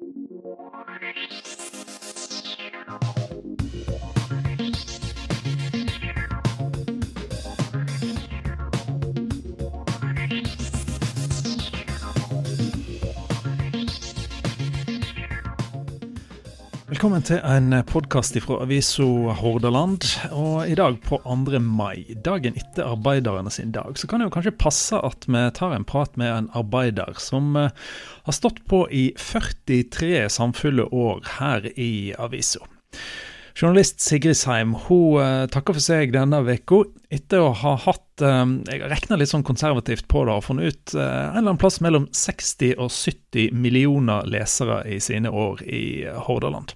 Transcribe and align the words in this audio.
Thank 0.00 0.16
you. 0.30 0.87
Velkommen 16.98 17.22
til 17.22 17.38
en 17.46 17.70
podkast 17.86 18.34
fra 18.42 18.56
avisa 18.64 19.04
Hordaland. 19.38 20.02
Og 20.34 20.66
i 20.66 20.74
dag 20.74 20.96
på 21.06 21.20
2. 21.22 21.60
mai, 21.62 22.16
dagen 22.26 22.56
etter 22.58 22.88
arbeiderne 22.90 23.52
sin 23.54 23.70
dag, 23.70 23.94
så 23.94 24.08
kan 24.10 24.18
det 24.18 24.26
jo 24.26 24.32
kanskje 24.34 24.52
passe 24.58 24.98
at 25.06 25.28
vi 25.30 25.44
tar 25.54 25.76
en 25.76 25.86
prat 25.86 26.18
med 26.18 26.32
en 26.32 26.48
arbeider 26.58 27.14
som 27.22 27.54
eh, 27.54 27.70
har 28.26 28.34
stått 28.34 28.58
på 28.66 28.82
i 28.90 29.12
43 29.14 30.26
samfulle 30.40 30.88
år 30.90 31.22
her 31.36 31.70
i 31.78 32.16
avisa. 32.18 32.66
Journalist 33.54 34.02
Sigrid 34.02 34.34
Seim 34.34 34.74
hun 34.88 35.22
uh, 35.22 35.46
takker 35.54 35.78
for 35.78 35.86
seg 35.86 36.10
denne 36.18 36.42
uka 36.50 36.82
etter 37.14 37.46
å 37.46 37.54
ha 37.62 37.76
hatt 37.86 38.07
Jeg 38.24 38.82
har 38.82 38.92
regna 38.92 39.18
litt 39.18 39.32
sånn 39.32 39.46
konservativt 39.46 40.08
på 40.10 40.24
det 40.28 40.36
og 40.36 40.46
funnet 40.46 40.72
ut 40.72 40.94
uh, 40.96 41.02
en 41.02 41.40
eller 41.40 41.52
annen 41.52 41.60
plass 41.60 41.80
mellom 41.84 42.08
60 42.14 42.78
og 42.78 42.92
70 42.92 43.52
millioner 43.56 44.26
lesere 44.28 44.82
i 44.88 45.00
sine 45.02 45.32
år 45.32 45.62
i 45.66 45.84
Hordaland. 46.28 46.74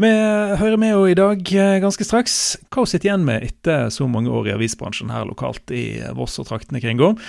Vi 0.00 0.08
hører 0.08 0.78
med 0.80 0.94
henne 0.94 1.10
i 1.12 1.16
dag 1.18 1.42
ganske 1.82 2.04
straks. 2.06 2.34
Hva 2.72 2.86
hun 2.86 2.88
sitter 2.88 3.10
igjen 3.10 3.26
med 3.26 3.44
etter 3.44 3.90
så 3.92 4.06
mange 4.08 4.32
år 4.32 4.48
i 4.48 4.54
avisbransjen 4.54 5.10
her 5.12 5.26
lokalt 5.28 5.72
i 5.76 6.00
Voss 6.16 6.38
og 6.40 6.48
traktene 6.48 6.80
kring 6.80 7.02
henne. 7.02 7.20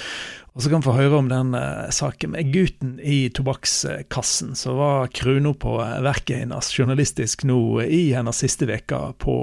Og 0.51 0.63
så 0.63 0.67
kan 0.67 0.81
vi 0.81 0.89
få 0.89 0.93
høre 0.97 1.15
om 1.15 1.29
den 1.31 1.53
uh, 1.55 1.87
saken 1.95 2.33
med 2.33 2.49
gutten 2.51 2.97
i 2.99 3.29
tobakkskassen, 3.31 4.51
som 4.59 4.75
var 4.81 5.11
krona 5.15 5.53
på 5.55 5.77
uh, 5.79 6.01
verket 6.03 6.41
hennes 6.41 6.71
journalistisk 6.75 7.45
nå 7.47 7.59
i 7.85 8.01
hennes 8.11 8.41
siste 8.43 8.67
uke 8.67 8.99
på 9.23 9.35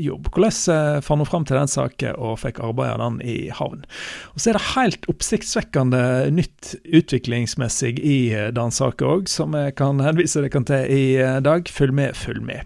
jobb. 0.00 0.30
Hvordan 0.32 1.02
fant 1.04 1.20
hun 1.20 1.28
fram 1.28 1.44
til 1.44 1.60
den 1.60 1.68
saken 1.68 2.16
og 2.16 2.38
fikk 2.40 2.62
arbeidet 2.64 2.96
den 3.02 3.18
i 3.28 3.36
havn? 3.52 3.84
Og 4.32 4.40
så 4.40 4.50
er 4.50 4.56
det 4.56 4.70
helt 4.70 5.10
oppsiktsvekkende 5.12 6.02
nytt 6.32 6.72
utviklingsmessig 6.88 7.98
i 8.00 8.18
den 8.56 8.72
saken 8.72 9.10
òg, 9.18 9.28
som 9.28 9.52
jeg 9.58 9.76
kan 9.76 10.00
henvise 10.00 10.46
dere 10.46 10.64
til 10.64 10.96
i 10.96 11.04
dag. 11.44 11.68
Følg 11.68 11.92
med, 12.00 12.16
følg 12.16 12.40
med. 12.40 12.64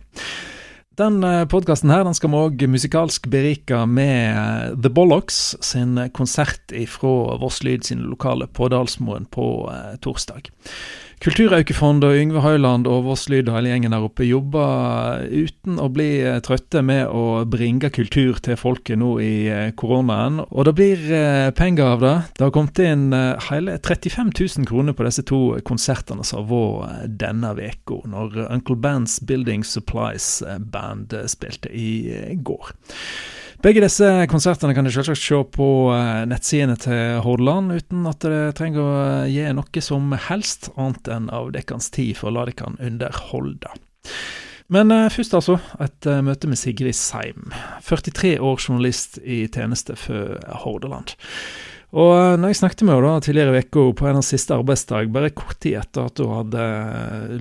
Den 0.99 1.23
eh, 1.23 1.45
podkasten 1.47 1.93
her 1.95 2.03
den 2.03 2.17
skal 2.17 2.33
vi 2.33 2.39
òg 2.43 2.63
musikalsk 2.67 3.29
berike 3.31 3.85
med 3.87 4.33
eh, 4.35 4.73
The 4.83 4.91
Bollocks 4.91 5.55
sin 5.63 5.95
konsert 6.11 6.75
fra 6.91 7.37
Voss 7.39 7.61
Lyd 7.63 7.87
sin 7.87 8.03
lokale 8.11 8.49
på 8.51 8.67
Dalsmoen 8.73 9.29
på 9.31 9.47
eh, 9.71 9.93
torsdag. 10.03 10.51
Kulturaukefond 11.19 12.05
og 12.07 12.15
Yngve 12.15 12.45
Høiland 12.45 12.87
og 12.87 13.09
Voss 13.09 13.25
Lyd 13.27 13.49
og 13.51 13.57
hele 13.57 13.73
gjengen 13.73 13.91
der 13.91 14.05
oppe 14.07 14.23
jobber 14.23 15.25
uten 15.27 15.81
å 15.83 15.89
bli 15.91 16.21
eh, 16.23 16.37
trøtte 16.47 16.79
med 16.87 17.11
å 17.11 17.43
bringe 17.51 17.91
kultur 17.91 18.39
til 18.45 18.55
folket 18.61 19.01
nå 19.01 19.17
i 19.19 19.33
eh, 19.51 19.73
koronaen. 19.75 20.39
Og 20.47 20.69
det 20.69 20.75
blir 20.79 21.03
eh, 21.11 21.49
penger 21.59 21.91
av 21.97 22.05
det. 22.05 22.13
Det 22.39 22.47
har 22.47 22.55
kommet 22.55 22.79
inn 22.85 23.09
hele 23.49 23.75
35 23.83 24.31
000 24.31 24.69
kroner 24.71 24.95
på 24.95 25.09
disse 25.09 25.27
to 25.27 25.41
konsertene 25.67 26.23
som 26.23 26.45
har 26.45 26.53
vært 26.53 27.19
denne 27.19 27.51
uka, 27.59 27.99
når 28.07 28.39
Uncle 28.47 28.79
Bands 28.79 29.19
Building 29.19 29.67
Supplies 29.67 30.37
Band 30.71 31.19
spilte 31.27 31.75
i 31.75 32.39
går. 32.47 32.71
Begge 33.59 33.83
disse 33.83 34.07
konsertene 34.31 34.71
kan 34.71 34.87
du 34.87 34.91
selvsagt 34.95 35.19
se 35.19 35.39
på 35.51 35.65
eh, 35.91 36.23
nettsidene 36.31 36.77
til 36.79 37.17
Hordaland, 37.25 37.73
uten 37.75 38.05
at 38.07 38.23
det 38.23 38.53
trenger 38.55 38.85
å 38.85 38.91
eh, 39.25 39.31
gi 39.35 39.47
noe 39.51 39.83
som 39.83 40.13
helst 40.29 40.69
annet 40.77 41.11
enn 41.11 41.27
av 41.35 41.49
dekkans 41.57 41.91
tid 41.91 42.15
for 42.21 42.31
å 42.31 42.37
la 42.37 42.45
dere 42.47 42.71
underholde. 42.87 43.73
Men 44.71 44.95
eh, 44.95 45.09
først 45.11 45.35
altså, 45.35 45.57
et 45.83 46.07
møte 46.23 46.47
med 46.47 46.61
Sigrid 46.61 46.95
Seim, 46.95 47.51
43 47.83 48.37
år 48.39 48.63
journalist 48.63 49.19
i 49.25 49.41
tjeneste 49.51 49.99
for 49.99 50.39
Hordaland. 50.63 51.17
Og 51.99 52.39
når 52.39 52.53
jeg 52.53 52.61
snakket 52.61 52.85
med 52.87 52.95
henne 52.95 53.25
tidligere 53.27 53.59
i 53.59 53.65
uka 53.65 53.89
på 53.99 54.07
hennes 54.07 54.31
siste 54.31 54.55
arbeidsdag, 54.55 55.11
bare 55.11 55.33
kort 55.35 55.59
tid 55.65 55.81
etter 55.81 56.07
at 56.07 56.23
hun 56.23 56.37
hadde 56.45 56.69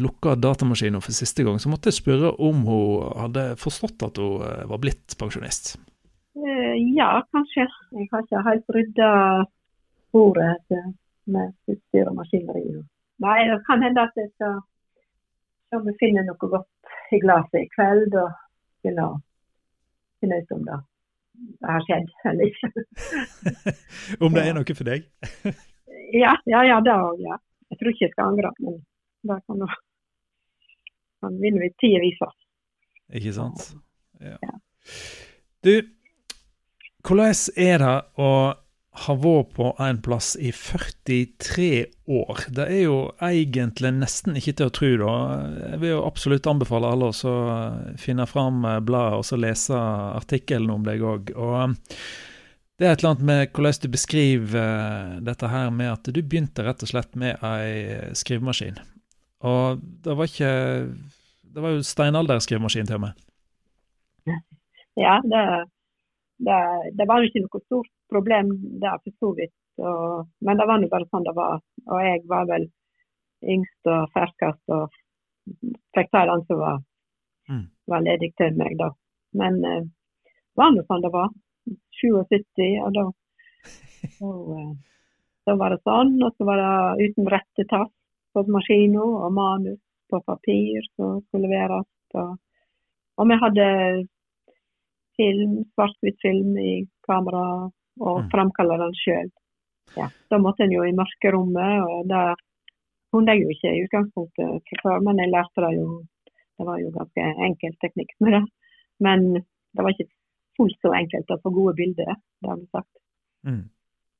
lukka 0.01 0.33
datamaskinen 0.39 1.03
for 1.03 1.13
siste 1.13 1.45
gang, 1.45 1.61
så 1.61 1.69
måtte 1.69 1.91
jeg 1.91 1.99
spørre 1.99 2.33
om 2.41 2.65
hun 2.65 3.19
hadde 3.21 3.51
forstått 3.61 4.07
at 4.07 4.17
hun 4.23 4.71
var 4.71 4.81
blitt 4.81 5.13
pensjonist. 5.21 5.75
Eh, 6.37 6.75
ja, 6.97 7.09
kanskje. 7.31 7.65
Jeg 7.97 8.09
har 8.11 8.23
ikke 8.23 8.43
helt 8.49 8.73
rydda 8.75 9.11
bordet 10.13 10.81
med 11.33 11.53
utstyr 11.71 12.09
og 12.09 12.17
maskineri. 12.19 12.65
Nei, 13.25 13.39
det 13.49 13.61
kan 13.67 13.81
hende 13.83 14.03
at 14.05 14.19
jeg 14.19 14.29
skal 14.35 14.59
se 15.69 15.79
om 15.79 15.87
jeg 15.89 15.97
finner 16.01 16.27
noe 16.27 16.51
godt 16.53 17.15
i 17.15 17.21
glasset 17.23 17.63
i 17.63 17.71
kveld. 17.73 18.13
og 18.15 18.29
finne, 18.85 19.07
finne 20.21 20.39
ut 20.41 20.53
om 20.55 20.63
det, 20.67 20.77
det 21.57 21.73
har 21.73 21.83
skjedd 21.87 22.13
eller 22.29 22.51
ikke. 22.51 22.85
om 24.23 24.37
det 24.37 24.45
er 24.45 24.55
noe 24.57 24.77
for 24.77 24.87
deg? 24.91 25.09
ja, 26.23 26.37
ja, 26.45 26.63
ja, 26.71 26.79
det 26.85 26.95
òg. 26.95 27.21
Ja. 27.25 27.41
Jeg 27.71 27.81
tror 27.81 27.91
ikke 27.91 28.05
jeg 28.05 28.13
skal 28.13 28.31
angre, 28.31 28.53
men 28.63 28.79
det 29.27 29.41
kan 29.49 29.67
kan 31.17 31.37
vinne 31.41 31.63
vi 31.63 31.73
tida 31.81 31.99
vise. 32.03 32.29
Ikke 33.17 33.33
sant. 33.33 33.71
Ja. 34.21 34.37
ja. 34.43 34.53
Du, 35.65 35.73
hvordan 37.07 37.35
er 37.55 37.83
det 37.83 37.97
å 38.19 38.31
ha 38.97 39.13
vært 39.21 39.51
på 39.53 39.69
en 39.83 39.99
plass 40.03 40.33
i 40.41 40.51
43 40.51 41.85
år? 42.09 42.45
Det 42.57 42.65
er 42.65 42.81
jo 42.87 42.97
egentlig 43.23 43.93
nesten 43.99 44.39
ikke 44.39 44.55
til 44.57 44.69
å 44.69 44.73
tro, 44.73 44.89
da. 45.03 45.11
Jeg 45.73 45.81
vil 45.83 45.93
jo 45.93 46.05
absolutt 46.07 46.49
anbefale 46.49 46.89
alle 46.91 47.11
å 47.13 47.35
finne 48.01 48.25
fram 48.29 48.65
bladet 48.87 49.21
og 49.21 49.27
så 49.29 49.39
lese 49.39 49.77
artikkelen 49.77 50.73
om 50.73 50.87
deg 50.87 51.05
òg. 51.05 51.31
Og 51.37 51.77
det 52.77 52.87
er 52.87 52.95
et 52.95 53.03
eller 53.03 53.13
annet 53.15 53.29
med 53.29 53.53
hvordan 53.53 53.79
du 53.83 53.87
beskriver 53.93 55.21
dette 55.29 55.53
her 55.53 55.71
med 55.73 55.93
at 55.93 56.11
du 56.11 56.21
begynte 56.21 56.65
rett 56.65 56.83
og 56.83 56.91
slett 56.91 57.15
med 57.17 57.39
ei 57.45 58.11
skrivemaskin. 58.17 58.81
Og 59.45 59.81
det 60.03 60.17
var 60.17 60.25
ikke 60.25 60.51
Det 61.53 61.61
var 61.61 61.73
jo 61.73 61.85
steinalderskrivemaskin 61.85 62.89
til 62.89 62.97
og 62.99 63.01
med. 63.07 63.23
Ja, 64.97 65.15
det 65.25 65.41
det, 66.37 66.57
det 66.93 67.07
var 67.09 67.25
ikke 67.25 67.43
noe 67.43 67.61
stort 67.65 67.91
problem 68.11 68.51
der, 68.81 68.99
for 69.03 69.13
så 69.19 69.31
vidt. 69.37 69.55
Og, 69.77 70.27
men 70.45 70.59
det 70.59 70.67
var 70.69 70.81
nå 70.81 70.89
bare 70.91 71.09
sånn 71.09 71.25
det 71.25 71.35
var. 71.37 71.61
Og 71.87 72.03
jeg 72.05 72.23
var 72.29 72.47
vel 72.49 72.67
yngst 73.45 73.91
og 73.91 74.13
ferskest 74.13 74.73
og 74.73 74.93
fikk 75.95 76.09
ta 76.13 76.25
den 76.29 76.43
som 76.47 76.61
var, 76.61 76.79
mm. 77.49 77.65
var, 77.91 78.05
ledig 78.05 78.33
til 78.39 78.57
meg 78.59 78.77
da. 78.79 78.91
Men 79.37 79.59
eh, 79.65 79.85
det 79.85 80.61
var 80.61 80.73
nå 80.73 80.85
sånn 80.87 81.05
det 81.05 81.13
var. 81.13 81.29
77, 81.99 82.63
og 82.85 82.93
da, 82.95 83.05
så, 84.17 84.33
eh, 84.57 85.55
var 85.57 85.73
det 85.73 85.81
sånn. 85.83 86.17
Og 86.21 86.33
så 86.37 86.47
var 86.47 86.61
det 86.61 87.07
uten 87.07 87.31
rettetass 87.33 87.93
på 88.33 88.45
maskina 88.53 89.01
og 89.01 89.33
manus 89.33 89.81
på 90.11 90.21
papir 90.25 90.85
som 90.95 91.21
skulle 91.27 91.49
leveres. 91.49 91.89
Og, 92.17 92.37
og 93.17 93.29
vi 93.29 93.39
hadde 93.41 93.67
film, 95.17 95.57
svart-hvitt-film 95.75 96.57
i 96.61 96.73
kamera 97.07 97.43
og 97.67 98.17
mm. 98.23 98.29
framkalle 98.33 98.77
den 98.83 98.95
sjøl. 98.97 99.31
Ja, 99.97 100.09
da 100.29 100.39
måtte 100.41 100.65
en 100.65 100.75
jo 100.75 100.83
i 100.85 100.95
mørkerommet, 100.95 101.87
og 101.87 102.09
det 102.11 102.23
kunne 103.11 103.33
jeg 103.33 103.45
jo 103.45 103.55
ikke 103.55 103.73
i 103.73 103.83
utgangspunktet 103.85 104.75
før, 104.83 105.01
men 105.05 105.21
jeg 105.23 105.33
lærte 105.33 105.63
det 105.63 105.73
jo. 105.77 105.87
Det 106.57 106.65
var 106.65 106.79
jo 106.81 106.91
ganske 106.93 107.25
enkel 107.45 107.73
teknikk 107.83 108.13
med 108.23 108.33
det. 108.33 108.43
Men 109.05 109.25
det 109.37 109.83
var 109.85 109.93
ikke 109.93 110.09
fullt 110.57 110.77
så 110.81 110.93
enkelt 110.97 111.33
å 111.33 111.41
få 111.43 111.53
gode 111.53 111.75
bilder, 111.77 112.15
det 112.41 112.49
har 112.49 112.57
vi 112.57 112.69
sagt. 112.73 112.93
Mm. 113.45 113.65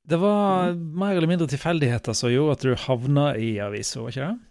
Det 0.08 0.18
var 0.22 0.72
mer 0.72 1.16
eller 1.16 1.28
mindre 1.28 1.50
tilfeldigheter 1.50 2.16
som 2.16 2.32
gjorde 2.32 2.54
at 2.54 2.62
du 2.64 2.84
havna 2.86 3.24
i 3.36 3.56
avisa, 3.60 4.00
var 4.00 4.14
ikke 4.14 4.28
det? 4.28 4.44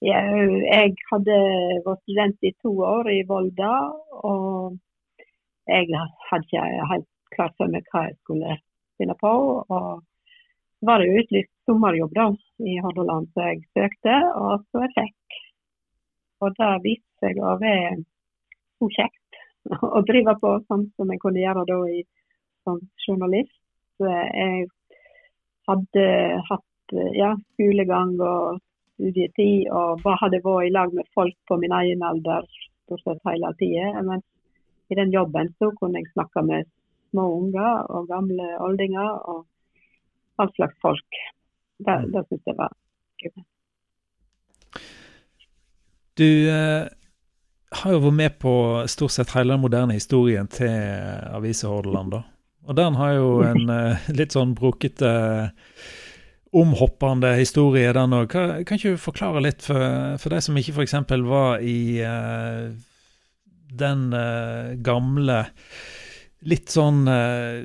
Ja, 0.00 0.20
jeg 0.24 0.94
hadde 1.10 1.38
vært 1.84 2.04
student 2.06 2.46
i 2.48 2.52
to 2.62 2.70
år 2.86 3.10
i 3.12 3.18
Volda, 3.28 3.72
og 4.24 4.49
jeg 5.70 6.02
hadde 6.30 6.46
ikke 6.46 6.90
helt 6.92 7.08
klart 7.34 7.56
for 7.58 7.72
meg 7.72 7.86
hva 7.92 8.06
jeg 8.08 8.18
skulle 8.20 8.56
finne 9.00 9.16
på. 9.20 9.32
Og 9.66 10.02
så 10.80 10.88
var 10.88 11.02
det 11.02 11.14
utlyst 11.20 11.52
sommerjobb 11.68 12.14
da, 12.16 12.28
i 12.64 12.78
Hordaland, 12.84 13.28
så 13.34 13.50
jeg 13.50 13.64
søkte, 13.76 14.16
og 14.40 14.64
så 14.70 14.84
jeg 14.86 14.94
fikk. 14.98 15.40
Og 16.40 16.56
det 16.56 16.70
viste 16.86 17.26
seg 17.26 17.40
å 17.44 17.56
være 17.60 17.98
så 18.80 18.88
kjekt 18.96 19.40
å 19.96 20.00
drive 20.08 20.36
på 20.40 20.54
sånn 20.70 20.86
som 20.96 21.12
jeg 21.12 21.20
kunne 21.22 21.42
gjøre 21.42 21.66
da 21.68 21.78
i, 21.92 22.00
som 22.64 22.80
journalist. 23.04 23.56
Så 24.00 24.08
jeg 24.08 24.66
hadde 25.68 26.04
hatt 26.48 26.96
ja, 27.14 27.34
skolegang 27.54 28.16
og 28.24 28.60
studietid 28.96 29.68
og 29.72 30.04
hadde 30.22 30.40
vært 30.44 30.66
i 30.68 30.72
lag 30.74 30.96
med 30.96 31.08
folk 31.16 31.36
på 31.48 31.60
min 31.60 31.74
egen 31.76 32.02
alder 32.04 32.48
stort 32.86 33.04
sett 33.04 33.28
hele 33.28 33.52
tida. 33.60 33.92
Mens 34.02 34.24
i 34.90 34.98
den 34.98 35.12
jobben 35.14 35.52
så 35.58 35.70
kunne 35.78 36.02
jeg 36.02 36.12
snakke 36.12 36.42
med 36.46 36.68
små 37.10 37.26
unger 37.38 37.86
og 37.90 38.08
gamle 38.10 38.46
oldinger 38.62 39.10
og 39.32 39.46
all 40.40 40.50
slags 40.56 40.76
folk. 40.82 41.20
Det, 41.80 41.96
mm. 41.96 42.10
det 42.14 42.24
syns 42.28 42.48
jeg 42.50 42.58
var 42.58 42.74
gøy. 43.22 43.44
Du 46.20 46.30
eh, 46.52 46.90
har 47.80 47.94
jo 47.94 48.02
vært 48.04 48.18
med 48.18 48.36
på 48.42 48.52
stort 48.90 49.14
sett 49.14 49.32
hele 49.36 49.54
den 49.54 49.62
moderne 49.62 49.96
historien 49.96 50.50
til 50.50 50.74
Avisa 51.30 51.70
Hordaland, 51.70 52.12
da. 52.16 52.22
Og 52.68 52.76
den 52.76 52.98
har 52.98 53.14
jo 53.16 53.30
en 53.46 53.72
eh, 53.72 54.10
litt 54.18 54.36
sånn 54.36 54.52
brokete, 54.58 55.10
omhoppende 56.50 57.30
historie, 57.38 57.92
den 57.94 58.14
òg. 58.16 58.28
Kan, 58.32 58.52
kan 58.66 58.78
ikke 58.78 58.96
du 58.96 59.00
forklare 59.00 59.42
litt 59.44 59.62
for, 59.64 60.18
for 60.20 60.34
de 60.34 60.40
som 60.44 60.58
ikke 60.58 60.74
f.eks. 60.76 60.96
var 61.24 61.62
i 61.62 62.02
eh, 62.04 62.72
den 63.78 64.10
uh, 64.14 64.76
gamle 64.82 65.44
litt 66.48 66.72
sånn 66.72 67.04
eh, 67.10 67.58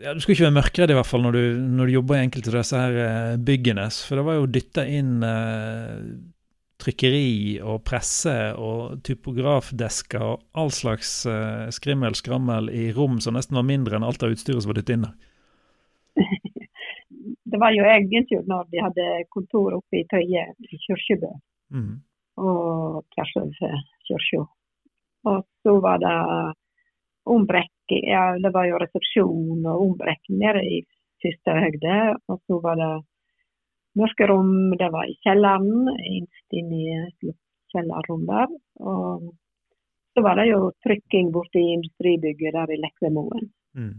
ja, 0.00 0.14
Du 0.14 0.22
skulle 0.22 0.32
ikke 0.32 0.46
være 0.46 0.56
mørkredd 0.56 0.92
i 0.94 0.96
hvert 0.96 1.08
fall 1.08 1.26
når 1.26 1.36
du, 1.36 1.42
når 1.76 1.90
du 1.90 1.94
jobber 1.98 2.16
i 2.16 2.24
enkelte 2.24 2.52
av 2.54 2.56
disse 2.56 2.80
her 2.80 3.00
eh, 3.04 3.34
byggene. 3.36 3.84
For 3.92 4.16
det 4.16 4.24
var 4.24 4.38
jo 4.38 4.46
dytta 4.48 4.86
inn 4.88 5.18
trykkeri 6.80 7.60
og 7.60 7.82
presse 7.84 8.34
og 8.56 9.02
typografdesker 9.06 10.22
og 10.24 10.44
all 10.56 10.70
slags 10.72 11.10
uh, 11.28 11.68
skrimmel 11.74 12.16
skrammel 12.16 12.70
i 12.72 12.86
rom 12.96 13.18
som 13.20 13.36
nesten 13.36 13.58
var 13.58 13.66
mindre 13.68 13.98
enn 13.98 14.06
alt 14.06 14.24
av 14.24 14.32
utstyret 14.34 14.64
som 14.64 14.72
var 14.72 14.80
dyttet 14.80 14.96
inn 14.96 15.04
der. 15.08 15.16
Det 17.50 17.58
var 17.58 17.74
jo 17.74 17.82
egentlig 17.82 18.38
når 18.46 18.68
de 18.70 18.82
hadde 18.84 19.06
kontor 19.34 19.74
oppe 19.80 20.00
i 20.00 20.04
Tøye 20.08 20.44
i 20.62 20.78
Kyrkjebø 20.86 21.30
mm. 21.74 21.94
og 22.38 23.00
tvers 23.16 23.32
over 23.40 23.80
kirka. 24.06 24.44
Og 25.28 25.44
så 25.62 25.76
var 25.84 26.00
det 26.00 26.16
ombrekking 27.30 27.76
ja, 27.90 28.38
det 28.38 28.52
var 28.54 28.68
jo 28.68 28.78
resepsjon 28.78 29.66
og 29.66 29.82
ombrekking 29.82 30.38
nede 30.38 30.62
i 30.62 30.80
første 31.22 31.56
høgde. 31.58 31.96
Og 32.30 32.40
så 32.46 32.58
var 32.62 32.78
det 32.80 32.90
mørke 33.98 34.28
rom. 34.30 34.52
Det 34.78 34.90
var 34.94 35.10
i 35.10 35.16
kjelleren, 35.24 35.90
innst 36.06 36.56
inn 36.56 36.70
i 36.76 36.86
et 36.94 37.32
kjellerrom 37.74 38.26
der. 38.28 38.54
Og 38.86 39.30
så 40.14 40.24
var 40.26 40.40
det 40.40 40.50
jo 40.50 40.70
trykking 40.84 41.32
borte 41.34 41.60
i 41.60 41.74
industribygget 41.76 42.54
der 42.56 42.74
i 42.74 42.80
Lekvemoen. 42.80 43.50
Mm. 43.74 43.94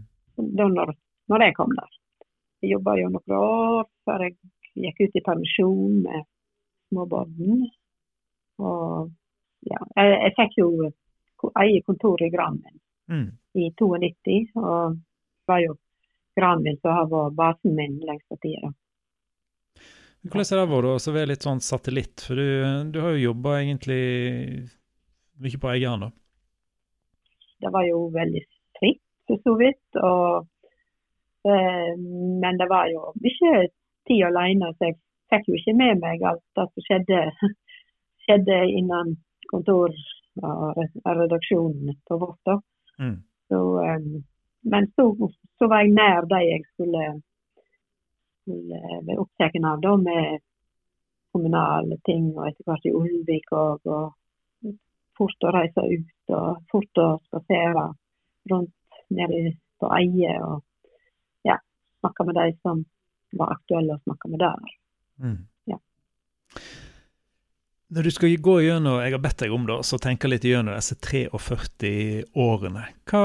Da 0.56 0.68
når, 0.68 0.94
når, 1.28 1.46
jeg 1.46 1.56
kom 1.56 1.72
der. 1.76 2.00
Jeg 2.62 2.76
jobba 2.76 2.96
jo 3.00 3.12
noen 3.12 3.38
år 3.38 3.86
før 4.06 4.26
jeg 4.26 4.36
gikk 4.86 5.02
ut 5.04 5.16
i 5.18 5.24
permisjon 5.24 5.96
med 6.04 6.26
småbarn. 6.90 7.64
Og 8.62 9.10
ja, 9.68 9.80
jeg, 9.96 10.18
jeg 10.18 10.36
fikk 10.38 10.58
jo 10.60 10.68
eget 11.62 11.86
kontor 11.86 12.22
i 12.22 12.30
Granvin 12.30 12.78
mm. 13.10 13.28
i 13.58 13.70
92. 13.78 14.38
Og 14.54 14.94
det 14.94 15.50
var 15.50 15.64
jo 15.64 15.76
Granvin 16.38 16.78
som 16.80 16.96
har 16.96 17.10
vært 17.10 17.36
basen 17.38 17.76
min 17.76 17.98
lengst 18.06 18.32
av 18.32 18.40
tida. 18.44 18.72
Hvordan 20.22 20.46
har 20.54 20.60
det 20.62 20.70
vært 20.70 21.08
å 21.10 21.14
være 21.16 21.30
litt 21.32 21.44
sånn 21.48 21.60
satellitt? 21.64 22.22
For 22.22 22.38
du, 22.38 22.48
du 22.94 22.98
har 23.02 23.16
jo 23.16 23.28
jobba 23.32 23.56
egentlig 23.58 24.02
mye 25.42 25.58
på 25.58 25.70
egen 25.74 25.90
hånd, 25.90 26.06
da? 26.06 26.10
Det 27.62 27.70
var 27.74 27.86
jo 27.86 28.04
veldig 28.14 28.42
fritt, 28.78 29.02
for 29.26 29.42
så 29.42 29.54
vidt. 29.58 29.98
Og, 29.98 30.46
eh, 31.46 31.90
men 31.98 32.60
det 32.60 32.68
var 32.70 32.90
jo 32.90 33.10
mye 33.18 33.66
tid 34.08 34.24
alene, 34.28 34.70
så 34.76 34.90
jeg 34.90 34.98
fikk 35.32 35.50
jo 35.50 35.58
ikke 35.58 35.76
med 35.78 36.02
meg 36.02 36.24
alt 36.30 36.44
det 36.58 36.68
som 36.70 36.86
skjedde, 36.86 37.20
skjedde 38.26 38.58
innan 38.78 39.14
kontor 39.50 39.94
og 40.40 40.78
redaksjonen 41.04 41.98
på 42.08 42.18
vårt. 42.18 42.40
da. 42.48 42.56
Mm. 42.98 43.18
Så, 43.48 43.60
um, 43.80 44.24
men 44.72 44.88
så, 44.96 45.06
så, 45.58 45.68
var 45.68 45.82
jeg 45.82 45.92
nær 45.96 46.28
de 46.30 46.40
jeg 46.46 46.64
skulle 46.72 47.04
skulle 48.42 48.80
være 49.06 49.18
opptatt 49.22 49.58
av, 49.64 49.80
da, 49.82 49.96
med 49.96 50.40
kommunale 51.32 51.98
ting 52.06 52.32
og 52.36 52.46
etter 52.48 52.66
hvert 52.68 52.88
i 52.88 52.94
Ulvik 52.96 53.52
og, 53.56 53.86
og 53.86 54.72
fort 55.18 55.46
å 55.46 55.52
reise 55.54 55.84
ut 55.84 56.34
og 56.36 56.64
fort 56.72 57.00
å 57.02 57.08
spasere 57.28 57.86
rundt 58.50 58.98
nede 59.12 59.54
på 59.80 59.90
Eie 59.96 60.34
og 60.42 60.62
ja, 61.46 61.58
snakke 62.00 62.26
med 62.28 62.38
de 62.40 62.48
som 62.60 62.84
var 63.38 63.54
aktuelle 63.56 63.96
å 63.96 64.02
snakke 64.04 64.30
med 64.32 64.42
der. 64.42 64.76
Mm. 65.22 65.38
Ja. 65.70 65.78
Når 67.92 68.02
du 68.02 68.10
skal 68.10 68.36
gå 68.40 68.54
gjennom, 68.64 69.02
jeg 69.04 69.12
har 69.12 69.20
bedt 69.20 69.42
deg 69.42 69.52
om 69.52 69.66
det, 69.68 69.74
så 69.84 69.98
tenke 70.00 70.28
litt 70.30 70.46
gjennom 70.48 70.72
disse 70.78 70.94
43 71.04 71.90
årene. 72.40 72.86
Hva 73.10 73.24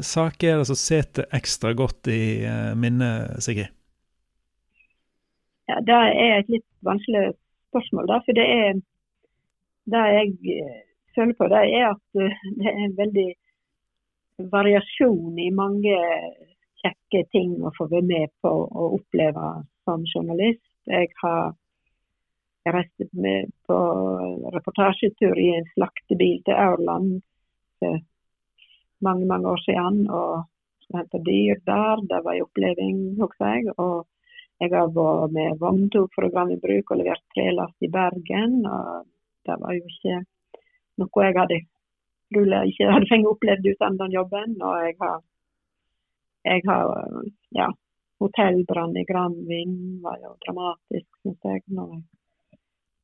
saker 0.00 0.48
er 0.48 0.62
det 0.62 0.68
som 0.70 0.78
sitter 0.80 1.26
ekstra 1.36 1.74
godt 1.76 2.08
i 2.08 2.40
eh, 2.48 2.70
minnet, 2.72 3.36
Sigrid? 3.44 3.74
Ja, 5.68 5.82
Det 5.84 5.98
er 5.98 6.38
et 6.38 6.48
litt 6.54 6.64
vanskelig 6.88 7.34
spørsmål. 7.68 8.08
Da, 8.08 8.18
for 8.24 8.40
det 8.40 8.48
er 8.48 8.80
det 9.92 10.06
jeg 10.14 10.56
eh, 10.56 10.80
føler 11.12 11.36
på, 11.36 11.52
det 11.52 11.62
er 11.66 11.86
at 11.90 12.24
eh, 12.24 12.42
det 12.56 12.72
er 12.72 12.82
en 12.86 12.96
veldig 12.96 13.28
variasjon 14.56 15.36
i 15.44 15.52
mange 15.52 16.00
kjekke 16.80 17.26
ting 17.36 17.58
å 17.60 17.76
få 17.76 17.90
være 17.92 18.08
med 18.08 18.32
på 18.40 18.56
å 18.64 18.90
oppleve 18.96 19.52
som 19.84 20.08
journalist. 20.08 20.64
Jeg 20.88 21.12
har 21.20 21.52
reist 22.66 23.12
med 23.12 23.50
på 23.66 23.78
reportasjetur 24.54 25.38
i 25.38 25.48
en 25.56 25.66
slaktebil 25.74 26.42
til 26.44 26.58
Aurland 26.58 27.20
for 27.78 28.00
mange 29.04 29.26
mange 29.26 29.48
år 29.48 29.60
siden. 29.64 30.10
og 30.10 30.44
skulle 30.82 31.02
hente 31.02 31.18
dyr 31.30 31.58
der. 31.66 31.96
Det 32.10 32.24
var 32.24 32.32
en 32.34 32.46
oppleving, 32.46 32.98
husker 33.20 33.46
jeg. 33.46 33.72
og 33.78 34.06
jeg 34.60 34.70
har 34.74 34.88
vært 34.90 35.32
med 35.36 35.58
vogntogprogram 35.60 36.50
i 36.50 36.60
bruk 36.64 36.90
og 36.90 36.98
levert 36.98 37.24
trelast 37.34 37.86
i 37.86 37.90
Bergen. 37.96 38.66
og 38.66 39.06
Det 39.46 39.56
var 39.60 39.72
jo 39.76 39.84
ikke 39.86 40.24
noe 40.98 41.24
jeg 41.24 41.36
hadde 41.38 41.60
trolig 42.34 42.62
ikke 42.70 42.92
hadde 42.92 43.10
fengt 43.12 43.30
opplevd 43.32 43.68
uten 43.72 43.98
den 44.00 44.16
jobben. 44.18 44.56
Og 44.62 44.74
jeg 44.84 44.94
har, 45.02 45.20
jeg 46.44 46.60
har 46.68 46.84
ja, 47.60 47.68
hotellbrann 48.20 48.96
i 48.96 49.06
Granvin 49.10 49.74
var 50.02 50.18
jo 50.24 50.34
dramatisk, 50.46 51.08
syns 51.22 51.44
jeg, 51.44 51.62
når 51.66 51.94
jeg 51.94 52.02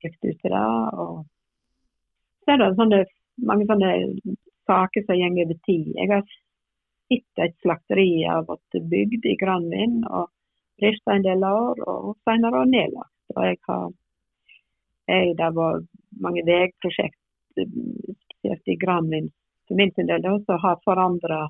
gikk 0.05 0.19
ut 0.23 0.41
til 0.41 0.55
det. 0.55 0.65
Og 1.05 1.15
så 2.45 2.55
er 2.55 2.63
det 2.63 2.71
sånne, 2.79 3.03
mange 3.51 3.69
sånne 3.69 3.93
saker 4.69 5.07
som 5.07 5.21
går 5.21 5.45
over 5.45 5.61
tid. 5.69 5.91
Jeg 5.97 6.13
har 6.13 6.25
sett 7.11 7.45
et 7.45 7.57
slakteri 7.65 8.09
har 8.25 8.47
blitt 8.49 8.89
bygd 8.93 9.29
i 9.33 9.37
Granvin. 9.41 10.03
og 10.09 10.31
drifta 10.81 11.15
en 11.15 11.23
del 11.23 11.45
år, 11.45 11.83
og 11.89 12.17
senere 12.27 12.65
nedlagt. 12.67 13.15
Og 13.37 13.45
jeg 13.47 13.59
har 13.69 13.93
jeg, 15.07 15.37
Det 15.37 15.51
var 15.55 15.83
mange 16.21 16.43
veiprosjekt, 16.47 17.21
spesielt 17.53 18.69
i 18.69 18.77
Granvin 18.77 19.31
for 19.69 19.75
min 19.77 19.93
del, 19.97 20.45
som 20.47 20.59
har 20.59 20.81
forandra 20.85 21.49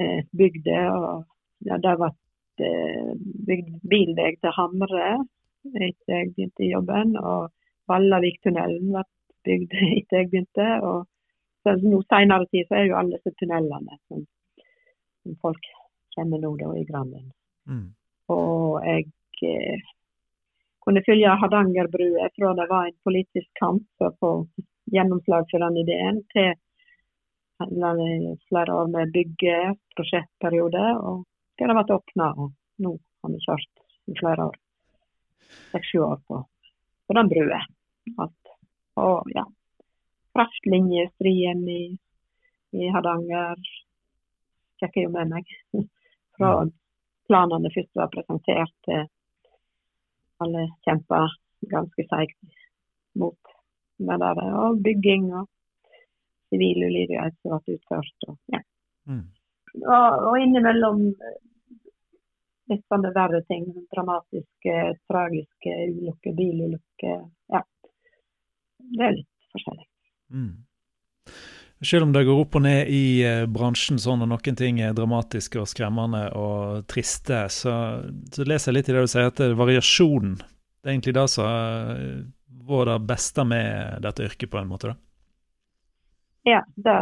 eh, 0.00 0.24
bygda. 0.38 1.24
Ja, 1.66 1.78
det 1.78 1.94
ble 2.00 2.10
eh, 2.66 3.12
bygd 3.46 3.80
bilvei 3.90 4.34
til 4.40 4.54
Hamre 4.58 5.12
etter 5.66 6.14
jeg 6.14 6.32
begynte 6.34 6.64
i 6.64 6.72
jobben. 6.72 7.14
Og 7.20 7.48
Vallaviktunnelen 7.90 8.92
ble 8.92 9.04
bygd 9.48 9.76
etter 9.98 10.22
jeg 10.22 10.30
begynte. 10.32 10.68
og 10.82 11.06
så 11.62 11.74
nå 11.82 12.00
Senere 12.06 12.46
tid 12.52 12.68
så 12.68 12.78
er 12.78 12.88
jo 12.88 12.96
alle 12.98 13.18
disse 13.18 13.34
tunnelene 13.40 13.98
som, 14.08 14.24
som 15.22 15.38
folk 15.42 15.70
kjenner 16.14 16.40
nå 16.42 16.54
da, 16.60 16.72
i 16.78 16.86
Granvin. 16.88 17.30
Mm. 17.68 17.86
Og 18.32 18.78
jeg 18.86 19.08
eh, 19.48 19.90
kunne 20.84 21.02
følge 21.06 21.34
Hardangerbrua 21.42 22.30
fra 22.36 22.54
det 22.56 22.68
var 22.70 22.88
en 22.88 22.98
politisk 23.04 23.50
kamp 23.60 23.84
for 23.98 24.12
å 24.12 24.16
få 24.22 24.32
gjennomslag 24.94 25.48
for 25.50 25.64
den 25.64 25.82
ideen, 25.82 26.22
til 26.32 26.54
flere 27.58 28.74
år 28.78 28.88
med 28.92 29.12
bygge, 29.12 29.58
prosjektperiode. 29.96 30.84
Og 31.02 31.26
det 31.58 31.66
har 31.66 31.76
vært 31.76 31.92
åpna, 31.98 32.30
og 32.38 32.54
nå 32.84 32.94
har 32.96 33.34
vi 33.34 33.42
kjørt 33.44 33.84
i 34.08 34.16
flere 34.20 34.48
år. 34.48 34.56
Seks-sju 35.72 36.00
år 36.04 36.18
på, 36.28 36.40
på 37.06 37.16
den 37.18 37.30
brua. 37.30 37.60
Og 38.98 39.30
ja, 39.34 39.44
kraftlinjestrien 40.36 41.62
i, 41.70 41.82
i 42.74 42.90
Hardanger 42.94 43.60
sjekker 44.80 45.06
jo 45.06 45.14
med 45.14 45.32
meg. 45.32 45.56
Fra 46.38 46.52
mm 46.64 46.76
planene 47.28 47.70
først 47.74 47.94
var 47.98 48.10
presentert 48.12 48.74
til 48.88 49.04
alle 50.42 50.64
kjempa 50.86 51.26
ganske 51.72 52.04
seigt 52.08 52.38
mot 53.18 53.54
med 54.08 54.22
det. 54.22 54.46
Og 54.62 54.80
bygging 54.84 55.28
og 55.34 55.48
sivil 56.48 56.86
ulydighet 56.86 57.36
som 57.42 57.58
ble 57.64 57.76
utført. 57.76 58.28
Og, 58.30 58.38
ja. 58.54 58.62
mm. 59.10 59.24
og, 59.82 60.26
og 60.30 60.38
innimellom 60.40 61.10
litt 62.72 62.84
sånne 62.90 63.12
verre 63.16 63.42
ting. 63.48 63.66
Dramatiske, 63.92 64.78
tragiske 65.10 65.76
ulykker, 65.88 66.34
bilulykker. 66.38 67.20
Ja. 67.54 67.62
Det 68.78 69.06
er 69.06 69.16
litt 69.18 69.52
forskjellig. 69.54 69.86
Mm. 70.32 70.52
Selv 71.78 72.08
om 72.08 72.12
det 72.12 72.24
går 72.26 72.40
opp 72.42 72.56
og 72.58 72.64
ned 72.64 72.88
i 72.90 73.02
eh, 73.22 73.44
bransjen 73.50 74.00
sånn, 74.02 74.24
og 74.24 74.32
noen 74.32 74.58
ting 74.58 74.80
er 74.82 74.96
dramatiske 74.98 75.60
og 75.62 75.68
skremmende 75.70 76.24
og 76.38 76.86
triste, 76.90 77.44
så, 77.54 77.74
så 78.34 78.46
leser 78.48 78.72
jeg 78.72 78.78
litt 78.80 78.90
i 78.90 78.96
det 78.96 79.04
du 79.06 79.12
sier, 79.12 79.30
at 79.30 79.44
variasjonen 79.58 80.40
Det 80.40 80.88
er 80.88 80.96
egentlig 80.96 81.14
det 81.14 81.28
som 81.30 82.26
var 82.68 82.90
det 82.90 82.98
beste 83.08 83.44
med 83.44 84.02
dette 84.04 84.26
yrket, 84.26 84.50
på 84.50 84.58
en 84.58 84.72
måte? 84.72 84.92
da? 84.92 84.96
Ja, 86.48 86.62
det 86.76 86.96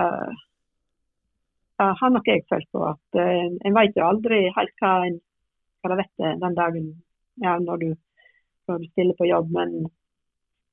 har 1.78 2.10
nok 2.10 2.28
jeg 2.28 2.44
følt 2.50 2.68
på. 2.72 2.82
at 2.88 3.20
En, 3.20 3.58
En 3.64 3.74
vet 3.76 3.96
jo 3.96 4.06
aldri 4.06 4.46
helt 4.56 4.74
hva, 4.80 4.92
en, 5.06 5.20
det 5.92 5.98
vet 6.02 6.40
den 6.42 6.56
dagen 6.56 6.90
ja, 7.42 7.58
når, 7.58 7.76
du, 7.76 7.94
når 8.68 8.78
du 8.78 8.86
stiller 8.90 9.14
på 9.18 9.28
jobb. 9.28 9.50
Men 9.52 9.74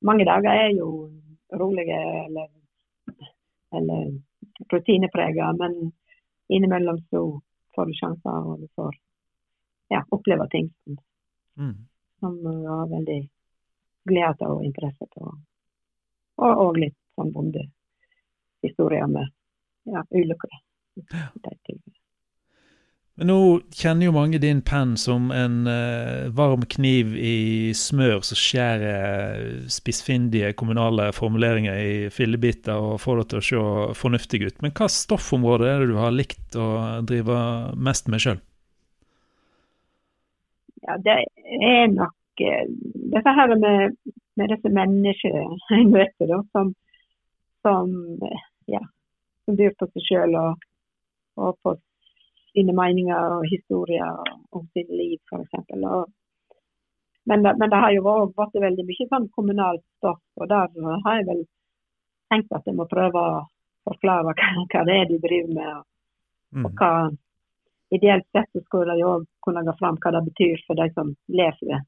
mange 0.06 0.26
dager 0.28 0.52
er 0.52 0.70
jo 0.78 0.90
rolige 1.54 2.00
eller, 2.26 2.50
eller 3.76 4.12
rutineprega. 4.74 5.54
Men 5.60 5.92
innimellom 6.48 7.02
så 7.10 7.24
får 7.76 7.86
du 7.86 7.94
sjanser, 7.98 8.50
og 8.52 8.60
du 8.60 8.68
får 8.76 8.96
ja, 9.94 10.04
oppleve 10.10 10.48
ting 10.50 10.70
som, 10.84 10.98
mm. 11.60 11.76
som 12.20 12.38
du 12.44 12.68
har 12.68 12.90
veldig 12.92 13.22
glede 14.10 14.52
og 14.52 14.66
interesse 14.66 15.08
på. 15.16 15.32
Og, 16.44 16.52
og 16.66 16.78
litt 16.82 16.98
sånn 17.16 17.34
bondehistorier 17.34 19.10
med 19.10 19.30
ja, 19.90 20.06
ulykker. 20.10 20.62
Men 23.14 23.30
nå 23.30 23.40
kjenner 23.78 24.08
jo 24.08 24.14
mange 24.16 24.40
din 24.42 24.64
penn 24.66 24.96
som 24.98 25.28
en 25.30 25.68
uh, 25.70 26.32
varm 26.34 26.64
kniv 26.66 27.12
i 27.14 27.70
smør 27.78 28.24
som 28.26 28.40
skjærer 28.42 29.68
spissfindige 29.70 30.50
kommunale 30.58 31.12
formuleringer 31.14 31.78
i 31.78 31.94
fillebiter 32.14 32.74
og 32.74 32.98
får 33.04 33.22
det 33.22 33.28
til 33.30 33.38
å 33.38 33.44
se 33.50 34.00
fornuftig 34.02 34.42
ut. 34.48 34.58
Men 34.66 34.74
hva 34.74 34.90
stoffområde 34.90 35.70
er 35.70 35.84
det 35.84 35.92
du 35.94 36.02
har 36.02 36.16
likt 36.16 36.58
å 36.58 36.72
drive 37.06 37.38
mest 37.78 38.10
med 38.10 38.26
sjøl? 38.26 38.42
Ja, 40.82 40.98
det 41.06 41.20
er 41.70 41.94
nok 41.94 42.46
uh, 42.50 42.66
dette 43.14 43.38
her 43.38 43.58
med, 43.62 43.96
med 44.42 44.58
disse 44.58 44.74
menneskene 44.74 45.46
jeg 45.70 45.90
møter, 45.94 46.34
da, 46.34 46.42
som, 46.50 46.74
som, 47.62 47.96
ja, 48.74 48.82
som 49.46 49.62
byr 49.62 49.78
på 49.78 49.94
seg 49.94 50.10
sjøl 50.10 50.40
og, 50.48 50.70
og 51.38 51.60
på 51.62 51.78
sine 52.54 52.76
meninger 52.78 53.38
og 53.38 53.48
historier 53.50 54.20
om 54.54 54.68
sitt 54.74 54.92
liv, 54.94 55.18
f.eks. 55.32 55.74
Men, 57.26 57.42
men 57.42 57.70
det 57.72 57.80
har 57.80 57.94
jo 57.96 58.04
vært 58.06 58.60
veldig 58.60 58.86
mye 58.88 59.10
sånn 59.10 59.28
kommunalt 59.36 59.84
stoff, 59.98 60.22
og 60.40 60.50
der 60.52 60.70
har 61.06 61.20
jeg 61.20 61.28
vel 61.30 61.44
tenkt 62.34 62.56
at 62.56 62.68
jeg 62.68 62.78
må 62.78 62.86
prøve 62.92 63.20
å 63.20 63.44
forklare 63.88 64.28
hva, 64.28 64.34
hva 64.74 64.86
det 64.90 64.98
er 65.00 65.12
de 65.12 65.20
driver 65.24 65.54
med. 65.60 65.72
Og, 65.78 65.86
mm. 66.58 66.66
og 66.68 66.82
hva 66.82 66.94
Ideelt 67.94 68.26
sett 68.34 68.64
skulle 68.64 68.96
de 68.98 69.04
òg 69.06 69.26
kunne 69.46 69.62
gå 69.68 69.74
fram 69.78 70.00
hva 70.02 70.12
det 70.16 70.24
betyr 70.26 70.62
for 70.66 70.80
de 70.80 70.88
som 70.96 71.12
leser. 71.30 71.84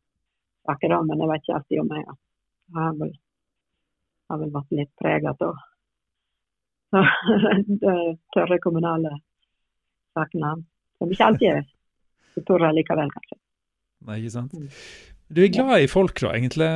Saker 0.69 0.93
om, 0.99 1.07
men 1.09 1.21
jeg 1.23 1.31
vet 1.31 1.41
ikke 1.41 1.55
alltid 1.55 1.81
om 1.81 1.93
jeg 1.95 2.03
har 2.75 2.91
vel, 2.99 3.13
har 4.29 4.41
vel 4.41 4.51
vært 4.53 4.75
litt 4.79 4.91
preget 5.01 5.41
av 5.49 5.55
tørre 8.35 8.59
kommunale 8.61 9.15
sakene. 10.15 10.55
Som 10.99 11.11
ikke 11.11 11.27
alltid 11.29 11.49
er 11.51 11.65
så 12.35 12.43
tørre 12.47 12.71
likevel, 12.75 13.11
kanskje. 13.11 13.37
Nei, 14.05 14.21
ikke 14.21 14.33
sant. 14.35 14.55
Mm. 14.55 14.71
Du 15.35 15.41
er 15.41 15.49
glad 15.49 15.81
i 15.81 15.89
folk, 15.89 16.19
da, 16.21 16.35
egentlig, 16.37 16.67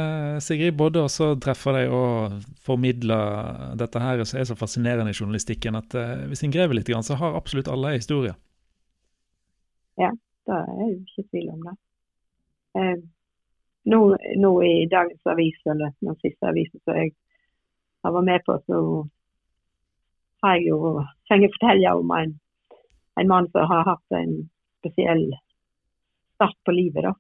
Sigrid. 0.42 0.74
Både 0.78 1.04
å 1.06 1.28
treffe 1.44 1.74
deg 1.76 1.92
og 1.94 2.40
formidle 2.66 3.18
dette 3.78 4.02
her 4.02 4.24
som 4.26 4.40
er 4.42 4.48
så 4.50 4.58
fascinerende 4.58 5.14
i 5.14 5.18
journalistikken, 5.18 5.78
at 5.78 5.94
uh, 5.94 6.26
hvis 6.32 6.42
en 6.48 6.56
graver 6.56 6.80
litt, 6.80 6.90
så 7.06 7.20
har 7.20 7.38
absolutt 7.38 7.70
alle 7.70 7.94
en 7.94 8.02
historie. 8.02 8.34
Ja, 10.02 10.10
det 10.50 10.58
er 10.58 10.82
jo 10.88 10.98
ikke 10.98 11.28
tvil 11.30 11.54
om 11.54 11.62
det. 11.68 11.76
Eh, 12.80 12.98
nå, 13.94 14.02
nå, 14.42 14.52
i 14.66 14.76
dagens 14.90 15.30
avis, 15.30 15.62
eller 15.70 15.94
den 16.02 16.18
siste 16.24 16.50
avisen 16.50 16.82
som 16.82 16.98
jeg 16.98 17.14
har 18.06 18.16
vært 18.16 18.30
med 18.32 18.46
på, 18.48 18.58
så 18.66 18.82
har 20.42 20.58
jeg 20.58 20.70
jo 20.72 20.80
fått 21.30 21.50
fortelle 21.58 21.96
om 22.02 22.14
en 22.16 22.38
en 23.20 23.32
mann 23.32 23.50
som 23.54 23.66
har 23.70 23.88
hatt 23.88 24.20
en 24.20 24.36
spesiell 24.80 25.26
start 26.38 26.58
på 26.66 26.76
livet. 26.76 27.08
da. 27.10 27.16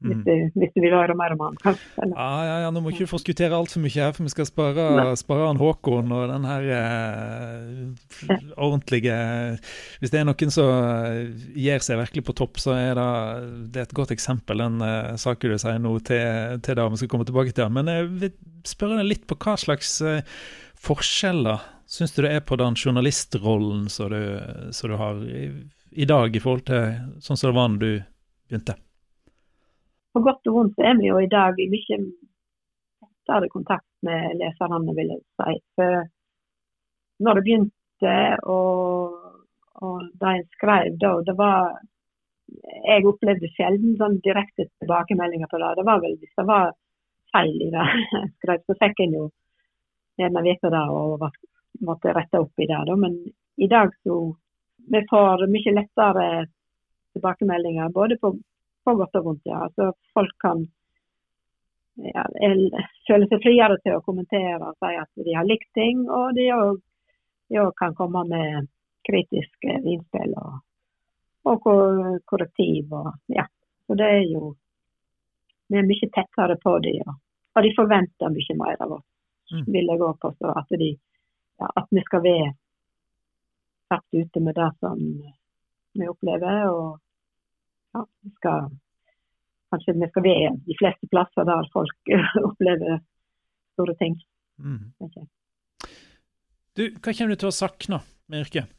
Hvis 0.00 0.16
mm. 0.16 0.22
du, 0.24 0.60
hvis 0.62 0.70
du, 0.72 0.78
vil 0.80 0.94
høre 0.96 1.12
mer 1.12 1.34
om 1.34 1.42
han, 1.44 1.56
kanskje. 1.60 2.06
Ja, 2.08 2.28
ja, 2.46 2.54
ja, 2.62 2.68
Nå 2.72 2.80
må 2.80 2.88
ikke 2.88 3.04
du 3.04 3.10
forskuttere 3.10 3.52
altfor 3.52 3.82
mye 3.84 3.92
her, 3.92 4.14
for 4.16 4.24
vi 4.24 4.32
skal 4.32 4.46
spare, 4.48 4.86
spare 5.20 5.48
han 5.50 5.60
Håkon 5.60 6.14
og 6.16 6.30
den 6.30 6.46
her 6.48 6.68
eh, 6.76 8.38
ordentlige 8.56 9.18
Hvis 10.00 10.14
det 10.14 10.22
er 10.22 10.24
noen 10.24 10.54
som 10.54 10.70
gir 11.52 11.84
seg 11.84 12.00
virkelig 12.00 12.24
på 12.30 12.36
topp, 12.40 12.62
så 12.64 12.78
er 12.78 12.96
det, 12.96 13.10
det 13.74 13.82
er 13.82 13.90
et 13.90 13.98
godt 13.98 14.14
eksempel, 14.16 14.64
den 14.64 14.80
eh, 14.86 15.18
saken 15.20 15.52
du 15.52 15.60
sier 15.60 15.84
nå, 15.84 15.92
til, 16.08 16.56
til 16.64 16.80
det 16.80 16.88
vi 16.94 17.02
skal 17.02 17.12
komme 17.12 17.28
tilbake 17.28 17.52
til. 17.52 17.68
Men 17.76 17.92
jeg 17.92 18.08
vil 18.24 18.32
spørre 18.72 19.02
deg 19.02 19.10
litt 19.10 19.28
på 19.28 19.36
hva 19.36 19.58
slags 19.60 19.98
eh, 20.00 20.24
forskjeller 20.80 21.60
syns 21.90 22.14
du 22.14 22.22
det 22.22 22.32
er 22.36 22.46
på 22.46 22.56
den 22.60 22.78
journalistrollen 22.78 23.88
som 23.90 24.12
du, 24.12 24.22
som 24.72 24.92
du 24.92 24.96
har 25.00 25.20
i, 25.26 25.42
i, 25.90 26.06
dag, 26.06 26.36
i 26.36 26.42
forhold 26.42 26.66
til 26.70 27.20
sånn 27.24 27.40
som 27.40 27.50
det 27.50 27.58
var 27.58 27.68
da 27.72 27.80
du 27.82 27.92
begynte? 28.50 28.76
På 30.14 30.22
godt 30.26 30.50
og 30.50 30.56
vondt 30.56 30.82
er 30.82 30.96
vi 30.98 31.10
jo 31.10 31.20
i 31.22 31.30
dag 31.30 31.58
i 31.58 31.68
mye 31.70 32.00
tettere 33.30 33.50
kontakt 33.52 33.86
med 34.06 34.38
leserne, 34.40 34.94
vil 34.96 35.12
jeg 35.14 35.22
si. 35.38 35.58
For 35.78 36.06
når 37.24 37.38
det 37.38 37.44
begynte, 37.46 38.14
og, 38.48 39.18
og 39.82 39.96
da 40.22 40.36
jeg 40.38 40.46
skrev 40.56 40.98
da, 41.02 41.14
det 41.26 41.36
var 41.38 41.78
Jeg 42.50 43.04
opplevde 43.06 43.46
sjelden 43.54 43.92
sånn 43.94 44.16
direkte 44.24 44.64
tilbakemeldinger 44.82 45.46
på 45.46 45.58
det. 45.62 45.68
Det 45.78 45.84
var 45.86 46.00
vel 46.02 46.16
hvis 46.18 46.32
det 46.34 46.44
var 46.48 46.72
feil 47.30 47.52
i 47.62 47.68
det 47.70 47.84
jeg 48.16 48.30
skrev, 48.40 48.64
så 48.66 48.74
fikk 48.80 49.02
en 49.04 49.14
jo 49.14 49.26
gjerne 50.18 50.42
vite 50.42 50.72
det 50.74 50.80
og 50.90 51.22
måtte 51.86 52.14
rette 52.14 52.40
opp 52.40 52.58
i 52.60 52.66
det. 52.68 52.80
Da. 52.86 52.96
Men 52.96 53.18
i 53.56 53.68
dag 53.70 53.92
så 54.02 54.20
vi 54.90 55.06
får 55.10 55.46
mye 55.46 55.74
lettere 55.74 56.26
tilbakemeldinger, 57.12 57.88
både 57.88 58.16
på, 58.16 58.34
på 58.84 58.94
godt 58.94 59.18
og 59.20 59.24
vondt. 59.24 59.42
Ja. 59.44 59.64
Altså, 59.66 59.92
folk 60.14 60.34
kan 60.42 60.64
ja, 62.00 62.24
føle 63.08 63.28
seg 63.28 63.42
friere 63.44 63.78
til 63.84 63.98
å 63.98 64.04
kommentere 64.06 64.60
og 64.62 64.78
si 64.78 64.96
at 64.96 65.24
de 65.26 65.36
har 65.36 65.48
likt 65.48 65.68
ting. 65.76 66.06
Og 66.08 66.34
de 66.38 66.48
òg 66.54 67.72
kan 67.78 67.96
komme 67.98 68.24
med 68.30 68.70
kritiske 69.06 69.78
innspill 69.80 70.34
og, 70.38 70.60
og 71.50 71.70
korrektiv. 72.30 72.92
Og, 72.92 73.12
ja. 73.34 73.46
Så 73.86 73.98
det 73.98 74.10
er 74.20 74.26
jo 74.30 74.54
Vi 75.70 75.78
er 75.78 75.86
mye 75.86 76.06
tettere 76.10 76.56
på 76.58 76.70
dem, 76.82 77.04
og, 77.06 77.18
og 77.54 77.62
de 77.62 77.68
forventer 77.76 78.32
mye 78.34 78.54
mer 78.58 78.80
av 78.82 78.94
oss, 78.96 79.04
mm. 79.54 79.68
vil 79.70 79.92
jeg 79.92 80.00
òg 80.02 80.16
påstå. 80.18 80.50
At 80.58 80.72
de 80.80 80.88
ja, 81.60 81.68
at 81.76 81.88
vi 81.90 82.02
skal 82.06 82.24
være 82.24 82.50
satt 83.90 84.06
ute 84.14 84.40
med 84.40 84.56
det 84.56 84.70
som 84.78 84.98
vi 85.98 86.08
opplever. 86.08 86.70
Og 86.70 87.00
ja, 87.94 88.04
vi 88.22 88.32
skal 88.38 88.70
kanskje 89.70 89.98
vi 89.98 90.10
skal 90.10 90.26
være 90.26 90.50
de 90.66 90.76
fleste 90.80 91.06
plasser 91.12 91.46
der 91.50 91.70
folk 91.74 92.14
opplever 92.48 92.98
store 93.74 93.94
ting. 94.02 94.18
Mm. 94.58 94.92
Du, 96.76 96.82
hva 97.02 97.12
kommer 97.14 97.34
du 97.34 97.40
til 97.40 97.50
å 97.50 97.58
sakne 97.62 98.02
med 98.30 98.44
yrket? 98.44 98.76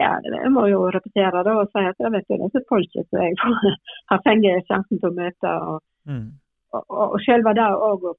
Ja, 0.00 0.16
Jeg 0.26 0.50
må 0.50 0.66
jo 0.66 0.88
repetere 0.90 1.44
det 1.46 1.52
og 1.54 1.68
si 1.70 1.82
at 1.86 2.00
jeg 2.02 2.10
vet 2.10 2.30
jo 2.32 2.40
disse 2.40 2.62
folket 2.68 3.06
som 3.08 3.20
jeg 3.22 3.36
har 4.10 4.22
fått 4.26 4.70
sjansen 4.70 4.98
til 4.98 5.10
å 5.10 5.16
møte. 5.18 5.52
Og, 5.70 5.82
mm. 6.10 6.26
og, 6.74 6.82
og, 6.82 7.04
og 7.14 7.20
selve 7.26 7.54
det 7.54 7.68
òg 7.88 8.08
å 8.10 8.14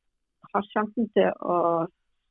ha 0.53 0.62
sjansen 0.72 1.10
til 1.17 1.34
å 1.43 1.57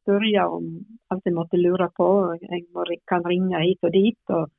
spørre 0.05 0.47
om 0.53 0.67
alt 1.11 1.27
jeg 1.27 1.35
måtte 1.35 1.61
lure 1.61 1.89
på. 1.97 2.09
Jeg 2.45 2.67
kan 3.09 3.25
ringe 3.27 3.63
hit 3.65 3.85
og 3.85 3.95
dit 3.95 4.35
og, 4.37 4.51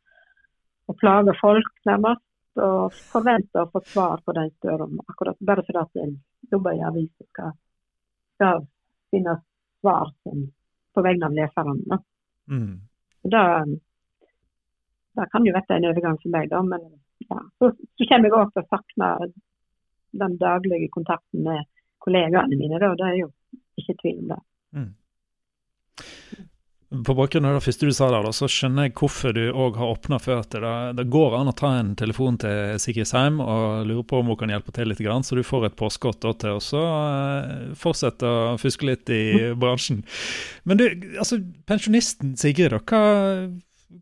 og 0.90 0.98
plage 1.02 1.36
folk, 1.42 1.72
nærmest. 1.86 2.24
Og 2.56 2.94
forvente 3.12 3.60
å 3.60 3.68
få 3.68 3.82
svar 3.84 4.22
på 4.24 4.32
det 4.36 4.46
jeg 4.46 4.54
spør 4.56 4.86
om. 4.86 5.00
akkurat 5.12 5.42
Bare 5.44 5.64
fordi 5.68 5.82
at 5.82 6.04
en 6.04 6.14
jobber 6.52 6.78
i 6.78 6.84
avisa 6.88 7.26
skal, 7.28 7.56
skal 8.38 8.62
finne 9.12 9.34
svar 9.82 10.14
som, 10.24 10.46
på 10.96 11.04
vegne 11.04 11.28
av 11.28 11.36
leserne. 11.36 12.00
Mm. 12.48 12.78
Da, 13.36 13.44
da 15.20 15.28
kan 15.34 15.48
jo 15.48 15.56
være 15.56 15.80
en 15.80 15.90
overgang 15.92 16.22
for 16.22 16.32
meg, 16.32 16.48
da. 16.54 16.62
Men 16.64 16.88
ja. 17.28 17.42
så, 17.60 17.74
så 17.76 18.08
kommer 18.08 18.32
jeg 18.32 18.40
òg 18.40 18.54
til 18.54 18.64
å 18.64 18.70
savne 18.72 19.32
den 20.16 20.38
daglige 20.40 20.88
kontakten 20.96 21.44
med 21.44 21.68
kollegaene 22.06 22.56
mine. 22.56 22.80
Da. 22.80 22.94
Det 22.96 23.10
er 23.10 23.18
jo 23.20 23.34
ikke 23.82 23.98
tvil 24.00 24.22
om 24.24 24.32
det. 24.32 24.44
Mm. 24.80 24.94
På 27.06 27.14
bakgrunn 27.18 27.48
av 27.50 27.58
det 27.58 27.64
første 27.66 27.88
du 27.90 27.94
sa 27.96 28.08
der, 28.14 28.28
så 28.36 28.48
skjønner 28.52 28.86
jeg 28.86 28.94
hvorfor 29.00 29.34
du 29.36 29.42
òg 29.50 29.80
har 29.82 29.92
åpna 29.96 30.20
for 30.22 30.40
at 30.44 30.54
det, 30.54 30.74
det, 31.00 31.08
går 31.12 31.34
an 31.36 31.50
å 31.50 31.56
ta 31.58 31.72
en 31.80 31.96
telefon 31.98 32.38
til 32.40 32.78
Sigrid 32.80 33.10
og 33.42 33.88
lure 33.90 34.06
på 34.08 34.22
om 34.22 34.30
hun 34.32 34.38
kan 34.40 34.54
hjelpe 34.54 34.72
til 34.76 34.92
litt, 34.92 35.02
så 35.02 35.36
du 35.36 35.44
får 35.44 35.66
et 35.66 35.78
påskudd 35.80 36.22
til 36.22 36.54
å 36.54 36.62
uh, 36.62 37.74
fortsette 37.80 38.30
å 38.30 38.56
fuske 38.62 38.88
litt 38.88 39.12
i 39.12 39.52
bransjen. 39.60 40.06
Men 40.64 40.80
du, 40.80 40.86
altså, 41.18 41.42
pensjonisten 41.68 42.38
Sigrid, 42.40 42.78
hva, 42.86 43.02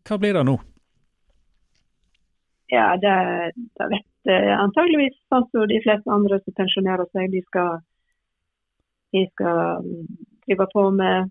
hva 0.04 0.20
blir 0.20 0.38
det 0.38 0.44
nå? 0.46 0.58
Ja, 2.74 2.92
det, 3.00 3.16
det 3.80 3.90
vet 3.90 4.12
antageligvis 4.60 5.16
sånn 5.32 5.48
som 5.50 5.66
de 5.68 5.80
fleste 5.84 6.12
andre 6.12 6.38
som 6.44 6.56
pensjonerer 6.56 7.08
seg. 7.12 7.32
De 7.32 7.42
skal 7.48 7.80
de 9.14 9.22
skal 9.30 9.84
drive 10.46 10.66
på 10.72 10.88
med 10.90 11.30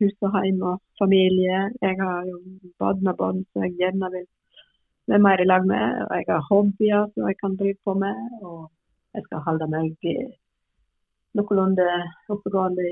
hus 0.00 0.14
og 0.26 0.34
hjem 0.36 0.62
og 0.70 0.80
familie. 1.00 1.60
Jeg 1.82 1.94
har 2.00 2.26
jo 2.30 2.38
barn 2.78 3.00
med 3.06 3.14
barn 3.20 3.44
som 3.50 3.64
jeg 3.64 3.76
gjerne 3.80 4.10
vil 4.14 4.26
være 5.08 5.24
mer 5.26 5.42
i 5.42 5.46
lag 5.48 5.66
med. 5.66 5.86
Og 6.08 6.14
jeg 6.18 6.26
har 6.28 6.46
hobbyer 6.50 7.06
som 7.12 7.28
jeg 7.28 7.38
kan 7.42 7.56
drive 7.60 7.78
på 7.84 7.94
med. 8.04 8.16
Og 8.42 8.70
jeg 9.14 9.22
skal 9.26 9.44
holde 9.46 9.70
meg 9.74 10.08
noenlunde 11.36 11.88
oppegående 12.34 12.88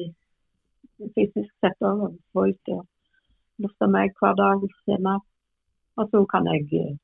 fysisk 1.14 1.52
sett 1.60 1.88
òg. 1.90 2.06
Få 2.32 2.48
ut 2.50 2.72
og 2.76 2.84
lufte 3.64 3.90
meg 3.96 4.14
hver 4.20 4.34
dag. 4.42 4.66
Gjerne. 4.90 5.18
Og 5.96 6.10
så 6.10 6.24
kan 6.32 6.48
jeg 6.52 6.96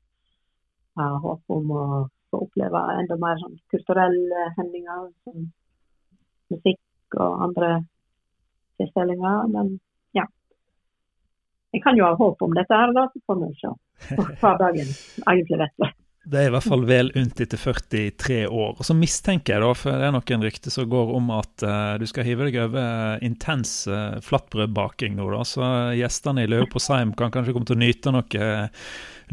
ha 0.97 1.07
håp 1.23 1.55
om 1.57 1.71
å 1.73 1.85
få 2.29 2.43
oppleve 2.45 2.81
enda 2.99 3.17
mer 3.21 3.39
sånn 3.41 3.57
kulturelle 3.73 4.49
hendinger. 4.57 5.09
musikk 6.53 7.17
og 7.17 7.41
andre 7.47 7.71
tilstelninger. 8.77 9.49
Men. 9.55 9.79
Jeg 11.73 11.81
kan 11.81 11.97
jo 11.97 12.05
ha 12.05 12.13
håp 12.17 12.41
om 12.45 12.53
dette 12.53 12.77
her, 12.77 12.93
da, 12.93 13.07
så 13.09 13.19
får 13.27 13.41
vi 13.41 13.51
se 13.57 13.73
hva 14.41 14.55
dagen 14.61 14.89
egentlig 15.25 15.59
vet. 15.63 15.93
Det 16.23 16.39
er 16.39 16.47
i 16.47 16.51
hvert 16.53 16.63
fall 16.63 16.85
vel 16.87 17.09
unt 17.19 17.41
etter 17.43 17.59
43 17.59 18.37
år. 18.47 18.77
Og 18.77 18.85
så 18.87 18.95
mistenker 18.95 19.57
jeg, 19.57 19.63
da, 19.63 19.71
for 19.75 19.97
det 19.99 20.07
er 20.07 20.13
noen 20.15 20.45
rykter 20.45 20.71
som 20.71 20.87
går 20.87 21.11
om 21.17 21.33
at 21.35 21.65
uh, 21.67 21.95
du 21.99 22.05
skal 22.07 22.27
hive 22.27 22.47
deg 22.47 22.59
over 22.63 23.25
intens 23.25 23.73
uh, 23.91 24.21
flatbrødbaking 24.23 25.17
nå, 25.17 25.27
da. 25.33 25.41
Så 25.47 25.65
gjestene 25.99 26.45
i 26.45 26.51
Leoposheim 26.51 27.11
kan 27.19 27.33
kanskje 27.33 27.57
komme 27.57 27.67
til 27.67 27.75
å 27.75 27.83
nyte 27.83 28.15
noe 28.15 28.53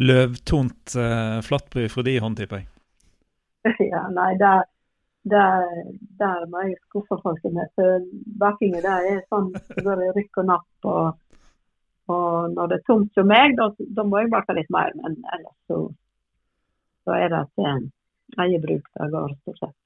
løvtont 0.02 0.98
uh, 0.98 1.38
flatbrød 1.46 1.94
fra 1.94 2.06
de 2.08 2.18
hånd, 2.24 2.40
tipper 2.40 2.64
jeg. 2.64 2.70
Ja, 3.92 4.06
nei, 4.10 4.32
det, 4.40 4.50
det, 5.30 5.46
der 6.18 6.46
må 6.50 6.64
jeg 6.66 6.78
skuffe 6.88 7.20
folk 7.22 7.44
med. 7.52 7.70
For 7.78 8.02
bakinga 8.42 8.82
der 8.82 9.10
er 9.12 9.24
sånn 9.28 9.52
det 9.52 9.84
går 9.86 10.08
i 10.08 10.14
rykk 10.18 10.42
og 10.42 10.50
napp. 10.56 10.70
Og, 10.90 11.18
og 12.10 12.54
når 12.56 12.70
det 12.70 12.78
er 12.78 12.86
tomt 12.88 13.10
som 13.16 13.28
meg, 13.30 13.56
da, 13.58 13.70
da 13.96 14.04
må 14.06 14.20
jeg 14.20 14.32
bake 14.32 14.56
litt 14.58 14.70
mer. 14.74 14.92
Men 14.98 15.18
ellers 15.34 15.56
så 15.70 15.84
så 17.04 17.16
er 17.16 17.32
det 17.32 17.40
at 17.44 17.64
jeg, 17.64 17.88
jeg 18.38 18.62
bruk 18.62 18.88
det 18.94 19.10
går, 19.14 19.34
stort 19.42 19.64
sett. 19.64 19.76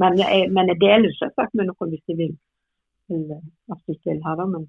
Men 0.00 0.18
jeg, 0.20 0.48
men 0.52 0.70
jeg 0.72 0.80
deler 0.80 1.12
selvsagt 1.16 1.56
med 1.56 1.70
noen 1.70 1.92
hvis 1.92 2.08
de 2.08 2.18
vil, 2.18 2.34
At 3.72 3.80
de 3.86 3.96
vil 4.04 4.22
ha 4.24 4.34
det. 4.38 4.46
Men 4.52 4.66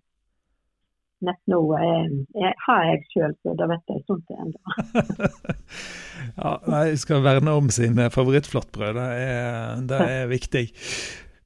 nett 1.28 1.40
nå 1.50 1.60
jeg, 1.74 2.18
jeg, 2.38 2.54
har 2.66 2.84
jeg 2.86 3.06
sjøl, 3.12 3.38
så 3.44 3.56
da 3.60 3.70
vet 3.72 3.94
jeg 3.94 4.04
sånt 4.08 4.36
ennå. 4.36 4.76
ja, 6.42 6.52
jeg 6.88 7.00
skal 7.04 7.24
verne 7.26 7.56
om 7.60 7.72
sin 7.74 8.00
favorittflatbrød. 8.14 9.00
Det 9.00 9.08
er, 9.24 9.82
det 9.90 10.04
er 10.18 10.30
viktig. 10.32 10.68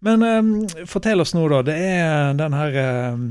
Men 0.02 0.26
um, 0.26 0.52
fortell 0.90 1.22
oss 1.22 1.36
nå, 1.38 1.46
da. 1.54 1.62
Det 1.66 1.78
er 1.78 2.38
den 2.38 2.58
her 2.58 2.78
um, 3.14 3.26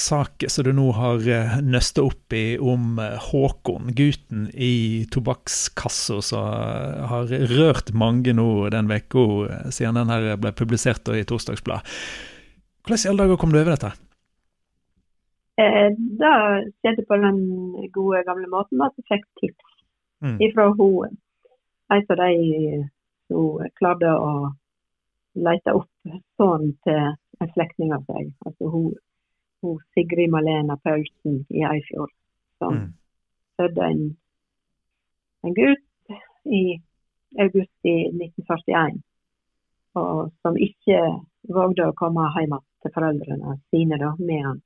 sak 0.00 0.46
som 0.50 0.66
du 0.66 0.72
nå 0.76 0.88
har 0.96 1.22
uh, 1.28 1.56
nøsta 1.62 2.02
opp 2.06 2.34
i 2.36 2.56
om 2.58 2.98
uh, 2.98 3.18
Håkon, 3.30 3.92
gutten 3.96 4.48
i 4.54 5.04
tobakkskassa 5.12 6.20
som 6.24 6.48
uh, 6.48 7.06
har 7.12 7.32
rørt 7.52 7.92
mange 7.92 8.34
nå 8.36 8.68
den 8.72 8.90
uh, 8.90 9.70
siden 9.70 10.00
den 10.00 10.12
her 10.12 10.36
ble 10.40 10.52
publisert 10.56 11.08
i 11.12 11.24
Torsdagsbladet. 11.24 11.84
Hvordan 12.84 13.04
i 13.04 13.10
alle 13.12 13.26
dager 13.26 13.40
kom 13.40 13.52
du 13.52 13.60
over 13.60 13.76
dette? 13.76 13.92
Eh, 15.60 15.90
det 16.20 16.36
skjedde 16.80 17.04
på 17.08 17.16
den 17.20 17.40
gode, 17.92 18.22
gamle 18.28 18.48
måten 18.48 18.80
at 18.84 18.96
jeg 18.96 19.08
fikk 19.10 19.26
tips 19.40 19.66
mm. 20.24 20.38
fra 20.54 20.70
hun, 20.78 21.18
en 21.92 22.06
av 22.14 22.20
de 22.22 22.80
som 23.28 23.66
klarte 23.78 24.12
å 24.14 24.30
lete 25.46 25.74
opp 25.76 25.90
sønnen 26.38 26.72
til 26.86 27.00
en 27.40 27.52
slektning 27.54 27.92
av 27.96 28.06
seg. 28.08 28.32
Altså 28.46 28.72
hun 28.72 28.94
hun 29.62 29.78
Sigrid 29.94 30.30
Malena 30.30 30.76
Paulsen 30.76 31.44
i 31.48 31.64
Eifjord, 31.64 32.12
som 32.58 32.76
mm. 32.76 32.88
fødte 33.56 33.88
en, 33.92 34.02
en 35.44 35.54
gutt 35.54 36.16
i 36.44 36.64
august 37.38 37.88
i 37.88 37.96
1941. 38.08 39.02
Og 40.00 40.30
som 40.42 40.56
ikke 40.56 41.00
vågde 41.50 41.88
å 41.90 41.96
komme 41.98 42.28
hjem 42.36 42.56
til 42.82 42.94
foreldrene 42.94 43.56
sine 43.70 43.98
da, 44.00 44.12
med 44.18 44.44
han. 44.46 44.60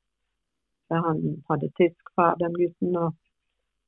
For 0.88 1.06
han 1.06 1.22
hadde 1.48 1.72
tysk 1.80 2.12
far, 2.16 2.36
den 2.40 2.54
gutten, 2.58 2.96
og 3.00 3.14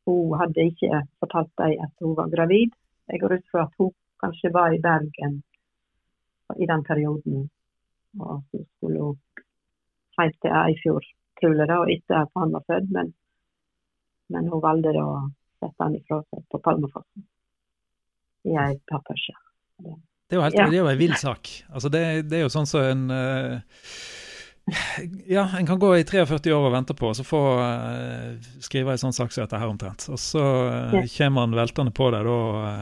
hun 0.06 0.38
hadde 0.40 0.68
ikke 0.70 1.02
fortalt 1.20 1.52
dem 1.60 1.84
at 1.84 1.92
hun 2.02 2.16
var 2.18 2.32
gravid. 2.32 2.72
Jeg 3.10 3.20
går 3.22 3.36
ut 3.36 3.52
fra 3.52 3.66
at 3.66 3.76
hun 3.78 3.92
kanskje 4.22 4.52
var 4.54 4.74
i 4.74 4.82
Bergen 4.82 5.42
i 6.56 6.66
den 6.66 6.84
perioden. 6.84 7.48
Og 8.18 8.42
så 8.50 8.62
skulle 8.64 9.02
hun 9.02 9.18
helt 10.20 10.36
til 10.42 10.72
i 10.72 10.76
fjor, 10.82 11.06
trolig, 11.40 11.68
da, 11.68 11.80
og 11.82 11.92
etter 11.92 12.22
at 12.24 12.32
han 12.38 12.54
var 12.56 12.66
født. 12.70 12.92
Men, 12.96 13.14
men 14.34 14.52
hun 14.52 14.64
valgte 14.64 14.94
da 14.96 15.06
å 15.06 15.16
sette 15.62 15.82
han 15.82 15.96
ifra 15.98 16.20
seg 16.26 16.44
på 16.52 16.62
Palmafossen 16.64 17.26
i 18.46 18.58
ei 18.60 18.76
pappersje. 18.90 19.34
Det 20.26 20.34
er 20.34 20.40
jo 20.40 20.44
helt, 20.44 20.58
ja. 20.58 20.68
det 20.70 20.78
er 20.78 20.82
jo 20.84 20.90
en 20.90 21.00
vill 21.00 21.16
sak. 21.18 21.50
Altså 21.70 21.90
det, 21.92 22.04
det, 22.30 22.38
er 22.38 22.46
jo 22.46 22.52
sånn 22.52 22.68
som 22.68 22.80
så 22.80 22.92
en 22.92 23.02
uh, 23.10 23.82
Ja, 25.30 25.44
en 25.54 25.68
kan 25.68 25.78
gå 25.78 25.92
i 25.94 26.06
43 26.06 26.50
år 26.54 26.64
og 26.66 26.72
vente 26.74 26.94
på, 26.98 27.12
og 27.12 27.18
så 27.18 27.26
få 27.26 27.42
uh, 27.60 28.48
skrive 28.62 28.94
en 28.94 29.02
sånn 29.04 29.14
sak 29.14 29.34
som 29.34 29.44
dette 29.44 29.60
her 29.62 29.70
omtrent. 29.70 30.08
Og 30.10 30.18
så 30.18 30.42
uh, 30.42 30.96
kommer 31.14 31.46
han 31.46 31.54
veltende 31.58 31.94
på 31.94 32.10
deg 32.14 32.26
da 32.26 32.72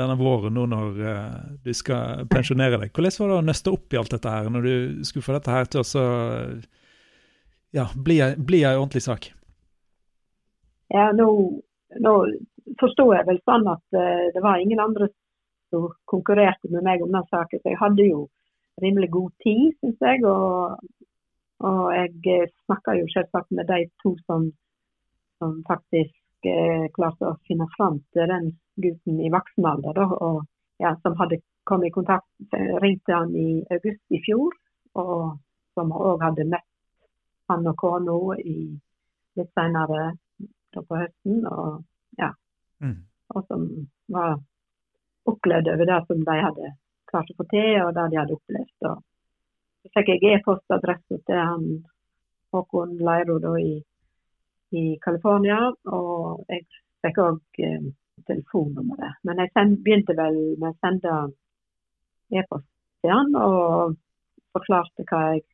denne 0.00 0.16
våren, 0.20 0.56
nå 0.56 0.64
når 0.72 1.02
du 1.64 1.72
skal 1.76 2.24
pensjonere 2.32 2.80
deg. 2.80 2.94
Hvordan 2.94 3.18
var 3.20 3.34
det 3.34 3.40
å 3.42 3.48
nøste 3.50 3.74
opp 3.76 3.92
i 3.92 4.00
alt 4.00 4.16
dette 4.16 4.36
her, 4.36 4.48
når 4.52 4.68
du 4.68 5.04
skulle 5.08 5.26
få 5.26 5.36
dette 5.36 5.58
her 5.58 5.68
til 5.68 5.84
å 5.84 5.88
så 5.88 6.06
ja, 7.74 7.88
bli, 7.94 8.20
bli 8.38 8.62
ei 8.62 8.76
ordentlig 8.76 9.02
sak? 9.02 9.28
Ja, 10.94 11.10
nå, 11.12 11.26
nå 12.06 12.14
forsto 12.80 13.08
jeg 13.12 13.26
vel 13.28 13.40
sånn 13.42 13.66
at 13.70 13.96
uh, 13.98 14.26
det 14.34 14.42
var 14.44 14.62
ingen 14.62 14.82
andre 14.82 15.10
som 15.72 15.88
konkurrerte 16.10 16.70
med 16.70 16.86
meg 16.86 17.02
om 17.02 17.14
den 17.14 17.26
saken. 17.32 17.60
Så 17.62 17.72
jeg 17.72 17.80
hadde 17.80 18.06
jo 18.06 18.26
rimelig 18.82 19.10
god 19.14 19.32
tid, 19.42 19.72
syns 19.80 20.04
jeg. 20.06 20.22
Og, 20.28 20.76
og 21.66 21.80
jeg 21.94 22.12
eh, 22.30 22.52
snakka 22.66 22.94
jo 22.98 23.08
selvsagt 23.10 23.50
med 23.58 23.66
de 23.70 23.80
to 24.02 24.12
som, 24.26 24.46
som 25.42 25.56
faktisk 25.66 26.46
uh, 26.46 26.86
klarte 26.94 27.32
å 27.32 27.38
finne 27.48 27.66
fram 27.74 27.98
til 28.14 28.30
den 28.30 28.52
gutten 28.84 29.18
i 29.18 29.32
voksen 29.34 29.66
alder. 29.70 29.98
Og 30.14 30.44
ja, 30.82 30.94
som 31.02 31.18
hadde 31.18 31.40
kommet 31.66 31.90
i 31.90 31.96
kontakt, 31.96 32.28
ringte 32.84 33.16
han 33.16 33.34
i 33.34 33.64
august 33.74 34.14
i 34.14 34.22
fjor. 34.22 34.54
Og 35.00 35.34
som 35.74 35.90
òg 35.90 36.22
hadde 36.22 36.46
møtt 36.52 36.70
han 37.50 37.66
og 37.70 37.76
kona 37.80 38.18
litt 38.38 39.50
senere 39.58 40.12
på 40.74 40.98
høsten. 40.98 41.44
Og, 41.46 41.82
ja. 42.18 42.30
mm. 42.82 43.00
og 43.34 43.46
som 43.48 43.66
var 44.14 44.38
opplevd 45.30 45.70
over 45.72 45.88
det 45.88 46.00
som 46.08 46.22
de 46.28 46.38
hadde 46.46 46.74
klart 47.10 47.30
å 47.30 47.38
få 47.38 47.48
til, 47.52 47.80
og 47.84 47.94
det 47.96 48.06
de 48.12 48.20
hadde 48.20 48.38
opplevd. 48.38 48.88
Og 48.90 49.02
så 49.84 49.92
fikk 49.96 50.14
jeg 50.14 50.38
e-postadresse 50.38 51.20
til 51.28 51.40
han 51.40 51.66
Håkon 52.54 52.96
Leiro 53.02 53.38
da, 53.42 53.54
i, 53.58 53.76
i 54.78 54.84
California, 55.04 55.60
og 55.90 56.44
jeg 56.50 56.66
fikk 57.04 57.20
òg 57.22 57.64
eh, 57.66 57.88
telefonnummeret. 58.28 59.20
Men 59.26 59.42
jeg 59.42 59.52
send, 59.52 59.80
begynte 59.84 60.16
vel 60.18 60.38
med 60.60 60.70
å 60.70 60.78
sende 60.78 61.16
e-post 62.34 62.68
til 63.02 63.12
han 63.12 63.34
og 63.36 63.96
forklarte 64.54 65.04
hva 65.10 65.20
jeg 65.32 65.44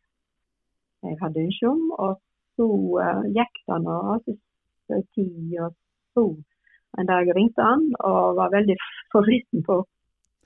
jeg 1.02 1.18
hadde 1.22 1.44
ønske 1.46 1.70
om. 1.70 1.82
Og 2.04 2.16
så 2.58 2.68
uh, 2.68 3.24
gikk 3.36 3.62
det 3.70 3.78
nå 3.84 3.98
tid, 5.14 5.58
og 5.64 5.74
så 6.14 6.26
en 6.98 7.06
dag 7.06 7.28
ringte 7.36 7.62
han 7.62 7.84
og 8.02 8.36
var 8.40 8.50
veldig 8.50 8.74
forvitten 9.14 9.62
på 9.62 9.76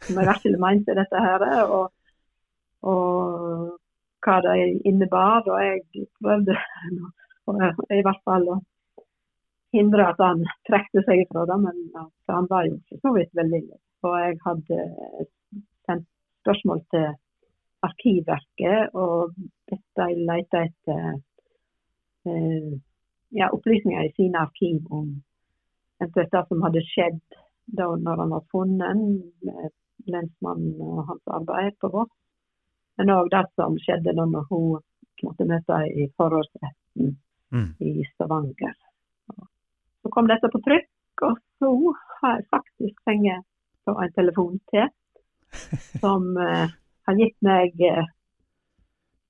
om 0.05 0.19
jeg 0.21 0.29
virkelig 0.29 0.61
mente 0.61 0.97
dette 0.99 1.23
her. 1.25 1.45
Og, 1.73 1.87
og 2.85 3.79
hva 4.25 4.39
det 4.45 4.55
innebar. 4.89 5.45
Og 5.49 5.59
jeg 5.65 6.07
prøvde 6.21 6.57
i 7.99 8.05
hvert 8.05 8.23
fall 8.29 8.49
å 8.53 8.61
hindre 9.75 10.07
at 10.13 10.21
han 10.23 10.45
trekte 10.69 11.03
seg 11.09 11.25
fra 11.31 11.45
det, 11.51 11.59
men 11.65 11.81
han 12.31 12.49
var 12.51 12.69
jo 12.69 12.79
for 12.89 13.03
så 13.03 13.15
vidt 13.17 13.33
velvillig. 13.39 13.79
Og 14.07 14.17
jeg 14.21 14.39
hadde 14.45 14.81
sendt 15.89 16.09
spørsmål 16.45 16.85
til 16.93 17.09
Arkivverket 17.85 18.97
og 18.99 19.35
dette 19.71 20.09
lete 20.17 20.65
etter 20.69 21.07
eh, 22.29 22.75
ja, 23.35 23.49
opplysninger 23.51 24.09
i 24.09 24.13
sine 24.17 24.43
arkiv 24.47 24.85
om 24.91 25.09
eventuelt 26.01 26.33
det 26.33 26.45
som 26.49 26.63
hadde 26.65 26.85
skjedd 26.89 27.21
da 27.79 27.89
når 27.97 28.21
han 28.23 28.35
var 28.35 28.45
funnet, 28.53 29.05
med 29.47 29.73
lensmannen 30.11 30.81
og 30.85 31.05
hans 31.09 31.33
arbeid 31.39 31.79
på 31.81 31.91
Voss. 31.95 32.13
Men 32.99 33.11
òg 33.15 33.31
det 33.33 33.45
som 33.59 33.77
skjedde 33.81 34.15
da 34.15 34.27
når 34.29 34.45
hun 34.51 34.83
måtte 35.25 35.47
møte 35.49 35.79
i 35.89 36.09
forhåndsretten 36.19 37.15
mm. 37.55 37.71
i 37.81 38.05
Stavanger. 38.13 38.77
Så 40.03 40.13
kom 40.13 40.29
dette 40.29 40.51
på 40.53 40.61
trykk, 40.67 40.91
og 41.25 41.39
så 41.59 41.71
har 42.21 42.39
jeg 42.39 42.49
faktisk 42.53 43.01
fått 43.85 44.03
en 44.05 44.15
telefon 44.19 44.61
til 44.73 44.91
som 46.03 46.35
eh, 46.41 46.69
har 47.09 47.19
gitt 47.21 47.37
meg 47.45 47.85
eh, 47.85 48.07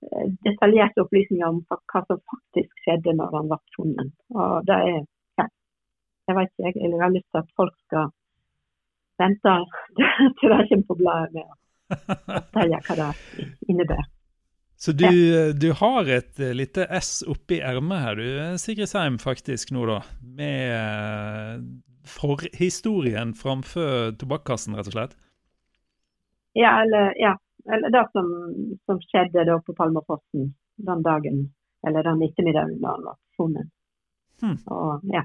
eh, 0.07 0.27
detaljerte 0.47 1.05
opplysninger 1.05 1.47
om 1.49 1.63
hva 1.69 2.05
som 2.07 2.23
faktisk 2.33 2.85
skjedde 2.85 3.17
når 3.19 3.37
han 3.39 3.51
ble 3.53 3.61
funnet. 3.77 4.13
Og 4.35 4.67
det 4.69 4.79
er, 4.89 4.99
ja, 5.41 5.49
jeg 6.31 6.39
vet 6.41 6.53
ikke, 6.55 6.75
jeg, 6.81 7.03
har 7.03 7.15
lyst 7.15 7.31
til 7.31 7.43
at 7.43 7.55
folk 7.61 7.77
skal 7.87 8.11
vente 9.23 9.55
til 10.41 10.55
det 10.55 10.65
kommer 10.71 10.89
på 10.91 10.99
bladet 10.99 11.31
med 11.37 11.47
å 11.47 12.35
fortelle 12.35 12.83
hva 12.89 12.99
det 13.01 13.49
innebærer. 13.69 14.11
Så 14.85 14.93
du, 14.93 15.07
du, 15.55 15.69
har 15.79 16.09
et 16.11 16.41
lite 16.53 16.85
S 16.99 17.23
oppi 17.31 17.61
ermet 17.63 18.03
her, 18.03 18.19
du 18.19 18.59
Sigrid 18.61 18.91
Seim, 18.91 19.21
faktisk 19.23 19.71
nå, 19.73 19.85
da. 19.89 20.01
Med 20.37 21.63
forhistorien 22.05 23.33
framfor 23.39 24.13
tobakkassen, 24.21 24.77
rett 24.77 24.91
og 24.91 24.97
slett? 24.97 25.15
Ja, 26.59 26.83
eller, 26.83 27.15
ja. 27.19 27.35
Eller 27.73 27.91
det 27.91 28.09
som, 28.13 28.27
som, 28.85 29.01
skjedde 29.01 29.45
da 29.45 29.59
på 29.67 29.75
Palmafossen 29.75 30.55
den 30.77 31.03
dagen, 31.03 31.55
eller 31.87 32.03
den 32.03 32.23
ettermiddagen 32.23 32.81
da 32.83 32.97
han 32.97 33.05
var 33.05 33.17
funnet. 33.37 33.71
Hmm. 34.43 34.59
Og, 34.67 35.01
ja. 35.15 35.23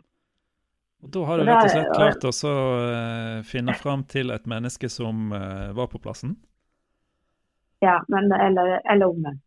og 1.04 1.12
da 1.16 1.24
har 1.26 1.40
du 1.40 1.48
rett 1.48 1.64
og 1.64 1.74
slett 1.74 1.96
klart 1.96 2.28
å 2.30 2.34
uh, 2.54 3.40
finne 3.48 3.76
fram 3.76 4.06
til 4.08 4.32
et 4.36 4.46
menneske 4.48 4.90
som 4.94 5.34
uh, 5.34 5.72
var 5.76 5.90
på 5.92 6.02
plassen? 6.04 6.38
Ja, 7.84 8.00
men, 8.08 8.32
eller, 8.32 8.80
eller 8.92 9.10
omvendt. 9.10 9.46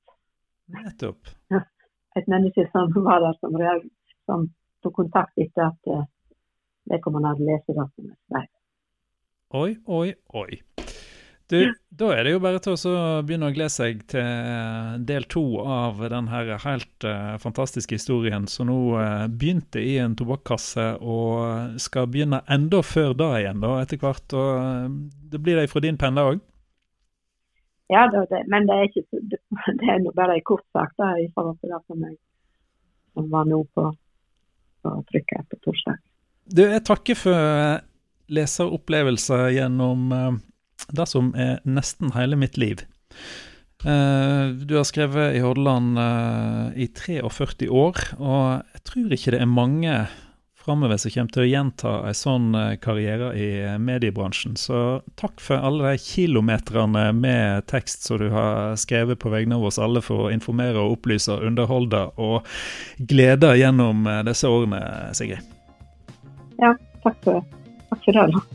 Nettopp. 0.73 1.29
Et 2.17 2.27
menneske 2.29 2.67
som 2.73 2.91
var 3.05 3.23
der 3.25 3.37
som, 3.41 3.55
som 4.29 4.43
tok 4.85 4.99
kontakt 4.99 5.39
etter 5.41 5.71
at 5.71 5.89
uh, 5.89 6.05
vedkommende 6.91 7.33
hadde 7.33 7.47
lest 7.49 7.73
det. 7.73 8.43
Oi, 9.53 9.77
oi, 9.87 10.13
oi. 10.33 10.61
Du, 11.51 11.75
da 11.91 12.09
er 12.15 12.25
det 12.25 12.33
jo 12.35 12.41
bare 12.43 12.61
til 12.63 12.77
å 12.77 13.01
begynne 13.27 13.51
å 13.51 13.55
glede 13.55 13.73
seg 13.75 14.03
til 14.11 15.01
del 15.09 15.27
to 15.31 15.43
av 15.61 15.99
den 16.13 16.29
her 16.33 16.53
helt 16.63 17.07
uh, 17.07 17.35
fantastiske 17.43 17.99
historien 17.99 18.47
som 18.49 18.71
nå 18.71 18.79
uh, 18.97 19.27
begynte 19.29 19.83
i 19.83 19.97
en 20.01 20.15
tobakkasse 20.17 20.87
og 21.01 21.77
skal 21.83 22.09
begynne 22.13 22.43
enda 22.53 22.81
før 22.87 23.17
da 23.19 23.29
igjen, 23.41 23.61
da, 23.65 23.75
etter 23.83 24.01
hvert. 24.01 24.37
Og 24.39 24.53
uh, 24.63 24.95
det 25.33 25.43
blir 25.43 25.61
det 25.61 25.69
fra 25.73 25.83
din 25.85 25.99
penn, 26.01 26.21
òg? 26.21 26.41
Ja, 27.93 28.07
det, 28.13 28.23
det, 28.31 28.45
men 28.49 28.69
det 28.71 28.79
er 28.79 28.89
ikke 28.89 29.05
det 29.83 29.91
er 29.93 30.07
bare 30.17 30.39
en 30.39 30.47
kort 30.49 30.65
sak 30.73 30.95
da, 31.01 31.13
i 31.21 31.29
forhold 31.35 31.59
til 31.61 31.75
det 31.75 31.83
som, 31.85 32.07
jeg, 32.07 32.17
som 33.19 33.29
var 33.35 33.51
nå 33.51 33.61
på, 33.77 33.91
på 34.85 34.95
trykket 35.11 35.51
på 35.51 35.61
torsdag. 35.67 36.01
Du, 36.53 36.65
jeg 36.65 36.87
takker 36.87 37.19
for 37.19 37.83
leseropplevelser 38.33 39.53
gjennom 39.59 40.09
det 40.91 41.09
som 41.11 41.33
er 41.39 41.61
nesten 41.69 42.15
hele 42.17 42.39
mitt 42.41 42.59
liv. 42.61 42.85
Uh, 43.83 44.55
du 44.55 44.77
har 44.77 44.85
skrevet 44.87 45.35
i 45.35 45.41
Hordaland 45.43 45.99
uh, 45.99 46.71
i 46.79 46.87
43 46.87 47.67
år, 47.67 47.97
og 48.23 48.45
jeg 48.77 48.83
tror 48.87 49.15
ikke 49.17 49.33
det 49.35 49.41
er 49.43 49.51
mange 49.51 49.97
framover 50.63 51.01
som 51.03 51.11
kommer 51.11 51.35
til 51.35 51.43
å 51.43 51.49
gjenta 51.49 51.95
en 52.07 52.15
sånn 52.15 52.47
uh, 52.55 52.77
karriere 52.79 53.33
i 53.35 53.49
mediebransjen. 53.83 54.55
Så 54.55 55.01
takk 55.19 55.43
for 55.43 55.59
alle 55.59 55.91
de 55.97 56.05
kilometerne 56.05 57.09
med 57.19 57.67
tekst 57.73 58.07
som 58.07 58.23
du 58.23 58.29
har 58.31 58.79
skrevet 58.79 59.19
på 59.19 59.35
vegne 59.35 59.59
av 59.59 59.67
oss 59.67 59.81
alle 59.83 60.05
for 60.05 60.29
å 60.29 60.31
informere 60.31 60.79
og 60.79 61.01
opplyse, 61.01 61.41
underholde 61.43 62.05
og 62.23 62.47
glede 63.03 63.57
gjennom 63.59 64.07
disse 64.31 64.47
årene, 64.47 64.85
Sigrid. 65.19 65.43
Ja, 66.63 66.77
takk 67.03 67.19
for, 67.27 67.43
takk 67.91 68.07
for 68.07 68.15
det. 68.15 68.31
da. 68.31 68.47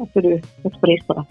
Takk 0.00 0.10
for 0.10 0.26
du 0.26 0.32
setter 0.34 0.80
pris 0.82 1.06
på 1.06 1.20
det. 1.20 1.28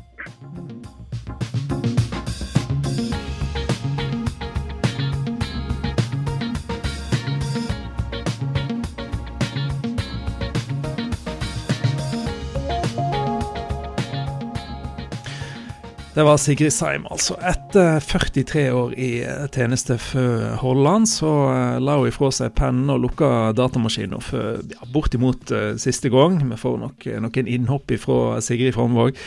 Det 16.14 16.24
var 16.24 16.38
Sigrid 16.38 16.70
Seim, 16.70 17.08
altså. 17.10 17.34
Etter 17.42 17.98
43 18.06 18.68
år 18.70 18.92
i 19.02 19.24
eh, 19.26 19.48
tjeneste 19.50 19.96
for 19.98 20.60
Holland, 20.62 21.10
så 21.10 21.32
eh, 21.50 21.80
la 21.82 21.96
hun 21.98 22.12
ifra 22.12 22.30
seg 22.30 22.54
pennen 22.54 22.92
og 22.94 23.02
lukka 23.08 23.30
datamaskinen 23.58 24.22
for 24.22 24.62
ja, 24.62 24.90
bortimot 24.94 25.50
uh, 25.50 25.74
siste 25.82 26.14
gang. 26.14 26.38
Vi 26.52 26.60
får 26.62 26.78
nok 26.84 27.08
noen 27.26 27.50
innhopp 27.50 27.96
fra 28.06 28.38
Sigrid 28.46 28.78
Fromvåg. 28.78 29.18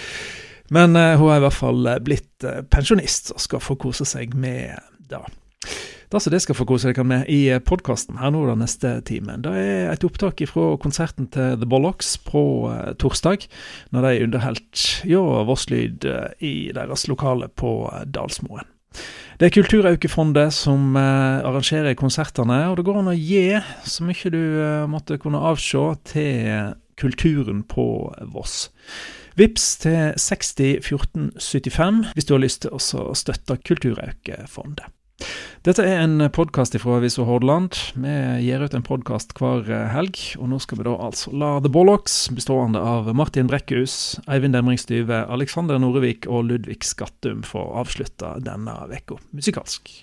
Men 0.74 0.96
uh, 0.98 1.14
hun 1.20 1.30
er 1.30 1.40
i 1.40 1.44
hvert 1.46 1.60
fall 1.60 1.90
blitt 2.04 2.46
uh, 2.46 2.62
pensjonist 2.70 3.34
og 3.34 3.42
skal 3.42 3.62
få 3.62 3.78
kose 3.80 4.06
seg 4.08 4.34
med 4.38 4.74
det. 5.10 5.22
Det 6.06 6.20
som 6.22 6.30
det 6.30 6.38
skal 6.44 6.54
få 6.54 6.64
kose 6.68 6.92
dere 6.92 7.04
med 7.06 7.26
i 7.32 7.50
podkasten 7.66 8.20
her 8.20 8.30
nå 8.30 8.44
den 8.46 8.60
neste 8.62 8.92
timen, 9.08 9.42
det 9.42 9.54
er 9.58 9.88
et 9.90 10.04
opptak 10.06 10.38
fra 10.46 10.76
konserten 10.78 11.26
til 11.34 11.56
The 11.58 11.66
Bollocks 11.66 12.14
på 12.22 12.42
uh, 12.70 12.94
torsdag, 13.00 13.48
når 13.90 14.06
de 14.06 14.22
underholdt 14.28 14.84
ja, 15.10 15.24
Vosslyd 15.48 16.06
uh, 16.06 16.30
i 16.38 16.70
deres 16.76 17.08
lokale 17.10 17.50
på 17.50 17.90
uh, 17.90 18.04
Dalsmoen. 18.06 18.70
Det 19.36 19.50
er 19.50 19.52
Kulturaukefondet 19.52 20.54
som 20.56 20.94
arrangerer 20.96 21.92
konsertene, 22.00 22.62
og 22.70 22.78
det 22.78 22.86
går 22.86 23.02
an 23.02 23.10
å 23.10 23.12
gi 23.12 23.58
så 23.84 24.06
mye 24.08 24.30
du 24.32 24.38
måtte 24.88 25.18
kunne 25.20 25.42
avse 25.44 25.82
til 26.08 26.70
kulturen 26.96 27.60
på 27.68 27.84
Voss. 28.32 28.70
Vips 29.36 29.74
til 29.82 30.14
60 30.16 30.78
14 30.80 31.26
75 31.36 31.98
hvis 32.16 32.24
du 32.24 32.30
har 32.32 32.40
lyst 32.40 32.62
til 32.64 32.72
å 32.72 33.12
støtte 33.12 33.58
Kulturaukefondet. 33.68 34.86
Dette 35.66 35.84
er 35.84 35.98
en 36.00 36.24
podkast 36.32 36.76
fra 36.80 36.96
Avisa 36.96 37.24
Hordaland. 37.28 37.76
Vi 38.00 38.14
gir 38.46 38.64
ut 38.64 38.72
en 38.76 38.84
podkast 38.86 39.34
hver 39.36 39.68
helg, 39.92 40.16
og 40.40 40.48
nå 40.52 40.60
skal 40.62 40.80
vi 40.80 40.86
da 40.88 40.94
altså 41.08 41.32
la 41.36 41.56
The 41.60 41.72
Bollocks, 41.72 42.30
bestående 42.32 42.80
av 42.80 43.12
Martin 43.16 43.50
Brekkhus, 43.50 44.16
Eivind 44.24 44.56
Demringstyve, 44.56 45.26
Alexander 45.28 45.80
Norevik 45.84 46.28
og 46.28 46.48
Ludvig 46.48 46.80
Skattum, 46.88 47.44
få 47.44 47.64
avslutta 47.82 48.38
denne 48.40 48.78
uka 48.88 49.20
musikalsk. 49.36 49.98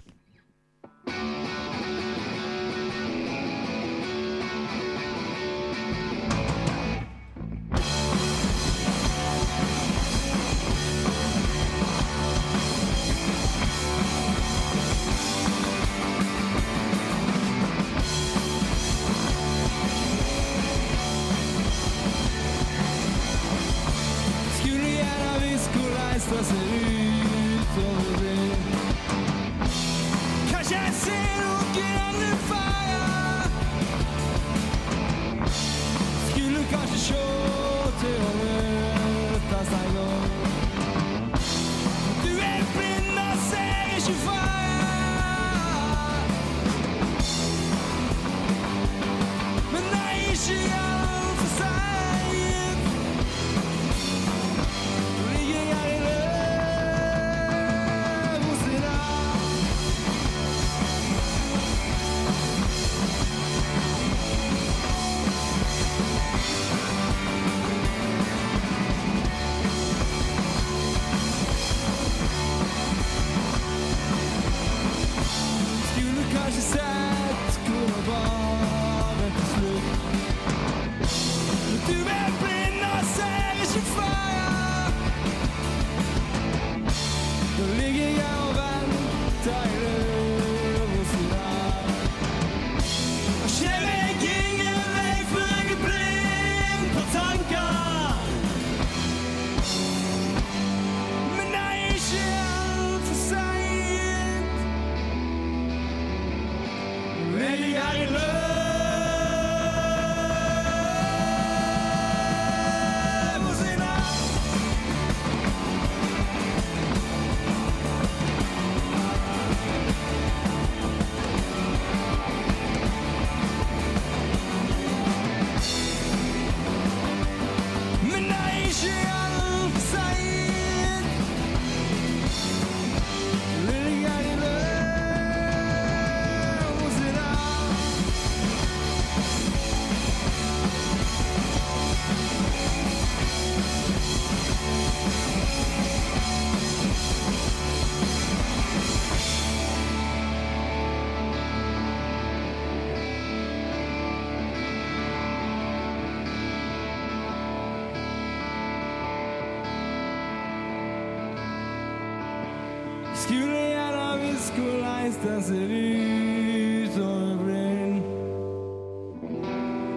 Hvordan 165.34 165.44
ser 165.44 165.66
ut 165.66 167.02
over 167.02 167.44
blind. 167.44 168.02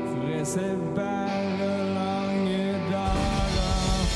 For 0.09 0.29
jeg 0.31 0.47
ser 0.47 0.95
bare 0.95 1.95
lange 1.95 2.73
dager. 2.91 4.07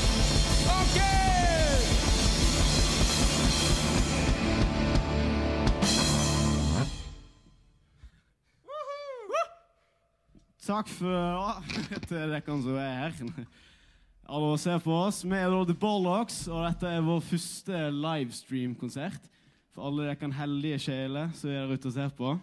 Takk 10.65 10.87
for 10.87 11.63
til 12.07 12.17
dere 12.31 12.41
som 12.45 12.75
er 12.75 12.95
her. 12.97 13.45
Alle 14.29 14.57
ser 14.57 14.79
på 14.79 14.93
oss. 14.93 15.23
Vi 15.25 15.35
er 15.35 15.65
The 15.65 15.73
Bollocks, 15.75 16.47
og 16.47 16.65
dette 16.65 16.87
er 16.87 17.01
vår 17.01 17.19
første 17.19 17.91
livestream-konsert. 17.91 19.31
For 19.71 19.87
alle 19.87 20.09
dere 20.09 20.33
heldige 20.35 20.79
sjeler 20.83 21.31
som 21.37 21.49
er 21.51 21.63
der 21.65 21.77
ute 21.77 21.87
og 21.87 21.95
ser 21.95 22.11
på. 22.15 22.33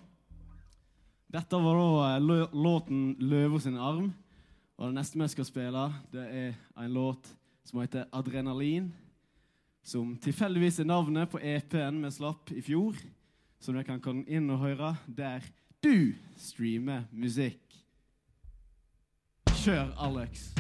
Dette 1.28 1.60
var 1.60 1.76
da 1.76 2.16
eh, 2.16 2.54
låten 2.56 3.16
'Løva 3.20 3.60
sin 3.60 3.76
arm'. 3.76 4.12
Og 4.78 4.86
det 4.86 4.94
neste 4.94 5.18
vi 5.18 5.28
skal 5.28 5.44
spille, 5.44 5.92
det 6.12 6.24
er 6.24 6.54
en 6.78 6.92
låt 6.92 7.36
som 7.64 7.80
heter 7.80 8.04
'Adrenalin'. 8.12 8.88
Som 9.82 10.16
tilfeldigvis 10.16 10.80
er 10.80 10.84
navnet 10.84 11.28
på 11.28 11.38
EP-en 11.42 12.04
vi 12.04 12.10
slapp 12.10 12.50
i 12.52 12.60
fjor. 12.60 12.94
Som 13.60 13.74
dere 13.74 13.84
kan 13.84 14.00
komme 14.00 14.24
inn 14.28 14.50
og 14.50 14.58
høre 14.58 14.96
der 15.06 15.40
du 15.84 16.14
streamer 16.36 17.04
musikk. 17.12 17.60
Kjør, 19.46 19.94
Alex. 19.98 20.58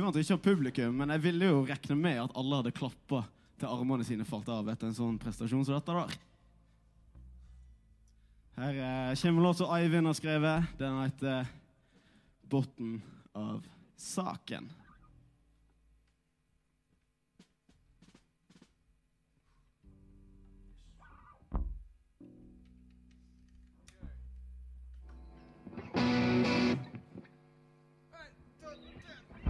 uvant 0.00 0.16
ikke 0.16 0.36
av 0.36 0.42
publikum, 0.44 0.96
men 0.96 1.12
jeg 1.14 1.22
ville 1.26 1.52
jo 1.52 1.62
regne 1.68 1.96
med 1.98 2.18
at 2.24 2.34
alle 2.38 2.58
hadde 2.60 2.74
klappa 2.76 3.22
til 3.60 3.68
armene 3.68 4.06
sine 4.08 4.26
falt 4.28 4.48
av 4.52 4.68
etter 4.72 4.88
en 4.88 4.96
sånn 4.96 5.20
prestasjon 5.20 5.64
som 5.68 5.76
dette 5.76 5.96
der. 5.96 6.18
Her 8.60 8.80
eh, 8.84 9.14
kommer 9.20 9.46
låt 9.46 9.60
som 9.60 9.72
Eivind 9.76 10.08
har 10.08 10.16
skrevet. 10.18 10.76
Den 10.80 11.00
heter 11.02 11.46
'Botn 12.48 13.00
av 13.32 13.64
saken'. 13.96 14.70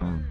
Mm. 0.01 0.30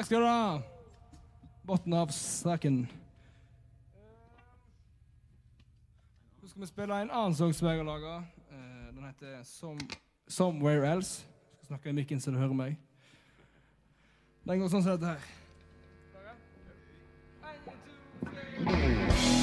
Takk 0.00 0.06
skal 0.06 0.20
du 0.20 0.26
ha. 0.26 0.62
Bunnen 1.68 1.92
av 1.92 2.08
saken. 2.08 2.76
Nå 6.40 6.48
skal 6.48 6.62
vi 6.62 6.68
spille 6.70 7.00
en 7.02 7.10
annen 7.10 7.36
sang 7.36 7.52
som 7.52 7.68
jeg 7.68 7.82
har 7.82 7.84
laga. 7.84 8.14
Eh, 8.48 8.94
den 8.94 9.04
heter 9.04 9.42
Some, 9.44 9.80
'Somewhere 10.28 10.88
Else'. 10.88 11.26
Jeg 11.28 11.56
skal 11.56 11.66
snakke 11.66 11.88
i 11.88 11.92
mikken 11.92 12.20
så 12.20 12.30
du 12.30 12.38
hører 12.38 12.56
meg. 12.56 12.78
Den 14.48 14.60
går 14.60 14.72
sånn 14.72 14.82
som 14.82 14.96
dette 14.96 15.06
her. 15.06 15.20
En, 17.44 17.60
to, 17.68 18.24
tre. 18.24 19.39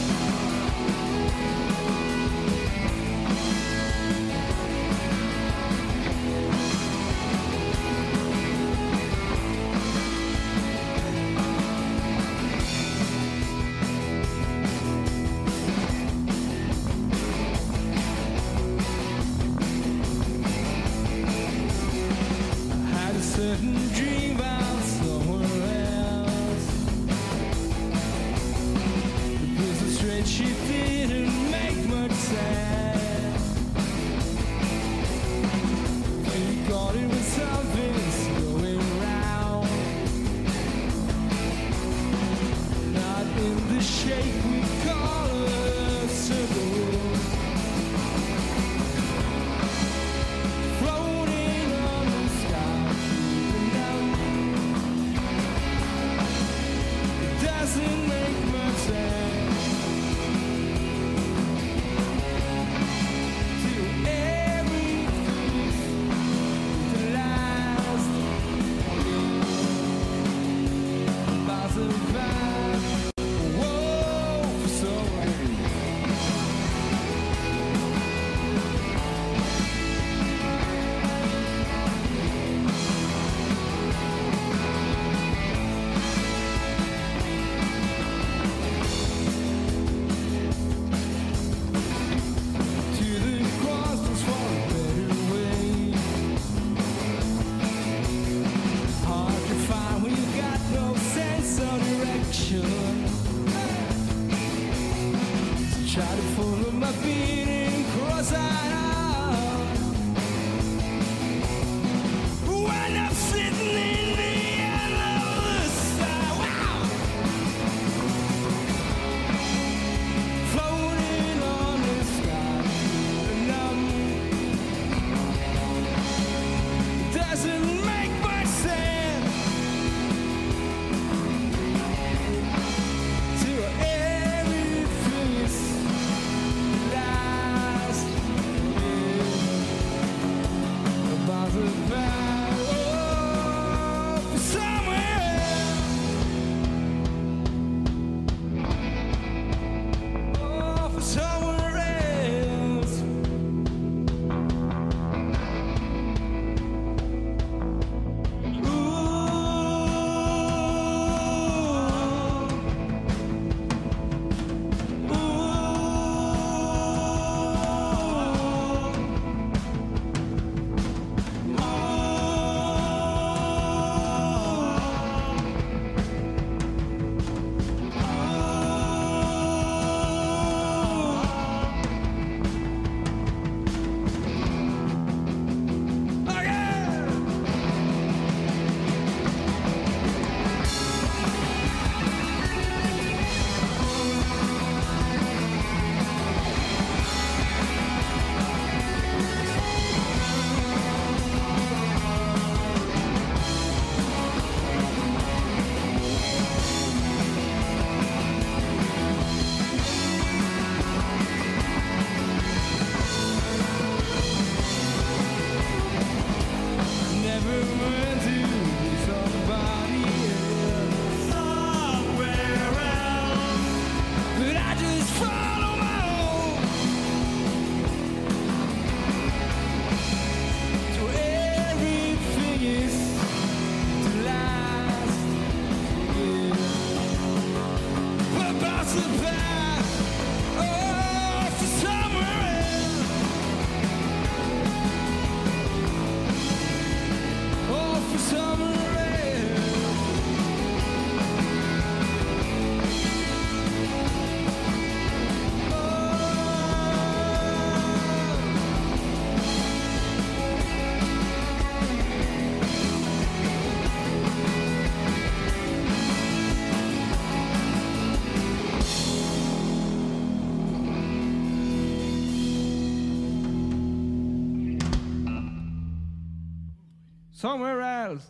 Somewhere 277.47 278.09
else. 278.09 278.27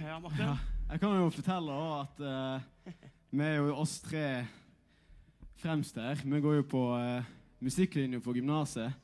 Ja, 0.00 0.18
Martin. 0.18 0.40
Ja, 0.40 0.56
jeg 0.90 1.00
kan 1.00 1.16
jo 1.18 1.26
fortelle 1.34 1.74
at 1.98 2.22
uh, 2.24 2.94
vi 3.30 3.44
er 3.44 3.58
jo 3.58 3.74
oss 3.82 3.98
tre 4.00 4.46
fremst 5.60 6.00
her. 6.00 6.22
Vi 6.24 6.40
går 6.40 6.56
jo 6.62 6.64
på 6.72 6.80
uh, 6.96 7.28
musikklinja 7.60 8.22
på 8.24 8.32
gymnaset. 8.32 8.96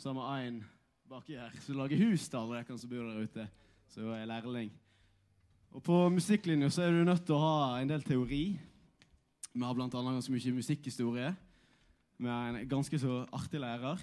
Så 0.00 0.08
har 0.08 0.16
vi 0.40 0.48
én 0.48 0.62
baki 1.04 1.36
her 1.36 1.52
som 1.60 1.76
lager 1.82 2.00
hus 2.00 2.24
til 2.24 2.40
alle 2.40 2.62
dere 2.62 2.78
som 2.80 2.94
bor 2.94 3.12
der 3.12 3.28
ute. 3.28 3.46
Som 3.92 4.08
er 4.16 4.24
lærling. 4.32 4.72
Og 5.76 5.84
på 5.84 6.02
musikklinja 6.16 6.72
så 6.72 6.86
er 6.88 6.96
du 6.96 7.04
nødt 7.04 7.26
til 7.28 7.36
å 7.36 7.44
ha 7.44 7.80
en 7.82 7.92
del 7.92 8.08
teori. 8.08 8.44
Vi 9.52 9.68
har 9.68 9.76
bl.a. 9.76 9.88
ganske 9.92 10.32
mye 10.32 10.58
musikkhistorie. 10.64 11.36
Vi 12.16 12.36
har 12.38 12.54
en 12.56 12.68
ganske 12.72 13.04
så 13.04 13.26
artig 13.36 13.60
lærer. 13.60 14.00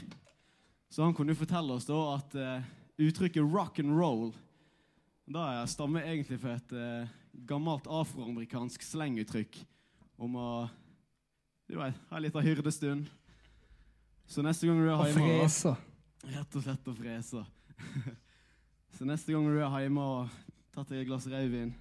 Så 0.89 1.05
han 1.05 1.13
kunne 1.13 1.33
jo 1.33 1.39
fortelle 1.39 1.75
oss 1.75 1.87
da 1.87 1.97
at 2.15 2.35
uh, 2.35 2.69
uttrykket 2.99 3.45
rock 3.45 3.79
and 3.79 3.93
roll 3.93 4.31
da 5.29 5.61
stammer 5.69 6.07
egentlig 6.09 6.39
fra 6.41 6.55
et 6.57 6.71
uh, 6.73 7.09
gammelt 7.45 7.85
afroamerikansk 7.85 8.81
slenguttrykk 8.81 9.59
om 10.19 10.37
å 10.39 10.49
du 11.69 11.75
vet, 11.77 11.93
ha 12.09 12.17
en 12.17 12.23
liten 12.25 12.41
hyrdestund. 12.41 13.09
Så 14.25 14.41
neste 14.41 14.65
gang 14.65 14.79
du 14.81 14.87
er 14.87 15.03
hjemme 15.05 15.25
Og 15.35 15.43
frese. 15.45 15.75
Rett 16.33 16.55
og 16.57 16.63
slett 16.65 16.87
å 16.89 16.93
frese. 16.97 17.43
Så 18.97 19.05
neste 19.05 19.35
gang 19.35 19.45
du 19.45 19.59
er 19.61 19.75
hjemme 19.83 20.01
og 20.01 20.39
tatt 20.73 20.89
deg 20.89 21.03
et 21.03 21.09
glass 21.11 21.27
rødvin, 21.29 21.75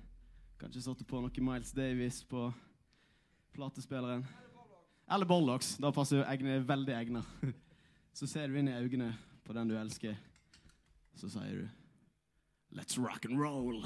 kanskje 0.61 0.85
satt 0.85 1.01
på 1.09 1.23
noe 1.25 1.45
Miles 1.47 1.73
Davis 1.73 2.21
på 2.29 2.51
platespilleren. 3.57 4.27
Eller 5.09 5.29
Bollocks. 5.29 5.79
Da 5.81 5.89
passer 5.97 6.21
jo 6.21 6.29
egne 6.29 6.61
veldig 6.69 6.99
egna. 6.99 7.25
Så 8.19 8.27
ser 8.27 8.49
du 8.51 8.57
inn 8.59 8.67
i 8.67 8.75
øynene 8.75 9.13
på 9.47 9.55
den 9.55 9.69
du 9.71 9.77
elsker, 9.79 10.17
så 11.15 11.29
sier 11.31 11.61
du 11.61 11.69
Let's 12.75 12.99
rock 12.99 13.29
and 13.29 13.39
roll. 13.39 13.85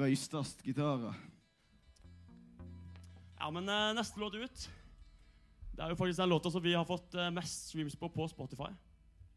Røystes 0.00 0.54
gitarer. 0.64 1.16
Ja, 3.40 3.48
men 3.52 3.68
eh, 3.68 3.90
neste 3.96 4.20
låt 4.20 4.36
ut 4.36 4.66
Det 5.72 5.80
er 5.80 5.92
jo 5.92 5.96
faktisk 5.96 6.20
den 6.20 6.28
låta 6.28 6.50
som 6.52 6.62
vi 6.64 6.74
har 6.76 6.84
fått 6.88 7.14
eh, 7.16 7.30
mest 7.32 7.70
streams 7.70 7.96
på 7.96 8.08
på 8.12 8.28
Spotify. 8.28 8.70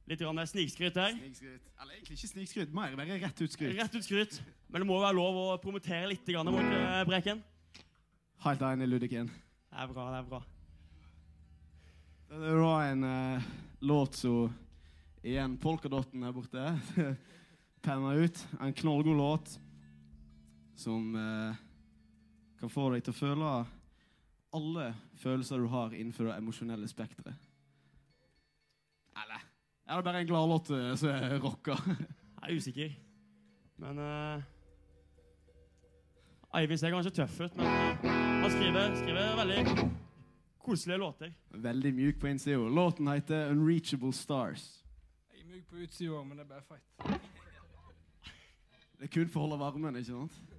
Litt 0.09 0.19
grann 0.19 0.39
eh, 0.41 0.49
snikskryt 0.49 0.97
her. 0.99 1.15
Snikskryt. 1.15 1.69
Eller 1.79 1.95
egentlig 1.95 2.17
ikke 2.17 2.31
snikskryt, 2.33 2.73
mer 2.75 2.95
bare 2.99 3.19
rett 3.21 3.43
ut 3.43 3.53
skryt. 3.53 3.75
Rett 3.79 3.95
ut 3.95 4.03
skryt. 4.03 4.41
Men 4.67 4.83
det 4.83 4.89
må 4.89 4.97
jo 4.97 5.05
være 5.05 5.19
lov 5.19 5.39
å 5.39 5.45
promotere 5.63 6.09
litt, 6.11 6.25
grann, 6.27 6.51
må 6.51 6.59
ikke 6.59 6.81
det, 6.81 7.05
Breken? 7.11 7.43
Helt 8.43 8.65
enig, 8.67 8.89
Ludiken. 8.91 9.31
Det 9.69 9.79
er 9.85 9.93
bra, 9.93 10.09
det 10.11 10.19
er 10.19 10.27
bra. 10.27 10.41
Det 12.33 12.57
var 12.59 12.89
en 12.89 13.07
eh, 13.07 13.47
låt 13.85 14.19
som 14.19 14.59
Igjen 15.23 15.53
polkadotten 15.55 16.25
her 16.25 16.33
borte. 16.35 16.63
Penna 17.85 18.11
ut. 18.19 18.41
En 18.59 18.73
knallgod 18.75 19.15
låt 19.15 19.53
som 20.75 21.15
eh, 21.15 21.63
kan 22.59 22.71
få 22.71 22.89
deg 22.93 23.03
til 23.03 23.13
å 23.13 23.17
føle 23.17 23.53
alle 24.53 24.93
følelser 25.17 25.57
du 25.57 25.67
har 25.67 25.93
innenfor 25.93 26.29
det 26.29 26.37
emosjonelle 26.37 26.87
spekteret. 26.87 27.49
Eller 29.23 29.41
er 29.87 29.95
det 29.95 30.05
bare 30.05 30.21
en 30.21 30.29
gladlåt 30.29 30.69
eh, 30.69 30.95
som 30.99 31.09
er 31.09 31.39
rocka? 31.43 31.77
Jeg 32.43 32.49
er 32.49 32.55
usikker. 32.55 32.95
Men 33.81 33.99
eh, 33.99 34.43
Eivind 36.53 36.79
ser 36.79 36.93
kanskje 36.93 37.15
tøff 37.17 37.39
ut, 37.41 37.55
men 37.57 37.65
eh, 37.65 38.07
han 38.43 38.51
skriver, 38.53 38.95
skriver 38.99 39.37
veldig 39.39 39.87
koselige 40.63 40.99
låter. 41.01 41.33
Veldig 41.49 41.93
mjuk 41.93 42.19
på 42.21 42.27
innsida. 42.27 42.57
Låten 42.57 43.07
heter 43.07 43.49
'Unreachable 43.49 44.13
Stars'. 44.13 44.83
Jeg 45.33 45.41
er 45.41 45.47
mjuk 45.47 45.65
på 45.69 45.75
utsida, 45.75 46.23
men 46.23 46.37
det 46.37 46.45
er 46.45 46.49
bare 46.49 46.61
feit. 46.61 47.21
Det 48.99 49.09
er 49.09 49.13
kun 49.13 49.29
for 49.29 49.39
å 49.39 49.47
holde 49.47 49.59
varmen, 49.59 49.95
ikke 49.95 50.11
sant? 50.11 50.52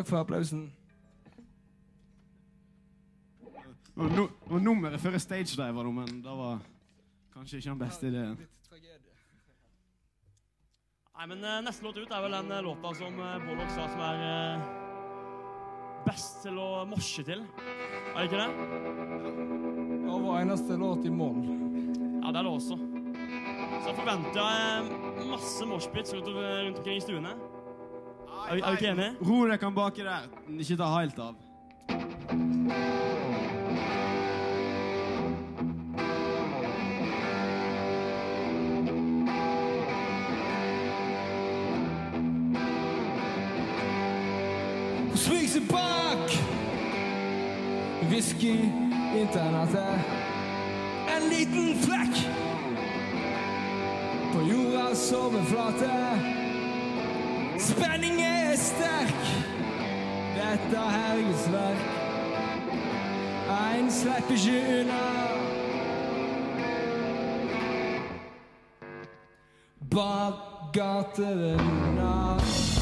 Takk 0.00 0.08
for 0.08 0.16
applausen. 0.16 0.72
Det 3.40 3.50
var, 3.94 4.08
no, 4.08 4.22
det 4.22 4.52
var 4.52 4.60
nummeret 4.64 5.00
før 5.00 5.18
stage 5.20 5.58
diver, 5.60 5.90
men 5.92 6.22
det 6.24 6.36
var 6.38 6.62
kanskje 7.34 7.58
ikke 7.58 7.68
den 7.68 7.82
beste 7.82 8.08
ideen. 8.08 8.38
Nei, 11.18 11.26
men 11.26 11.44
eh, 11.44 11.58
Neste 11.66 11.84
låt 11.84 12.00
ut 12.00 12.14
er 12.16 12.24
vel 12.24 12.38
den 12.38 12.48
eh, 12.48 12.62
låta 12.64 12.94
som 12.96 13.20
uh, 13.20 13.36
Bollock 13.44 13.74
sa 13.74 13.90
som 13.92 14.00
er 14.06 14.24
eh, 14.30 14.64
best 16.08 16.40
til 16.46 16.56
å 16.64 16.70
morse 16.88 17.26
til. 17.28 17.44
Er 18.14 18.16
det 18.16 18.26
ikke 18.30 18.40
det? 18.40 18.50
Ja, 20.06 20.16
vår 20.16 20.40
eneste 20.46 20.80
låt 20.80 21.04
i 21.04 21.12
moll. 21.12 21.44
Ja, 21.44 22.32
det 22.32 22.40
er 22.40 22.48
det 22.48 22.56
også. 22.56 22.80
Så 22.80 23.92
jeg 23.92 24.00
forventer 24.00 24.40
jeg 24.40 25.28
masse 25.36 25.72
moshpits 25.76 26.16
rundt, 26.16 26.36
rundt 26.40 26.80
omkring 26.86 27.04
i 27.04 27.04
stuene. 27.04 27.36
Er 28.48 28.54
vi, 28.54 28.60
er 28.60 28.66
vi 28.66 28.72
ikke 28.72 28.88
enige? 28.88 29.14
Ro 29.28 29.46
dere 29.46 29.58
kan 29.58 29.74
baki 29.74 30.00
der. 30.00 30.18
Ikke 30.58 30.76
ta 30.76 30.84
helt 30.98 31.18
av. 31.18 31.34
Smyg 45.20 45.48
seg 45.52 45.66
bak 45.68 46.32
whisky-internettet. 48.10 50.12
En 51.14 51.28
liten 51.28 51.74
flekk 51.84 52.16
på 54.32 54.46
jordas 54.48 55.04
overflate. 55.12 56.39
Spenning 57.60 58.20
er 58.20 58.56
sterk, 58.56 59.14
dette 60.34 60.78
hergesverk. 60.78 61.76
Ein 63.50 63.90
slipper 63.90 64.34
ikke 64.34 64.80
unna. 64.80 65.02
Bak 69.90 70.34
gatevinduene. 70.72 72.79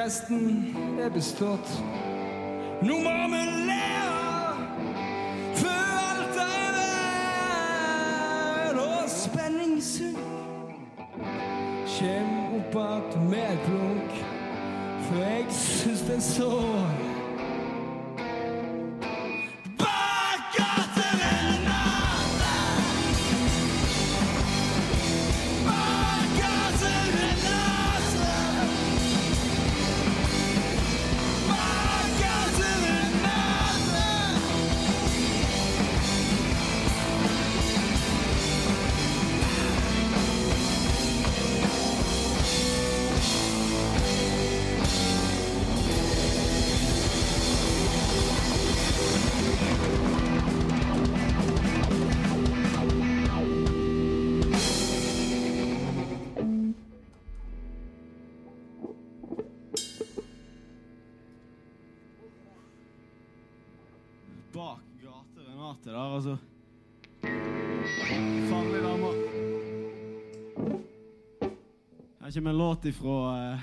Testen 0.00 0.76
er 1.00 1.10
bestått. 1.12 1.68
Nå 2.80 2.94
må 3.04 3.10
vi 3.28 3.40
lære 3.68 4.54
før 5.58 5.90
alt 6.06 6.36
er. 6.40 6.78
Og 8.80 9.04
spenningssug 9.12 10.16
kjem 11.98 12.32
opp 12.62 12.76
att 12.76 13.12
med 13.28 13.44
et 13.52 13.62
blunk. 13.68 14.12
For 15.04 15.16
jeg 15.20 15.44
syns 15.52 16.02
den 16.08 16.20
sår. 16.20 16.99
Her 72.30 72.34
kommer 72.34 72.50
en 72.50 72.58
låt 72.58 72.84
ifra 72.84 73.52
uh, 73.52 73.60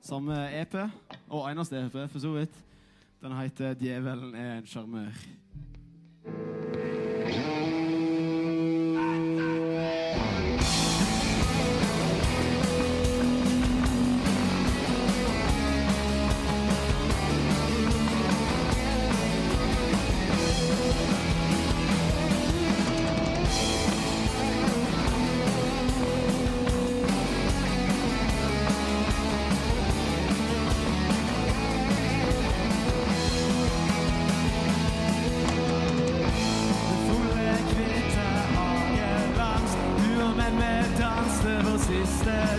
samme 0.00 0.34
EP, 0.50 0.74
og 1.30 1.44
eneste 1.46 1.78
EP, 1.78 1.94
for 2.10 2.18
så 2.18 2.32
vidt. 2.34 2.56
Den 3.22 3.36
heter 3.38 3.74
'Djevelen 3.74 4.34
er 4.34 4.56
en 4.58 4.66
sjarmør'. 4.66 5.41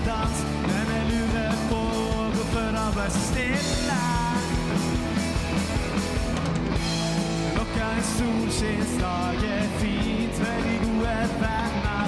Dans. 0.06 0.38
Men 0.70 0.86
jeg 0.96 1.04
lurer 1.12 1.54
på 1.72 1.82
hvorfor 2.34 2.78
han 2.80 2.92
ble 2.98 3.08
så 3.16 3.24
stille. 3.30 4.02
Klokka 7.56 7.88
i 8.02 8.04
solskinnsdag 8.16 9.48
er 9.56 9.66
fint 9.80 10.36
Veldig 10.44 10.78
gode 10.86 11.18
venner. 11.44 12.08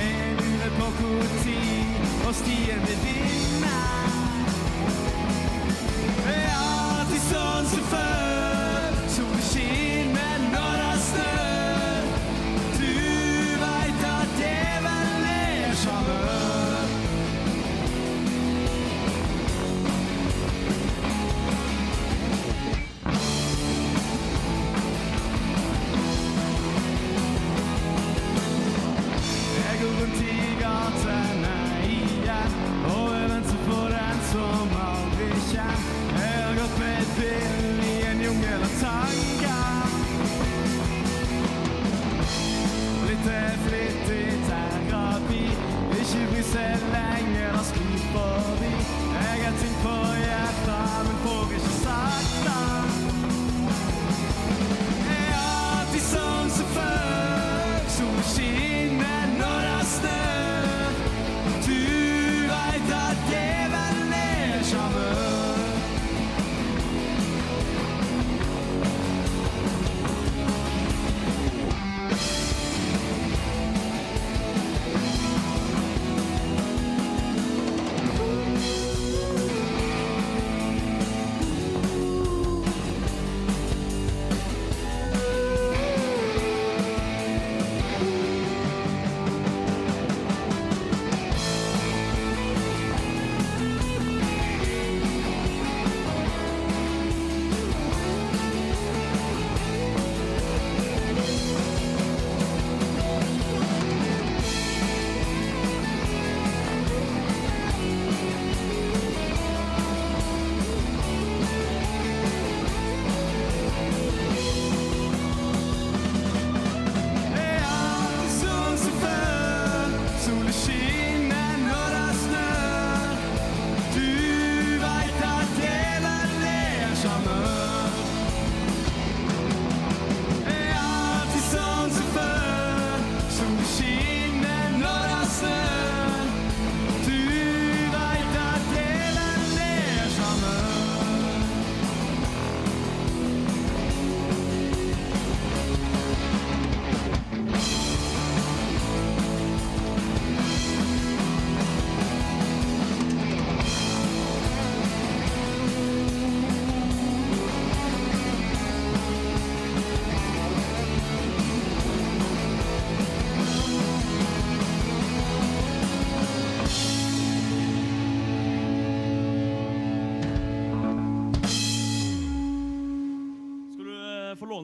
Jeg 0.00 0.36
lurer 0.42 0.76
på 0.80 0.86
hvor 0.98 1.24
tid 1.44 2.28
og 2.28 2.34
stien 2.34 2.86
blir 2.86 3.02
vinne 3.06 3.43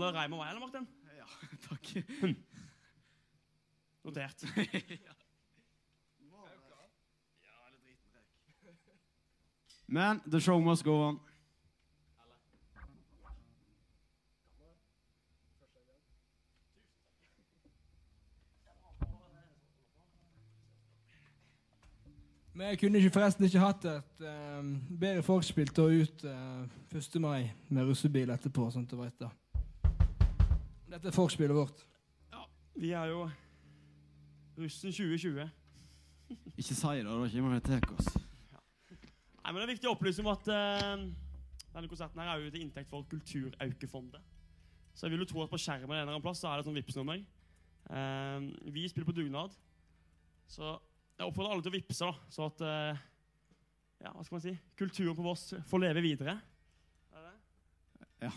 låne 0.00 0.18
reim 0.18 0.32
og 0.36 0.42
meg, 0.42 0.50
eller, 0.50 0.60
Martin? 0.64 0.86
Ja, 1.16 1.26
takk. 1.68 1.84
Notert. 4.04 4.44
Men 9.92 10.20
the 10.24 10.40
show 10.40 10.60
must 10.60 10.84
go 10.84 11.02
on. 11.02 11.20
Vi 22.54 22.76
kunne 22.76 22.98
ikke 22.98 23.10
forresten 23.10 23.44
ikke 23.44 23.58
hatt 23.58 23.84
et 23.88 24.24
eh, 24.28 24.64
bedre 25.00 25.22
folkspill 25.24 25.70
til 25.72 25.86
å 25.86 26.02
ut 26.04 26.24
uh, 26.28 26.66
1. 26.92 27.16
mai 27.22 27.48
med 27.72 27.88
russebil 27.88 28.30
etterpå, 28.34 28.66
sånn 28.70 28.84
at 28.84 28.92
å 28.92 28.98
vite. 29.00 29.30
Dette 30.90 31.06
er 31.06 31.14
forspillet 31.14 31.54
vårt. 31.54 31.84
Ja, 32.32 32.44
Vi 32.74 32.90
er 32.90 33.12
jo 33.12 33.22
russen 34.58 34.90
2020. 34.90 35.44
Ikke 36.58 36.74
si 36.74 36.74
det, 36.74 37.04
da 37.06 37.12
kommer 37.14 37.54
vi 37.54 37.60
til 37.68 37.94
oss. 37.94 38.10
Nei, 39.40 39.52
men 39.52 39.60
Det 39.60 39.62
er 39.68 39.72
viktig 39.74 39.88
å 39.90 39.94
opplyse 39.94 40.24
om 40.24 40.30
at 40.32 40.50
uh, 40.50 41.04
denne 41.76 41.90
konserten 41.90 42.20
her 42.20 42.32
er 42.32 42.42
jo 42.42 42.50
til 42.50 42.64
inntekt 42.64 42.90
for 42.90 43.06
Kulturaukefondet. 43.10 44.26
Så 44.94 45.06
jeg 45.06 45.14
vil 45.14 45.22
jo 45.22 45.30
tro 45.30 45.44
at 45.44 45.52
på 45.52 45.62
skjermen 45.62 45.94
en 45.94 46.02
eller 46.02 46.16
annen 46.16 46.26
plass 46.26 46.42
så 46.42 46.50
er 46.50 46.58
det 46.58 46.66
et 46.66 46.70
sånn 46.72 46.78
Vipps-nummer. 46.80 47.22
Uh, 47.86 48.50
vi 48.74 48.88
spiller 48.90 49.06
på 49.06 49.14
dugnad, 49.14 49.54
så 50.50 50.74
jeg 50.74 51.26
oppfordrer 51.28 51.54
alle 51.54 51.62
til 51.62 51.70
å 51.70 51.78
vippse, 51.78 52.06
da, 52.10 52.30
så 52.34 52.50
at 52.50 52.66
uh, 52.66 53.06
ja, 54.02 54.10
hva 54.10 54.26
skal 54.26 54.40
man 54.40 54.44
si, 54.48 54.58
kulturen 54.78 55.14
på 55.14 55.26
Voss 55.26 55.52
får 55.70 55.86
leve 55.86 56.02
videre. 56.02 56.40
Er 57.14 57.30
det? 57.30 57.36
Jeg 58.26 58.34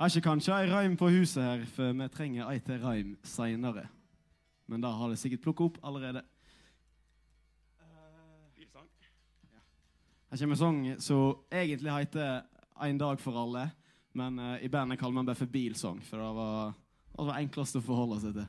har 0.00 0.08
ikke 0.08 0.24
kanskje 0.24 0.56
ei 0.56 0.68
rhyme 0.70 0.96
på 0.96 1.10
huset 1.12 1.42
her, 1.44 1.64
for 1.68 1.92
vi 1.92 2.06
trenger 2.08 2.48
ei 2.48 2.60
til 2.64 2.78
rhyme 2.80 3.16
seinere. 3.26 3.84
Men 4.70 4.80
da 4.80 4.94
har 4.96 5.10
det 5.10 5.18
sikkert 5.20 5.42
plukka 5.44 5.66
opp 5.66 5.76
allerede. 5.84 6.22
Bilsang. 8.56 8.88
Her 10.30 10.38
kommer 10.38 10.54
en 10.54 10.62
sang 10.62 11.00
som 11.00 11.36
egentlig 11.52 11.92
heter 11.92 12.42
'En 12.80 12.98
dag 12.98 13.20
for 13.20 13.32
alle', 13.32 13.70
men 14.14 14.38
eh, 14.38 14.64
i 14.64 14.68
bandet 14.68 14.98
kaller 14.98 15.14
man 15.14 15.26
bare 15.26 15.34
for 15.34 15.46
bilsang, 15.46 16.02
for 16.02 16.16
det 16.16 16.34
var, 16.34 16.72
det 17.18 17.26
var 17.26 17.38
enklest 17.38 17.76
å 17.76 17.80
forholde 17.80 18.20
seg 18.20 18.32
til. 18.32 18.46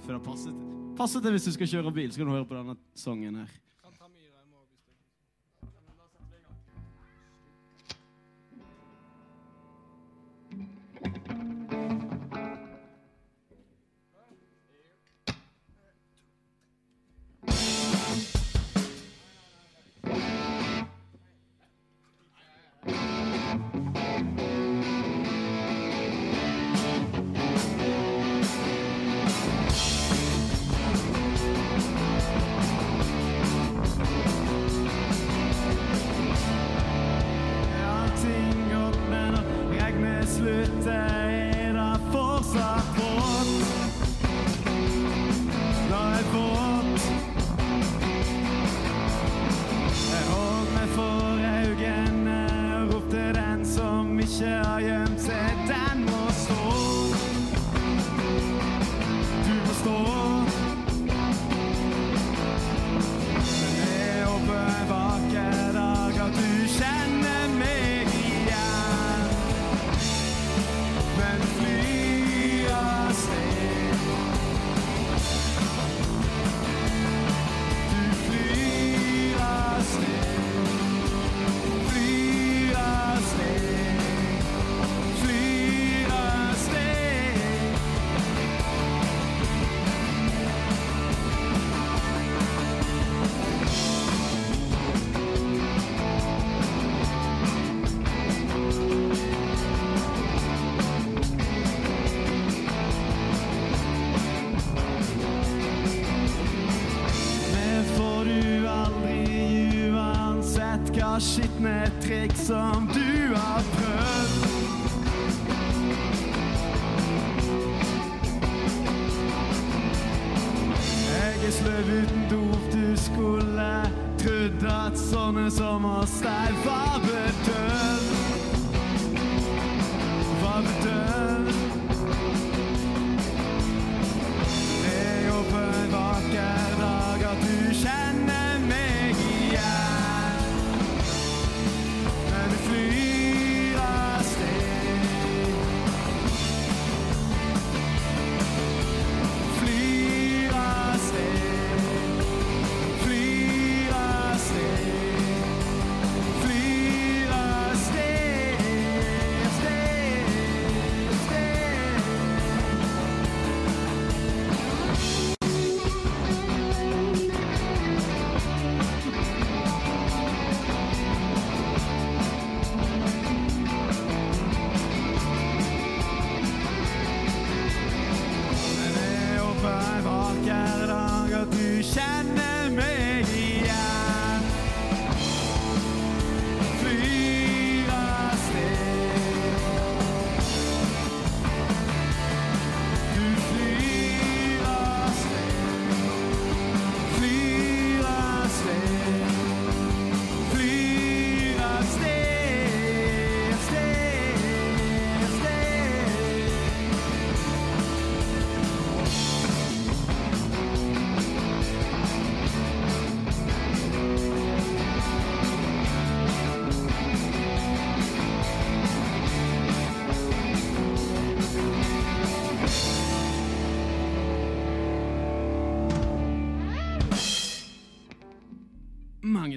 For 0.00 0.12
det 0.12 0.22
passer 0.22 0.50
til, 0.50 0.94
passer 0.96 1.20
til 1.20 1.30
hvis 1.30 1.44
du 1.44 1.52
skal 1.52 1.66
kjøre 1.66 1.94
bil, 1.94 2.12
så 2.12 2.18
kan 2.18 2.26
du 2.26 2.32
høre 2.32 2.46
på 2.46 2.54
denne 2.54 2.76
sangen 2.94 3.36
her. 3.36 3.63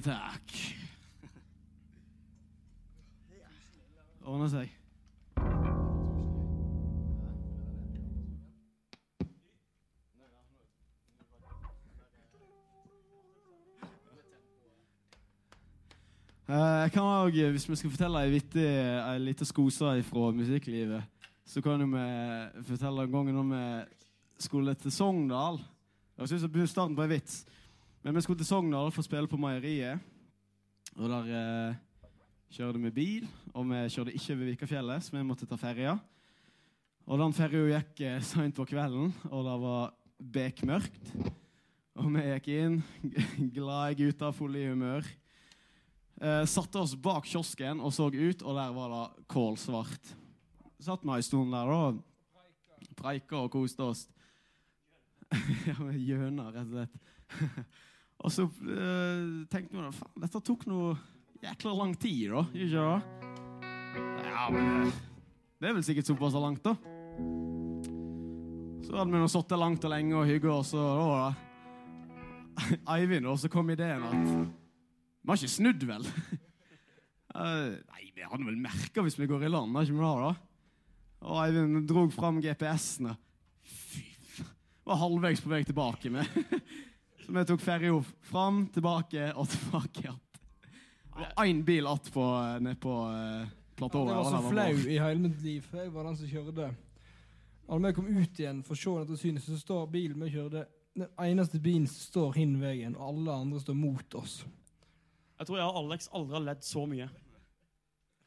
Takk. 0.07 0.53
Ordner 4.23 4.47
seg. 4.47 4.69
Eh, 16.47 16.55
Jeg 16.55 16.91
kan 16.91 17.01
også, 17.01 17.51
Hvis 17.51 17.69
vi 17.69 17.75
skal 17.75 17.89
fortelle 17.91 18.23
ei 18.23 18.31
vittig, 18.31 18.63
ei 18.63 19.19
lita 19.19 19.43
skose 19.45 20.03
fra 20.07 20.31
musikklivet, 20.31 21.03
så 21.45 21.61
kan 21.61 21.83
vi 21.83 22.07
fortelle 22.63 23.03
en 23.03 23.11
gang 23.11 23.33
når 23.33 23.43
vi 23.51 23.85
skulle 24.39 24.73
til 24.73 24.91
Sogndal. 24.91 25.59
Jeg 26.17 26.27
synes 26.27 26.41
jeg 26.41 26.51
begynner 26.51 26.67
starten 26.67 26.95
på 26.95 27.03
en 27.03 27.09
vits. 27.09 27.45
Men 28.07 28.15
vi 28.15 28.21
skulle 28.23 28.39
til 28.39 28.47
Sogndal 28.47 28.87
for 28.95 29.03
å 29.03 29.03
spille 29.03 29.27
på 29.27 29.35
meieriet. 29.35 29.99
Og 30.95 31.09
der 31.11 31.25
eh, 31.35 31.79
kjørte 32.55 32.79
vi 32.79 32.91
bil, 32.95 33.23
og 33.51 33.65
vi 33.67 33.81
kjørte 33.91 34.13
ikke 34.15 34.35
over 34.37 34.47
Vikafjellet, 34.47 35.03
så 35.03 35.11
vi 35.11 35.23
måtte 35.27 35.47
ta 35.49 35.57
ferja. 35.59 35.97
Og 37.03 37.19
den 37.19 37.35
ferja 37.35 37.65
gikk 37.67 37.99
eh, 38.07 38.21
seint 38.23 38.55
på 38.55 38.63
kvelden, 38.69 39.09
og 39.27 39.41
det 39.43 39.55
var 39.59 39.91
bekmørkt. 40.37 41.11
Og 41.99 42.07
vi 42.13 42.23
gikk 42.29 42.47
inn, 42.53 42.77
glade 43.57 43.97
gutter, 43.99 44.31
fulle 44.37 44.61
i 44.61 44.69
humør. 44.69 45.09
Eh, 46.21 46.45
satte 46.47 46.79
oss 46.79 46.95
bak 46.95 47.27
kiosken 47.27 47.83
og 47.83 47.91
så 47.91 48.07
ut, 48.07 48.39
og 48.39 48.55
der 48.55 48.71
var 48.77 48.93
det 48.93 49.27
kålsvart. 49.35 50.13
Satt 50.79 51.03
vi 51.03 51.11
ei 51.17 51.27
stund 51.27 51.51
der 51.51 51.73
og 51.75 51.99
preika 52.95 53.43
og 53.43 53.51
koste 53.57 53.91
oss. 53.91 54.07
ja, 55.67 55.75
gjøna, 55.91 56.47
rett 56.55 56.71
og 56.71 56.79
slett. 56.79 57.75
og 58.17 58.33
så 58.33 58.47
eh, 58.47 59.25
tenkte 59.51 59.77
vi 59.77 59.89
faen, 59.93 60.13
dette 60.23 60.41
tok 60.41 60.65
noe 60.69 60.95
jækla 61.43 61.73
lang 61.77 61.93
tid, 62.01 62.31
da. 62.33 62.45
Ikke 62.53 62.85
det? 62.85 63.27
Ja, 64.25 64.47
men 64.53 64.87
eh, 64.87 65.03
det 65.61 65.69
er 65.69 65.75
vel 65.77 65.85
sikkert 65.85 66.09
såpass 66.09 66.37
langt, 66.37 66.65
da. 66.65 66.73
Så 68.87 68.95
hadde 68.95 69.11
vi 69.11 69.21
nå 69.21 69.27
sittet 69.29 69.59
langt 69.59 69.85
og 69.85 69.93
lenge 69.93 70.17
og 70.17 70.29
hygga 70.29 70.53
oss, 70.53 70.73
og 70.77 71.01
da 71.11 71.27
Eivind, 72.95 73.27
og 73.29 73.37
så 73.37 73.51
kom 73.53 73.69
ideen 73.69 74.05
at 74.07 74.17
Vi 74.17 75.29
har 75.29 75.37
ikke 75.37 75.53
snudd, 75.53 75.83
vel? 75.85 76.05
Uh, 77.35 77.75
nei, 77.93 78.09
vi 78.15 78.25
hadde 78.25 78.47
vel 78.47 78.57
merka 78.57 79.03
hvis 79.05 79.19
vi 79.19 79.29
går 79.29 79.45
i 79.45 79.51
land, 79.51 79.75
da, 79.75 79.85
ikke 79.85 79.97
vi 79.97 80.11
da? 80.23 80.33
Og 81.27 81.39
Eivind 81.43 81.83
drog 81.89 82.13
fram 82.15 82.41
GPS-ene. 82.41 83.13
Fy 83.67 84.05
faen. 84.37 84.53
Var 84.87 85.01
halvveis 85.01 85.41
på 85.43 85.51
vei 85.51 85.61
tilbake 85.67 86.13
med. 86.13 86.29
Så 87.27 87.33
vi 87.35 87.41
tok 87.45 87.59
ferja 87.61 87.91
fram, 88.23 88.61
tilbake 88.71 89.33
og 89.35 89.49
tilbake 89.51 89.99
igjen. 89.99 90.19
Det 91.17 91.25
var 91.35 91.45
én 91.45 91.63
bil 91.63 91.87
att 91.87 92.13
på, 92.13 92.23
ned 92.59 92.79
på 92.79 92.93
platået. 93.75 94.07
Det 94.07 94.13
platået. 94.13 94.15
var 94.15 94.41
så 94.41 94.49
flau 94.49 94.89
i 94.89 94.99
hele 94.99 95.19
mitt 95.19 95.41
liv. 95.41 95.67
Jeg 95.73 95.93
var 95.93 96.03
den 96.03 96.17
som 96.17 96.27
kjørte. 96.27 96.69
Når 97.67 97.87
vi 97.87 97.93
kom 97.93 98.07
ut 98.07 98.39
igjen 98.39 98.61
for 98.63 98.77
å 98.77 98.79
se 98.79 98.93
dette 99.01 99.17
synet, 99.19 99.43
så 99.43 99.57
står 99.59 99.89
bilen 99.91 100.23
vi 100.23 100.29
kjørte 100.37 100.67
den 100.95 101.09
eneste 101.19 101.59
bilen 101.59 101.87
som 101.87 101.99
står 102.13 102.39
hin 102.39 102.55
veien, 102.61 102.95
og 102.95 103.09
alle 103.09 103.35
andre 103.41 103.59
står 103.59 103.75
mot 103.75 104.15
oss. 104.21 104.45
Jeg 105.39 105.49
tror 105.49 105.59
jeg 105.59 105.67
og 105.67 105.81
Alex 105.83 106.07
aldri 106.15 106.37
har 106.37 106.45
ledd 106.47 106.63
så 106.63 106.85
mye. 106.87 107.09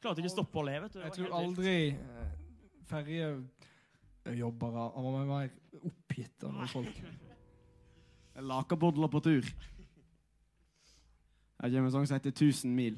Klarte 0.01 0.21
ikke 0.21 0.29
å 0.29 0.35
stoppe 0.35 0.61
å 0.61 0.67
le. 0.69 0.77
vet 0.85 0.93
du. 0.93 1.01
Jeg 1.01 1.17
tror 1.17 1.35
aldri 1.41 1.75
eh, 1.89 2.29
ferjejobbere 2.93 4.85
var 5.09 5.27
mer 5.33 5.51
oppgitt 5.81 6.45
av 6.45 6.61
folk. 6.69 7.01
Lakabodler 8.35 9.07
på 9.07 9.19
tur. 9.19 9.43
Her 11.61 11.69
kommer 11.69 11.85
en 11.85 11.91
sang 11.91 12.07
som 12.07 12.15
heter 12.15 12.29
1000 12.29 12.75
mil. 12.75 12.97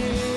Du 0.00 0.29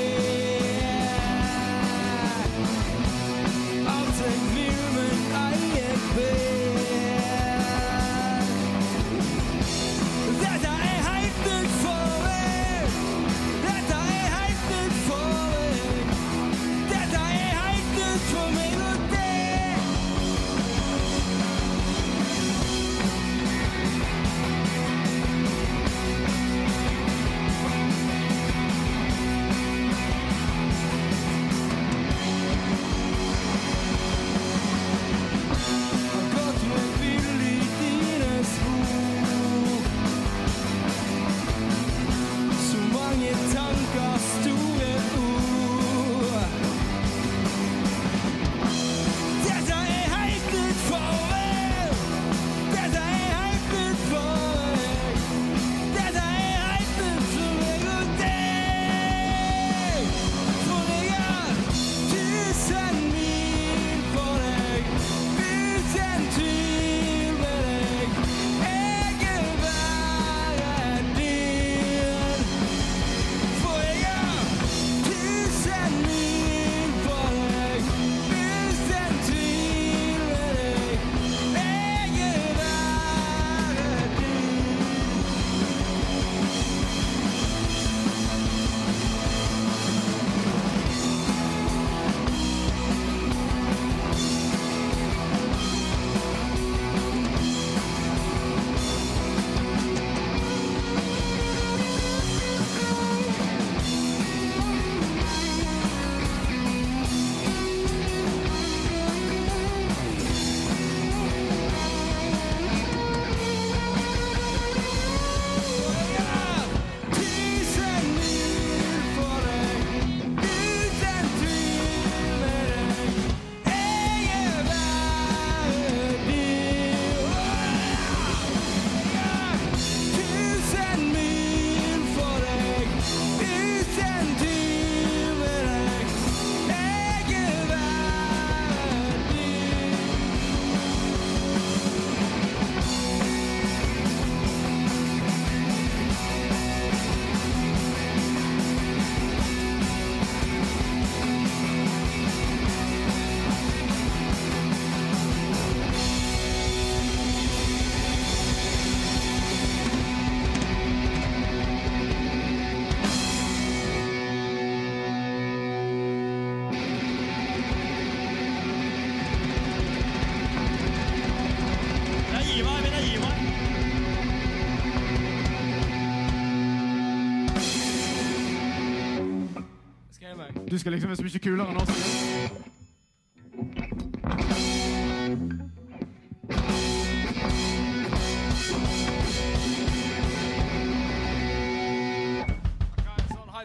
Du 180.74 180.78
skal 180.80 180.92
liksom 180.92 181.10
være 181.10 181.18
så 181.18 181.24
mye 181.24 181.40
kulere 181.40 181.70
enn 181.70 181.78
oss. 181.78 181.90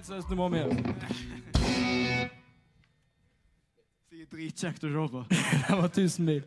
Sånn 0.09 0.37
må 0.37 0.51
vi 0.53 0.61
hjem. 0.61 0.77
Sikkert 4.11 4.37
dritkjekt 4.37 4.85
å 4.85 4.93
se 4.93 5.07
på. 5.15 5.24
Det 5.65 5.81
var 5.81 5.89
tusen 5.97 6.28
mil. 6.28 6.45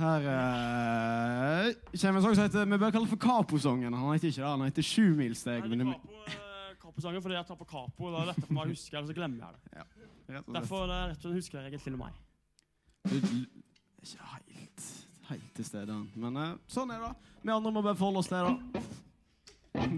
Her 0.00 0.28
eh, 0.34 1.72
kommer 1.96 2.20
en 2.20 2.28
sang 2.28 2.36
som 2.36 2.44
heter 2.44 2.68
Vi 2.68 2.78
bør 2.84 2.92
kalle 2.92 3.08
det 3.08 3.14
for 3.16 3.24
Capo-sangen. 3.24 3.96
Han 3.96 4.12
heter 4.12 4.28
ikke 4.28 4.42
det, 4.44 4.48
han 4.52 4.68
heter 4.68 4.90
Sjumilssteg. 4.92 6.49
Det 6.90 6.96
det, 6.96 7.02
Capo-sanger 7.04 7.22
fordi 7.22 7.34
jeg 7.34 7.46
tar 7.46 7.56
på 7.56 7.64
Capo. 7.64 8.04
og 8.04 8.12
Da 8.12 8.18
er 8.18 8.20
det 8.20 8.32
lettere 8.34 8.46
for 8.48 8.54
meg 8.56 8.66
å 8.66 8.74
huske, 8.74 8.96
eller 8.96 9.08
så 9.08 9.14
glemmer 9.14 9.44
jeg 9.44 9.52
det. 9.54 9.60
rett 9.76 9.86
og 9.86 10.34
slett. 10.34 10.54
Derfor 10.56 10.82
er 10.82 10.88
det 10.90 10.98
rett 11.10 11.16
og 11.16 11.22
slett 11.22 11.38
huskeregel 11.38 11.80
til 11.80 11.96
meg. 12.00 12.12
Du 13.04 13.20
du 14.00 14.06
ikke 14.06 14.26
helt, 14.32 14.84
helt 15.28 15.54
til 15.54 15.64
stede. 15.64 15.96
Men 16.16 16.36
uh, 16.36 16.58
sånn 16.68 16.90
er 16.90 17.00
det. 17.04 17.12
Vi 17.42 17.52
andre 17.52 17.72
må 17.72 17.82
bare 17.84 17.98
forholde 17.98 18.22
oss 18.22 18.30
til 18.30 18.48
det. 18.48 18.82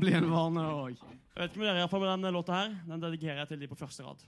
Bli 0.02 0.14
en 0.18 0.30
vane 0.30 0.62
òg. 0.68 1.00
Jeg 1.32 1.40
vet 1.40 1.50
ikke 1.50 1.62
om 1.62 1.66
dere 1.66 1.76
er 1.78 1.84
iallfall 1.84 2.02
med 2.02 2.10
denne 2.12 2.32
låta 2.34 2.56
her. 2.58 2.74
Den 2.86 3.02
dedikerer 3.02 3.42
jeg 3.42 3.52
til 3.52 3.62
de 3.62 3.70
på 3.70 3.78
første 3.78 4.04
rad. 4.04 4.24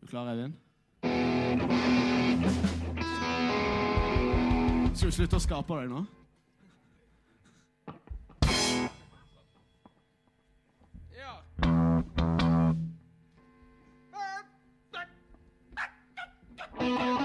Du 0.00 0.06
klar, 0.06 0.28
Eivind? 0.30 0.63
Skal 4.94 5.08
vi 5.10 5.12
slutte 5.16 5.36
å 5.36 5.42
skape 5.42 5.74
det 5.80 5.88
nå? 5.90 6.04
Nattekatt 15.74 17.23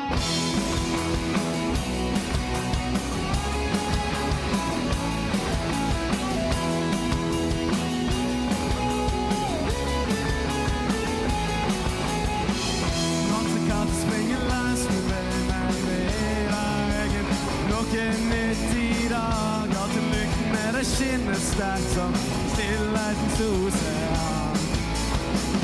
skinner 21.29 21.39
sterkt 21.39 21.93
som 21.93 22.13
stillheten 22.53 23.29
sose 23.37 23.93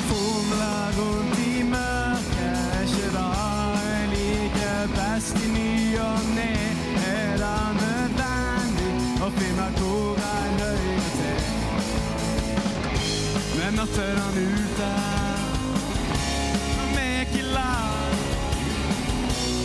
Fomler 0.07 0.91
rundt 0.97 1.39
i 1.39 1.63
mørket 1.63 2.57
Er 2.73 2.83
ikke 2.83 3.09
det 3.15 3.29
jeg 3.35 4.07
liker 4.13 4.87
best 4.95 5.35
i 5.35 5.47
ny 5.47 5.97
og 5.97 6.19
ne. 6.35 6.53
Er 7.07 7.37
det 7.41 7.61
nødvendig 7.81 8.91
å 9.21 9.29
finne 9.37 9.67
hvor 9.79 10.15
jeg 10.21 10.47
hører 10.61 11.07
til 11.19 11.43
Men 13.57 13.73
nattene 13.79 14.25
ute. 14.35 14.91
Ikke 16.95 17.43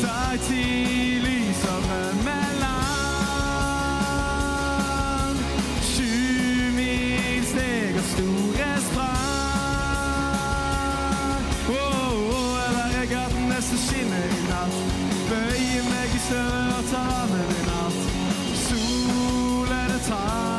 Tar 0.00 0.36
Ta 0.36 0.46
lysere 0.48 1.19
tar 16.82 17.26
med 17.32 17.46
meg 17.48 17.66
natt. 17.66 18.00
Solen 18.54 19.88
det 19.88 20.00
tar 20.08 20.49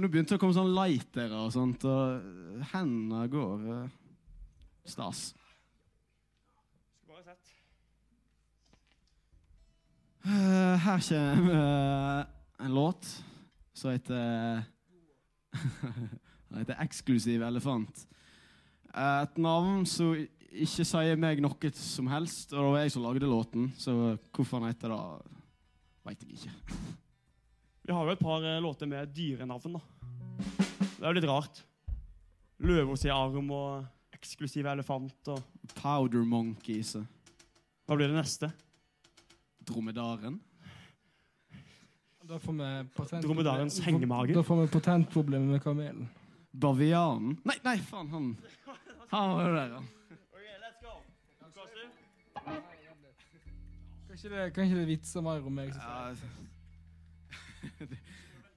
nå 0.00 0.08
begynte 0.10 0.34
det 0.34 0.38
å 0.38 0.42
komme 0.42 0.56
sånn 0.56 0.74
lightere 0.74 1.38
og 1.44 1.52
sånt, 1.54 1.84
og 1.88 2.64
hendene 2.72 3.26
går 3.32 3.66
uh, 3.66 3.82
stas. 4.88 5.28
Skulle 6.96 7.16
bare 7.16 7.24
sett. 7.26 7.52
Uh, 10.26 10.74
her 10.82 11.04
kommer 11.06 11.54
uh, 11.54 12.64
en 12.66 12.74
låt 12.74 13.10
som 13.76 13.92
heter 13.94 14.64
Den 16.46 16.58
heter 16.62 16.78
'Eksklusiv 16.80 17.42
elefant'. 17.42 18.06
Et 18.96 19.38
navn 19.38 19.84
som 19.86 20.14
ikke 20.16 20.84
sier 20.88 21.18
meg 21.20 21.40
noe 21.44 21.70
som 21.76 22.06
helst, 22.08 22.52
og 22.54 22.62
det 22.62 22.72
var 22.72 22.84
jeg 22.84 22.94
som 22.94 23.04
lagde 23.04 23.28
låten, 23.28 23.72
så 23.76 24.16
hvorfor 24.32 24.62
han 24.62 24.70
heter 24.70 24.94
det, 24.94 25.00
veit 26.06 26.22
jeg 26.22 26.38
ikke. 26.38 26.54
Vi 27.86 27.92
har 27.94 28.04
jo 28.08 28.12
et 28.16 28.22
par 28.22 28.42
eh, 28.44 28.60
låter 28.62 28.86
med 28.90 29.08
dyrenavn, 29.14 29.76
da. 29.76 29.80
Det 30.96 31.04
er 31.04 31.10
jo 31.12 31.16
litt 31.20 31.28
rart. 31.30 31.60
Løvos 32.66 33.04
i 33.06 33.12
arm 33.12 33.50
og 33.52 33.84
eksklusiv 34.16 34.66
elefant 34.66 35.28
og 35.30 35.42
Powder 35.76 36.24
Monkeys, 36.26 36.94
Hva 37.86 37.94
blir 37.98 38.08
det 38.10 38.16
neste? 38.16 38.50
dromedaren. 39.66 40.38
Da 42.26 42.38
får 42.42 42.54
vi 42.58 42.68
patent- 42.96 43.22
Dromedarens 43.22 43.78
hengemage. 43.82 44.34
Da 44.34 44.42
får 44.42 44.60
vi 44.64 44.66
potentproblemer 44.72 45.46
med 45.56 45.62
kamelen. 45.62 46.08
Bavianen 46.56 47.36
Nei, 47.44 47.56
nei, 47.64 47.76
faen, 47.86 48.08
han 48.10 48.36
Han 49.10 49.30
var 49.36 49.44
jo 49.48 49.54
der, 49.54 49.74
ja. 49.76 49.82
Kan 54.06 54.16
ikke 54.16 54.30
det, 54.32 54.54
kan 54.54 54.64
ikke 54.64 54.78
det 54.80 54.86
vitse 54.88 55.22
mer 55.22 55.44
om 55.46 55.52
meg? 55.54 55.74
ja. 55.74 56.14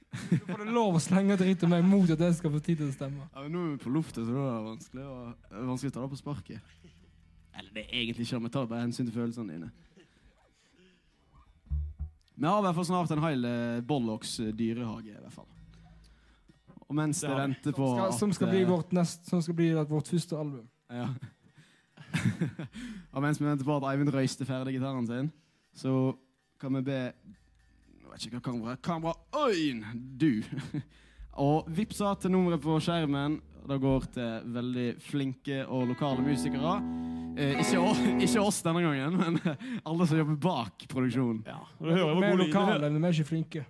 Så 0.10 0.38
får 0.42 0.64
du 0.66 0.72
lov 0.74 0.96
å 0.98 1.02
slenge 1.04 1.36
dritt 1.38 1.64
om 1.68 1.70
meg 1.70 1.84
mot 1.86 2.10
at 2.10 2.22
jeg 2.26 2.38
skal 2.40 2.54
få 2.54 2.62
tid 2.66 2.80
til 2.82 2.88
å 2.90 2.96
stemme. 2.96 3.28
Ja, 3.30 3.44
men 3.44 3.52
nå 3.54 3.66
er 3.66 3.76
vi 3.76 3.84
på 3.84 3.92
lufta, 3.94 4.24
så 4.26 4.32
da 4.34 4.46
er 4.48 4.56
det 4.56 4.70
vanskelig 4.70 5.04
å, 5.06 5.18
vanskelig 5.70 5.92
å 5.92 5.96
ta 5.98 6.06
det 6.06 6.14
på 6.16 6.20
sparket. 6.24 6.72
Eller 7.60 7.76
det 7.76 7.84
er 7.84 8.00
egentlig 8.00 8.26
ikke, 8.26 8.40
men 8.42 8.54
tar 8.54 8.70
bare 8.72 8.88
hensyn 8.88 9.06
til 9.06 9.14
følelsene 9.14 9.54
dine. 9.54 9.70
Vi 12.40 12.48
har 12.48 12.62
i 12.62 12.66
hvert 12.66 12.78
fall 12.78 12.88
snart 12.88 13.12
en 13.12 13.24
hel 13.26 13.46
eh, 13.46 13.80
Bollocks 13.86 14.38
eh, 14.40 14.54
dyrehage, 14.56 15.12
i 15.12 15.20
hvert 15.20 15.36
fall. 15.36 15.50
Og 16.88 16.96
mens 16.96 17.20
Det 17.22 17.28
det 17.28 17.36
vi. 17.36 17.42
venter 17.42 17.76
på 17.76 17.90
Skal, 17.98 18.14
som 18.18 18.32
skal 18.34 18.50
bli 18.54 18.62
eh, 18.64 18.70
vårt 18.70 18.96
nest, 18.96 19.28
som 19.28 19.42
skal 19.44 19.58
bli 19.60 19.68
vårt 19.76 20.08
første 20.08 20.40
album. 20.40 20.64
Ja. 20.90 21.10
og 23.14 23.22
mens 23.22 23.42
vi 23.42 23.46
venter 23.46 23.68
på 23.68 23.76
at 23.76 23.90
Eivind 23.92 24.14
røyster 24.16 24.48
ferdig 24.48 24.78
gitaren 24.78 25.06
sin, 25.08 25.30
så 25.76 26.16
kan 26.60 26.80
vi 26.80 26.82
be 26.88 27.02
Nå 28.10 28.16
vet 28.16 28.24
ikke 28.26 28.40
hva 28.40 28.42
kamera 28.42 28.74
Kamera 28.82 29.14
Øyn! 29.38 29.84
Du! 30.18 30.42
og 31.46 31.68
vippsa 31.70 32.16
til 32.18 32.32
nummeret 32.34 32.58
på 32.64 32.80
skjermen. 32.82 33.36
Det 33.70 33.78
går 33.84 34.08
til 34.16 34.48
veldig 34.56 34.86
flinke 35.04 35.60
og 35.68 35.92
lokale 35.92 36.24
musikere. 36.26 36.72
Eh, 37.38 37.62
ikke, 37.62 37.78
ikke 38.26 38.42
oss 38.42 38.64
denne 38.66 38.82
gangen, 38.82 39.14
men 39.20 39.38
alle 39.92 40.08
som 40.10 40.18
jobber 40.18 40.40
bak 40.42 40.88
produksjonen. 40.90 41.44
Ja, 41.46 41.60
Du 41.78 41.86
hører 41.92 42.02
hvor 42.02 42.10
er 42.10 42.16
god 42.16 42.24
hører, 42.26 42.46
lokale, 42.48 42.90
men 42.90 42.98
vi 42.98 43.08
er 43.12 43.20
ikke 43.20 43.30
flinke. 43.30 43.66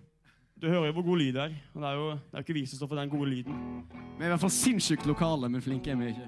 du 0.55 0.69
hører 0.69 0.87
jo 0.87 0.95
hvor 1.01 1.09
god 1.11 1.19
lyd 1.19 1.33
det 1.35 1.43
er. 1.43 1.59
Og 1.73 1.81
det 1.83 1.89
er 1.89 1.99
jo 1.99 2.07
det 2.15 2.31
er 2.31 2.47
ikke 2.47 2.59
vi 2.61 2.65
som 2.65 2.79
står 2.79 2.93
for 2.93 3.01
den 3.03 3.11
gode 3.11 3.29
lyden. 3.33 3.55
Vi 3.91 4.23
er 4.23 4.29
i 4.29 4.33
hvert 4.37 4.45
fall 4.45 4.55
sinnssykt 4.55 5.09
lokale, 5.09 5.51
men 5.51 5.67
flinke 5.67 5.91
er 5.91 5.99
vi 5.99 6.13
ikke. 6.15 6.27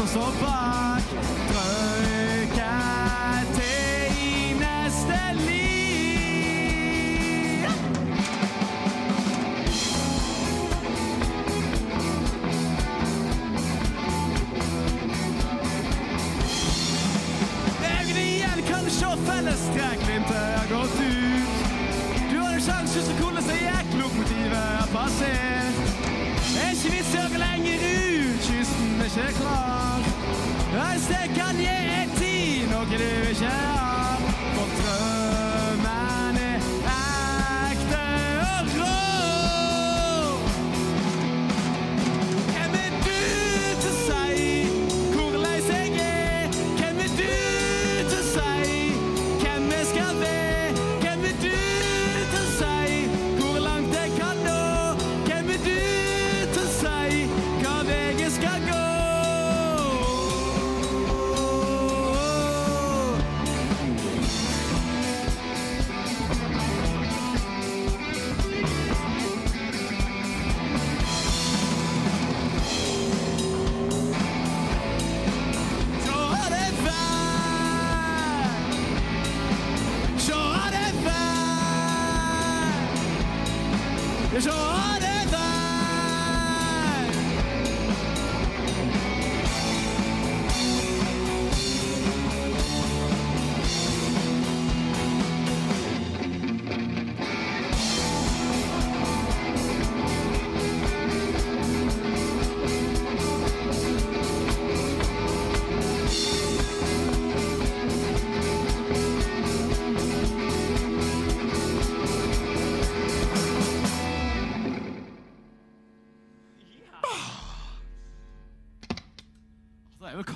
Lyder 0.00 0.06
som 0.06 0.89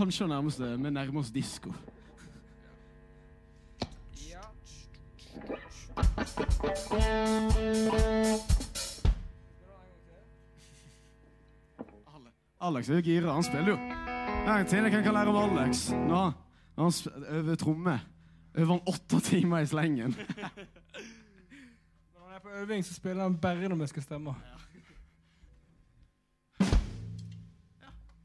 Det 0.05 0.20
å 0.20 0.26
nærme 0.28 0.51
kanskje 0.51 0.66
det 0.66 0.68
nærmeste 0.68 0.82
vi 0.85 0.90
nærmer 0.93 1.20
oss 1.20 1.31
disko. 1.32 1.70
Ale- 12.06 12.32
Alex 12.60 12.89
er 12.89 12.94
jo 12.94 13.01
gira. 13.02 13.32
Han 13.32 13.43
spiller 13.43 13.68
jo. 13.68 13.76
En 14.47 14.66
ting 14.66 14.85
jeg 14.85 15.05
kan 15.05 15.14
lære 15.14 15.28
om 15.28 15.36
Alex. 15.59 15.90
Nå, 15.90 16.32
når 16.76 16.90
han 16.90 16.93
øver 17.28 17.55
tromme, 17.56 18.01
øver 18.55 18.72
han 18.72 18.81
åtte 18.86 19.20
timer 19.20 19.59
i 19.59 19.66
slengen. 19.66 20.16
Når 22.14 22.20
han 22.26 22.35
er 22.35 22.39
på 22.43 22.48
øving, 22.48 22.85
så 22.85 22.94
spiller 22.94 23.22
han 23.22 23.36
bare 23.39 23.68
når 23.68 23.76
vi 23.76 23.86
skal 23.86 24.02
stemme. 24.02 24.35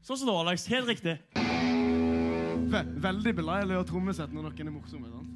Sånn 0.02 0.18
som 0.18 0.26
nå, 0.26 0.34
Alex. 0.40 0.66
Helt 0.66 0.88
riktig. 0.88 1.49
Ve 2.70 2.84
veldig 3.02 3.32
beleilig 3.34 3.74
å 3.74 3.80
ha 3.82 3.86
trommesett 3.88 4.30
når 4.34 4.46
noen 4.46 4.68
er 4.68 4.74
morsomme. 4.74 5.08
sant? 5.10 5.30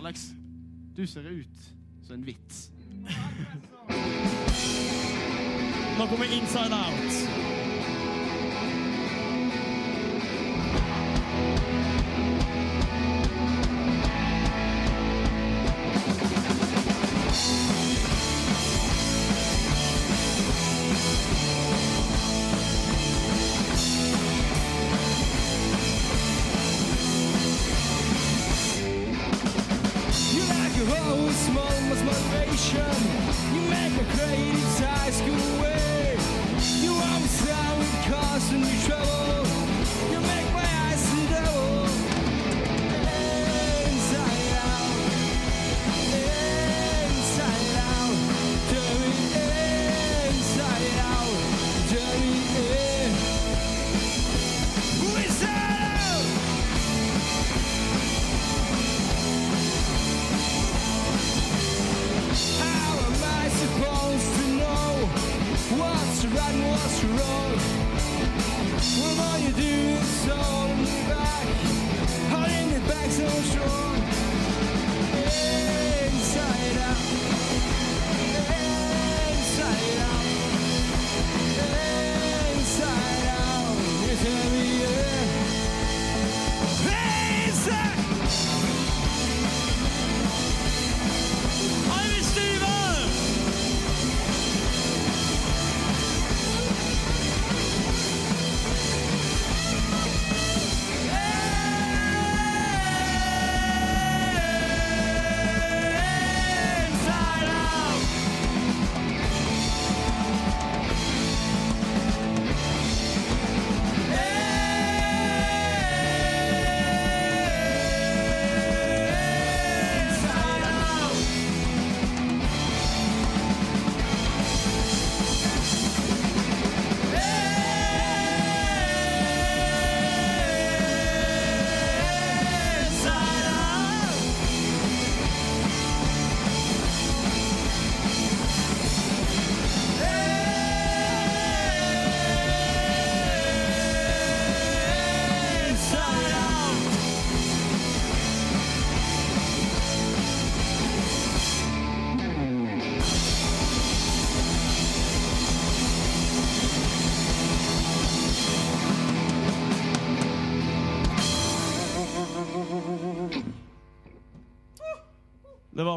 Alex, 0.00 0.30
du 0.96 1.06
ser 1.06 1.26
ut 1.28 1.66
som 2.06 2.14
en 2.16 2.24
vits. 2.24 2.70
Nå 5.98 6.06
kommer 6.08 6.32
Inside 6.32 6.72
Out. 6.72 7.39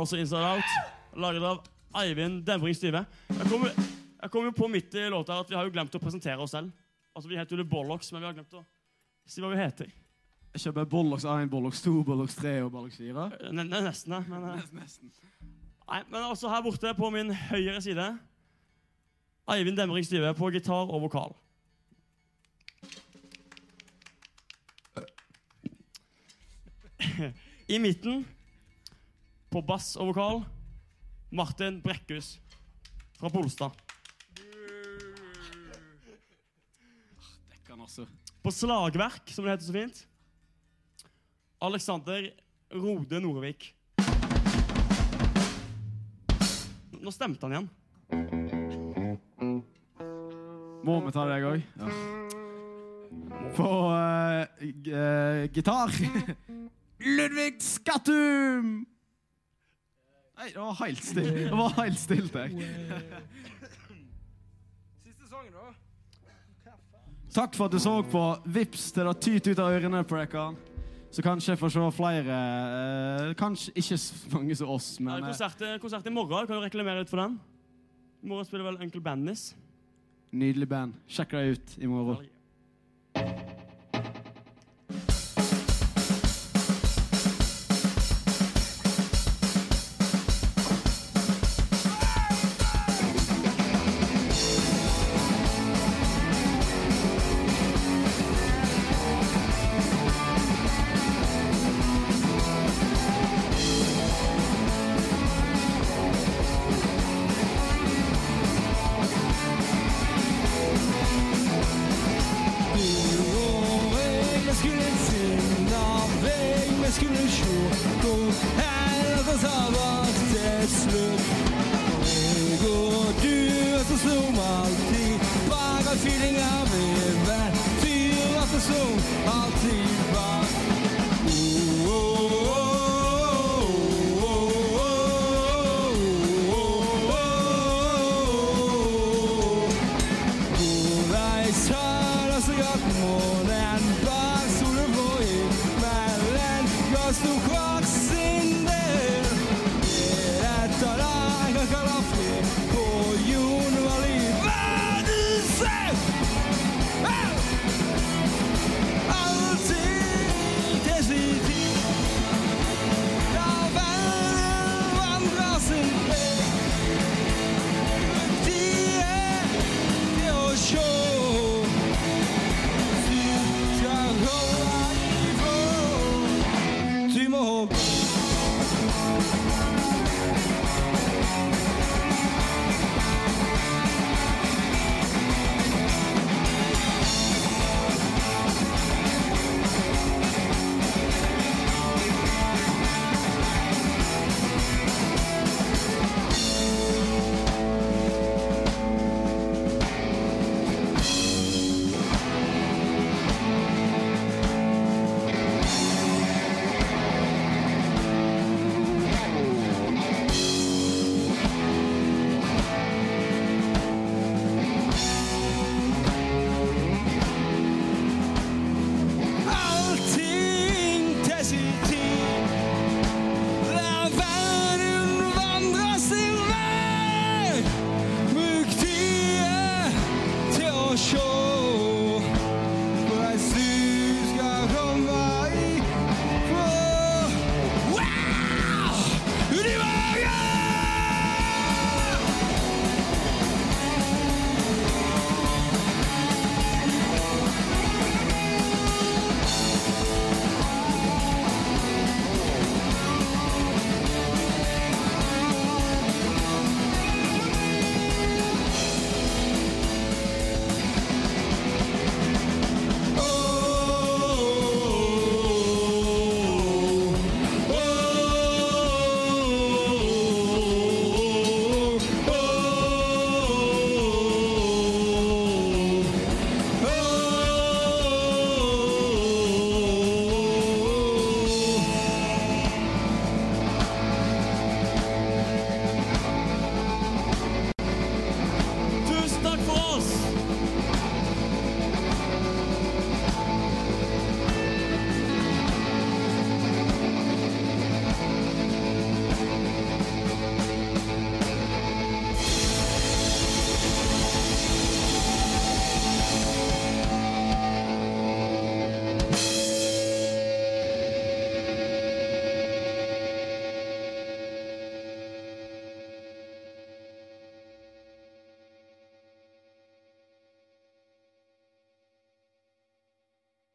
Altså 0.04 0.18
Inside 0.20 0.44
Out, 0.44 0.72
laget 1.16 1.44
av 1.48 1.62
Eivind 2.04 2.42
Demring 2.44 2.76
Styve. 2.76 3.06
Jeg 3.32 3.46
kom, 3.48 3.62
jeg 3.70 4.32
kom 4.34 4.48
jo 4.50 4.52
på 4.58 4.68
midt 4.68 4.96
i 5.00 5.06
låta 5.14 5.38
at 5.40 5.52
vi 5.52 5.56
har 5.56 5.64
jo 5.64 5.72
glemt 5.72 5.94
å 5.96 6.02
presentere 6.02 6.44
oss 6.44 6.52
selv. 6.52 6.74
Altså, 7.16 7.30
Vi 7.32 7.38
heter 7.40 7.56
jo 7.56 7.62
The 7.62 7.70
Bollocks, 7.70 8.12
men 8.12 8.24
vi 8.24 8.28
har 8.28 8.36
glemt 8.36 8.58
å 8.58 8.64
si 9.30 9.40
hva 9.40 9.52
vi 9.54 9.62
heter. 9.62 9.94
Jeg 10.54 10.66
kjøper 10.66 10.90
Bollocks 10.92 11.24
1, 11.26 11.48
Bollocks 11.50 11.80
2, 11.86 11.94
Bollocks 12.06 12.36
3 12.42 12.52
og 12.66 12.74
Bollocks 12.76 13.00
4. 13.00 13.30
Ne 13.56 13.64
ne 13.70 13.80
nesten, 13.88 14.18
ja. 14.18 14.20
Men, 14.28 14.44
eh, 14.52 14.68
Nesten. 14.82 15.14
nei, 15.88 16.02
men 16.12 16.28
også 16.28 16.52
her 16.52 16.62
borte 16.68 16.94
på 16.98 17.10
min 17.16 17.32
høyre 17.48 17.80
side 17.82 18.10
Eivind 19.56 19.78
Demring 19.80 20.06
Styve 20.06 20.34
på 20.36 20.52
gitar 20.52 20.92
og 20.92 21.02
vokal. 21.08 21.34
I 27.74 27.80
midten, 27.80 28.26
på 29.54 29.62
bass 29.62 29.92
og 30.02 30.10
vokal, 30.10 30.40
Martin 31.30 31.76
Brekkhus 31.84 32.40
fra 33.20 33.30
Bolstad. 33.30 33.76
Dekkan 37.52 37.84
også. 37.86 38.08
På 38.42 38.50
slagverk, 38.52 39.30
som 39.30 39.46
det 39.46 39.54
heter 39.54 39.68
så 39.68 39.76
fint, 39.76 40.00
Alexander 41.62 42.26
Rode 42.74 43.20
Nordvik. 43.22 43.68
Nå 47.04 47.14
stemte 47.14 47.46
han 47.46 47.54
igjen. 47.54 47.70
Må 50.84 50.98
vi 51.06 51.14
ta 51.14 51.28
deg 51.30 51.46
òg? 51.52 51.62
Ja. 51.78 51.92
På 53.54 53.70
uh, 53.94 55.46
gitar 55.54 55.94
Ludvig 57.20 57.62
Skattum! 57.62 58.93
Nei, 60.38 60.50
det 60.50 60.60
var 60.60 60.78
helt 60.82 61.04
stille. 61.06 61.34
Det 61.46 61.58
var 61.58 61.76
helt 61.78 62.00
stilt, 62.02 62.36
jeg. 62.36 62.52
Siste 65.04 65.30
sangen, 65.30 65.54
da. 65.54 65.72
Takk 67.34 67.56
for 67.58 67.66
at 67.70 67.74
du 67.74 67.80
så 67.82 67.96
på. 68.06 68.24
Vips 68.56 68.92
til 68.94 69.10
det 69.10 69.16
tyter 69.22 69.54
ut 69.54 69.62
av 69.64 69.74
ørene 69.78 70.04
på 70.06 70.20
dere. 70.22 70.46
Så 71.14 71.22
kanskje 71.22 71.54
jeg 71.54 71.60
får 71.62 71.70
se 71.76 71.82
flere 71.94 72.38
eh, 73.30 73.34
Kanskje 73.38 73.74
ikke 73.78 73.98
så 74.02 74.32
mange 74.34 74.56
som 74.58 74.72
oss, 74.74 74.88
men 74.98 75.14
er 75.14 75.22
eh, 75.22 75.28
konsert, 75.30 75.62
konsert 75.82 76.10
i 76.10 76.14
morgen. 76.14 76.48
Kan 76.50 76.58
du 76.58 76.66
reklamere 76.66 77.04
litt 77.04 77.12
for 77.14 77.22
den? 77.22 77.38
I 78.24 78.32
morgen 78.32 78.50
spiller 78.50 78.66
vel 78.72 78.82
Uncle 78.82 79.02
Bandis. 79.06 79.52
nydelig 80.34 80.66
band. 80.70 80.98
Sjekk 81.06 81.36
det 81.38 81.44
ut 81.54 81.78
i 81.78 81.90
morgen. 81.92 82.26